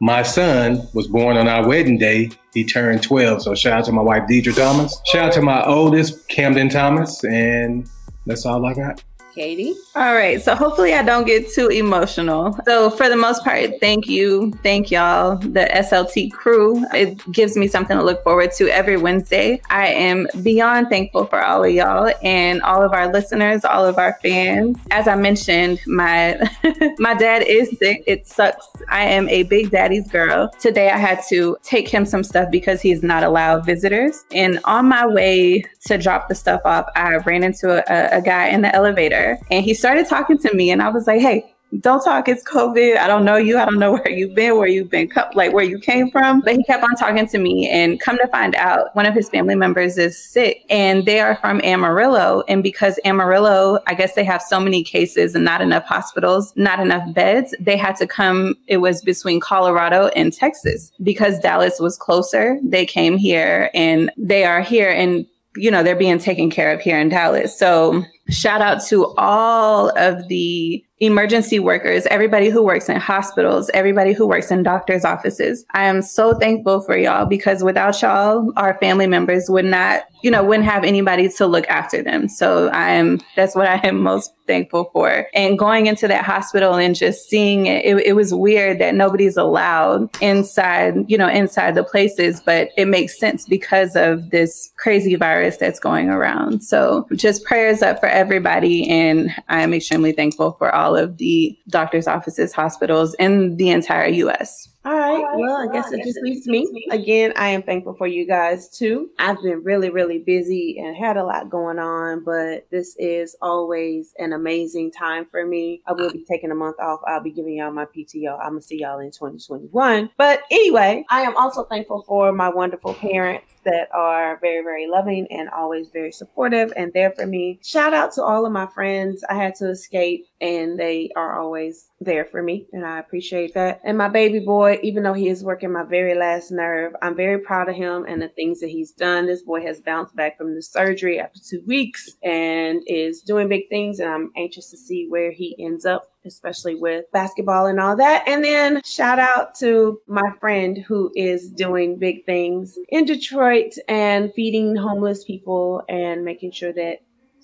my 0.00 0.22
son 0.22 0.86
was 0.94 1.08
born 1.08 1.36
on 1.36 1.48
our 1.48 1.66
wedding 1.66 1.98
day. 1.98 2.30
He 2.54 2.64
turned 2.64 3.02
12. 3.02 3.42
So 3.42 3.54
shout 3.56 3.80
out 3.80 3.84
to 3.86 3.92
my 3.92 4.02
wife, 4.02 4.22
Deidre 4.28 4.54
Thomas. 4.54 5.00
Shout 5.06 5.28
out 5.28 5.32
to 5.34 5.42
my 5.42 5.64
oldest, 5.64 6.28
Camden 6.28 6.68
Thomas. 6.68 7.24
And 7.24 7.88
that's 8.26 8.46
all 8.46 8.64
I 8.66 8.74
got. 8.74 9.02
Katie. 9.34 9.74
All 9.94 10.14
right. 10.14 10.40
So 10.42 10.54
hopefully 10.54 10.94
I 10.94 11.02
don't 11.02 11.26
get 11.26 11.50
too 11.52 11.68
emotional. 11.68 12.56
So 12.64 12.90
for 12.90 13.08
the 13.08 13.16
most 13.16 13.44
part, 13.44 13.70
thank 13.80 14.06
you. 14.06 14.52
Thank 14.62 14.90
y'all, 14.90 15.36
the 15.36 15.68
SLT 15.72 16.32
crew. 16.32 16.84
It 16.94 17.20
gives 17.32 17.56
me 17.56 17.66
something 17.68 17.96
to 17.96 18.02
look 18.02 18.22
forward 18.24 18.52
to 18.52 18.68
every 18.68 18.96
Wednesday. 18.96 19.60
I 19.70 19.88
am 19.88 20.26
beyond 20.42 20.88
thankful 20.88 21.26
for 21.26 21.42
all 21.44 21.64
of 21.64 21.70
y'all 21.70 22.12
and 22.22 22.62
all 22.62 22.82
of 22.82 22.92
our 22.92 23.12
listeners, 23.12 23.64
all 23.64 23.86
of 23.86 23.98
our 23.98 24.18
fans. 24.22 24.78
As 24.90 25.08
I 25.08 25.14
mentioned, 25.14 25.80
my 25.86 26.38
my 26.98 27.14
dad 27.14 27.42
is 27.46 27.76
sick. 27.78 28.04
It 28.06 28.26
sucks. 28.26 28.66
I 28.88 29.04
am 29.04 29.28
a 29.28 29.44
big 29.44 29.70
daddy's 29.70 30.08
girl. 30.08 30.50
Today 30.60 30.90
I 30.90 30.98
had 30.98 31.20
to 31.28 31.56
take 31.62 31.88
him 31.88 32.04
some 32.04 32.22
stuff 32.24 32.50
because 32.50 32.80
he's 32.80 33.02
not 33.02 33.22
allowed 33.22 33.64
visitors. 33.64 34.24
And 34.32 34.58
on 34.64 34.88
my 34.88 35.06
way 35.06 35.64
to 35.86 35.98
drop 35.98 36.28
the 36.28 36.34
stuff 36.34 36.60
off, 36.64 36.86
I 36.94 37.16
ran 37.16 37.42
into 37.42 37.70
a, 37.70 38.18
a 38.18 38.22
guy 38.22 38.48
in 38.48 38.62
the 38.62 38.74
elevator 38.74 39.21
and 39.50 39.64
he 39.64 39.74
started 39.74 40.06
talking 40.08 40.38
to 40.38 40.54
me 40.54 40.70
and 40.70 40.82
I 40.82 40.88
was 40.88 41.06
like, 41.06 41.20
hey, 41.20 41.52
don't 41.80 42.04
talk. 42.04 42.28
It's 42.28 42.44
COVID. 42.44 42.98
I 42.98 43.06
don't 43.06 43.24
know 43.24 43.36
you. 43.36 43.58
I 43.58 43.64
don't 43.64 43.78
know 43.78 43.92
where 43.92 44.10
you've 44.10 44.34
been, 44.34 44.56
where 44.56 44.68
you've 44.68 44.90
been, 44.90 45.10
like 45.34 45.52
where 45.52 45.64
you 45.64 45.78
came 45.78 46.10
from. 46.10 46.40
But 46.40 46.56
he 46.56 46.64
kept 46.64 46.82
on 46.82 46.94
talking 46.96 47.26
to 47.26 47.38
me, 47.38 47.68
and 47.68 48.00
come 48.00 48.18
to 48.18 48.28
find 48.28 48.54
out, 48.56 48.94
one 48.94 49.06
of 49.06 49.14
his 49.14 49.28
family 49.28 49.54
members 49.54 49.98
is 49.98 50.22
sick, 50.22 50.64
and 50.68 51.06
they 51.06 51.20
are 51.20 51.36
from 51.36 51.60
Amarillo. 51.62 52.42
And 52.48 52.62
because 52.62 52.98
Amarillo, 53.04 53.78
I 53.86 53.94
guess 53.94 54.14
they 54.14 54.24
have 54.24 54.42
so 54.42 54.60
many 54.60 54.84
cases 54.84 55.34
and 55.34 55.44
not 55.44 55.60
enough 55.60 55.84
hospitals, 55.84 56.52
not 56.56 56.80
enough 56.80 57.12
beds, 57.14 57.54
they 57.58 57.76
had 57.76 57.96
to 57.96 58.06
come. 58.06 58.54
It 58.66 58.78
was 58.78 59.02
between 59.02 59.40
Colorado 59.40 60.08
and 60.08 60.32
Texas 60.32 60.92
because 61.02 61.38
Dallas 61.38 61.80
was 61.80 61.96
closer. 61.96 62.58
They 62.62 62.84
came 62.84 63.16
here, 63.16 63.70
and 63.72 64.10
they 64.16 64.44
are 64.44 64.60
here, 64.60 64.90
and 64.90 65.26
you 65.56 65.70
know 65.70 65.82
they're 65.82 65.96
being 65.96 66.18
taken 66.18 66.50
care 66.50 66.72
of 66.72 66.80
here 66.80 66.98
in 66.98 67.08
Dallas. 67.08 67.58
So 67.58 68.04
Shout 68.28 68.60
out 68.60 68.82
to 68.86 69.14
all 69.18 69.96
of 69.98 70.28
the 70.28 70.84
emergency 71.02 71.58
workers, 71.58 72.06
everybody 72.06 72.48
who 72.48 72.62
works 72.62 72.88
in 72.88 72.94
hospitals, 72.96 73.68
everybody 73.74 74.12
who 74.12 74.24
works 74.24 74.52
in 74.52 74.62
doctors' 74.62 75.04
offices. 75.04 75.64
I 75.74 75.86
am 75.86 76.00
so 76.00 76.34
thankful 76.34 76.80
for 76.80 76.96
y'all 76.96 77.26
because 77.26 77.64
without 77.64 78.00
y'all, 78.00 78.52
our 78.56 78.78
family 78.78 79.08
members 79.08 79.46
would 79.48 79.64
not, 79.64 80.04
you 80.22 80.30
know, 80.30 80.44
wouldn't 80.44 80.68
have 80.68 80.84
anybody 80.84 81.28
to 81.28 81.46
look 81.48 81.68
after 81.68 82.04
them. 82.04 82.28
So 82.28 82.68
I 82.68 82.90
am, 82.90 83.20
that's 83.34 83.56
what 83.56 83.66
I 83.66 83.80
am 83.82 84.00
most 84.00 84.32
thankful 84.46 84.90
for. 84.92 85.26
And 85.34 85.58
going 85.58 85.86
into 85.86 86.06
that 86.06 86.24
hospital 86.24 86.74
and 86.74 86.94
just 86.94 87.28
seeing 87.28 87.66
it, 87.66 87.84
it, 87.84 87.96
it 88.06 88.12
was 88.12 88.32
weird 88.32 88.78
that 88.78 88.94
nobody's 88.94 89.36
allowed 89.36 90.08
inside, 90.20 90.94
you 91.08 91.18
know, 91.18 91.28
inside 91.28 91.74
the 91.74 91.82
places, 91.82 92.40
but 92.40 92.68
it 92.76 92.86
makes 92.86 93.18
sense 93.18 93.44
because 93.44 93.96
of 93.96 94.30
this 94.30 94.72
crazy 94.76 95.16
virus 95.16 95.56
that's 95.56 95.80
going 95.80 96.10
around. 96.10 96.62
So 96.62 97.08
just 97.14 97.44
prayers 97.44 97.82
up 97.82 97.98
for 97.98 98.08
everybody. 98.08 98.88
And 98.88 99.34
I'm 99.48 99.74
extremely 99.74 100.12
thankful 100.12 100.52
for 100.52 100.72
all 100.72 100.91
of 100.94 101.18
the 101.18 101.56
doctors' 101.68 102.06
offices, 102.06 102.52
hospitals 102.52 103.14
in 103.18 103.56
the 103.56 103.70
entire 103.70 104.08
US. 104.08 104.68
All 104.84 104.96
right. 104.96 105.24
Well, 105.36 105.56
I 105.56 105.72
guess 105.72 105.92
it 105.92 106.02
just 106.02 106.20
leaves 106.22 106.46
me. 106.46 106.88
Again, 106.90 107.32
I 107.36 107.48
am 107.48 107.62
thankful 107.62 107.94
for 107.94 108.08
you 108.08 108.26
guys 108.26 108.68
too. 108.68 109.10
I've 109.18 109.40
been 109.40 109.62
really, 109.62 109.90
really 109.90 110.18
busy 110.18 110.78
and 110.80 110.96
had 110.96 111.16
a 111.16 111.24
lot 111.24 111.50
going 111.50 111.78
on, 111.78 112.24
but 112.24 112.66
this 112.70 112.96
is 112.98 113.36
always 113.40 114.12
an 114.18 114.32
amazing 114.32 114.90
time 114.90 115.26
for 115.30 115.46
me. 115.46 115.82
I 115.86 115.92
will 115.92 116.10
be 116.10 116.24
taking 116.28 116.50
a 116.50 116.56
month 116.56 116.80
off. 116.80 117.00
I'll 117.06 117.22
be 117.22 117.30
giving 117.30 117.58
y'all 117.58 117.70
my 117.70 117.84
PTO. 117.84 118.36
I'm 118.40 118.50
going 118.50 118.60
to 118.60 118.66
see 118.66 118.80
y'all 118.80 118.98
in 118.98 119.12
2021. 119.12 120.10
But 120.16 120.42
anyway, 120.50 121.04
I 121.10 121.20
am 121.22 121.36
also 121.36 121.62
thankful 121.64 122.02
for 122.08 122.32
my 122.32 122.48
wonderful 122.48 122.94
parents 122.94 123.54
that 123.64 123.88
are 123.94 124.38
very, 124.40 124.64
very 124.64 124.88
loving 124.88 125.28
and 125.30 125.48
always 125.50 125.90
very 125.92 126.10
supportive 126.10 126.72
and 126.76 126.92
there 126.92 127.12
for 127.12 127.26
me. 127.26 127.60
Shout 127.62 127.94
out 127.94 128.12
to 128.14 128.22
all 128.22 128.44
of 128.44 128.52
my 128.52 128.66
friends. 128.66 129.22
I 129.28 129.34
had 129.34 129.54
to 129.56 129.70
escape 129.70 130.26
and 130.40 130.78
they 130.78 131.10
are 131.14 131.40
always 131.40 131.88
there 132.00 132.24
for 132.24 132.42
me 132.42 132.66
and 132.72 132.84
I 132.84 132.98
appreciate 132.98 133.54
that. 133.54 133.80
And 133.84 133.96
my 133.96 134.08
baby 134.08 134.40
boy, 134.40 134.71
even 134.82 135.02
though 135.02 135.12
he 135.12 135.28
is 135.28 135.44
working 135.44 135.72
my 135.72 135.84
very 135.84 136.14
last 136.14 136.50
nerve, 136.50 136.94
I'm 137.02 137.16
very 137.16 137.38
proud 137.38 137.68
of 137.68 137.76
him 137.76 138.04
and 138.08 138.20
the 138.20 138.28
things 138.28 138.60
that 138.60 138.68
he's 138.68 138.92
done. 138.92 139.26
This 139.26 139.42
boy 139.42 139.62
has 139.62 139.80
bounced 139.80 140.14
back 140.16 140.38
from 140.38 140.54
the 140.54 140.62
surgery 140.62 141.20
after 141.20 141.40
two 141.40 141.62
weeks 141.66 142.10
and 142.22 142.82
is 142.86 143.22
doing 143.22 143.48
big 143.48 143.68
things 143.68 143.98
and 143.98 144.08
I'm 144.08 144.32
anxious 144.36 144.70
to 144.70 144.76
see 144.76 145.06
where 145.08 145.32
he 145.32 145.56
ends 145.58 145.84
up 145.84 146.08
especially 146.24 146.74
with 146.74 147.04
basketball 147.12 147.66
and 147.66 147.80
all 147.80 147.96
that. 147.96 148.22
And 148.26 148.44
then 148.44 148.80
shout 148.84 149.18
out 149.18 149.54
to 149.56 150.00
my 150.06 150.30
friend 150.40 150.78
who 150.78 151.10
is 151.16 151.48
doing 151.50 151.98
big 151.98 152.24
things 152.26 152.78
in 152.90 153.04
Detroit 153.04 153.74
and 153.88 154.32
feeding 154.34 154.76
homeless 154.76 155.24
people 155.24 155.82
and 155.88 156.24
making 156.24 156.52
sure 156.52 156.72
that 156.72 156.98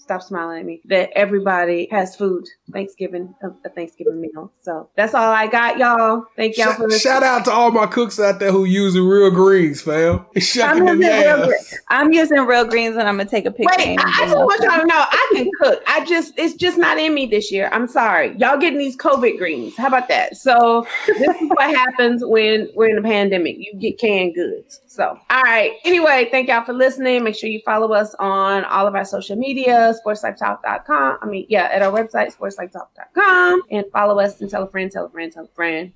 stop 0.08 0.22
smiling 0.22 0.60
at 0.60 0.64
me 0.64 0.80
that 0.86 1.10
everybody 1.14 1.86
has 1.90 2.16
food 2.16 2.48
Thanksgiving 2.72 3.34
a, 3.42 3.68
Thanksgiving 3.68 4.22
meal. 4.22 4.50
So 4.62 4.88
that's 4.96 5.12
all 5.12 5.30
I 5.30 5.46
got, 5.46 5.76
y'all. 5.76 6.24
Thank 6.34 6.56
y'all 6.56 6.68
shout, 6.68 6.76
for 6.76 6.84
listening. 6.84 7.12
Shout 7.12 7.22
out 7.22 7.44
to 7.44 7.50
all 7.50 7.70
my 7.70 7.84
cooks 7.84 8.18
out 8.18 8.40
there 8.40 8.50
who 8.50 8.64
using 8.64 9.04
real 9.04 9.30
greens, 9.30 9.82
fam. 9.82 10.24
I'm 10.62 10.86
using, 10.86 10.98
real, 10.98 11.52
I'm 11.88 12.10
using 12.10 12.38
real 12.38 12.64
greens 12.64 12.96
and 12.96 13.06
I'm 13.06 13.18
gonna 13.18 13.28
take 13.28 13.44
a 13.44 13.50
picture. 13.50 13.74
Wait, 13.76 13.98
I, 13.98 14.02
I 14.02 14.24
just 14.24 14.36
want 14.36 14.62
y'all 14.62 14.80
to 14.80 14.86
know 14.86 15.04
I 15.10 15.32
can 15.34 15.50
cook. 15.60 15.82
I 15.86 16.06
just 16.06 16.32
it's 16.38 16.54
just 16.54 16.78
not 16.78 16.96
in 16.96 17.12
me 17.12 17.26
this 17.26 17.52
year. 17.52 17.68
I'm 17.70 17.86
sorry. 17.86 18.34
Y'all 18.38 18.56
getting 18.56 18.78
these 18.78 18.96
COVID 18.96 19.36
greens. 19.36 19.76
How 19.76 19.88
about 19.88 20.08
that? 20.08 20.38
So 20.38 20.86
this 21.06 21.20
is 21.20 21.48
what 21.50 21.70
happens 21.76 22.24
when 22.24 22.70
we're 22.74 22.88
in 22.88 22.96
a 22.96 23.02
pandemic. 23.02 23.56
You 23.58 23.74
get 23.78 23.98
canned 23.98 24.34
goods. 24.34 24.80
So, 24.98 25.16
all 25.30 25.42
right. 25.42 25.74
Anyway, 25.84 26.26
thank 26.32 26.48
y'all 26.48 26.64
for 26.64 26.72
listening. 26.72 27.22
Make 27.22 27.36
sure 27.36 27.48
you 27.48 27.60
follow 27.64 27.92
us 27.92 28.16
on 28.18 28.64
all 28.64 28.84
of 28.84 28.96
our 28.96 29.04
social 29.04 29.36
media, 29.36 29.94
sportslifetalk.com. 30.04 31.18
I 31.22 31.26
mean, 31.26 31.46
yeah, 31.48 31.68
at 31.70 31.82
our 31.82 31.92
website, 31.92 32.36
sportslifetalk.com. 32.36 33.62
And 33.70 33.84
follow 33.92 34.18
us 34.18 34.40
and 34.40 34.50
tell 34.50 34.64
a 34.64 34.68
friend, 34.68 34.90
tell 34.90 35.06
a 35.06 35.10
friend, 35.10 35.32
tell 35.32 35.44
a 35.44 35.48
friend. 35.54 35.92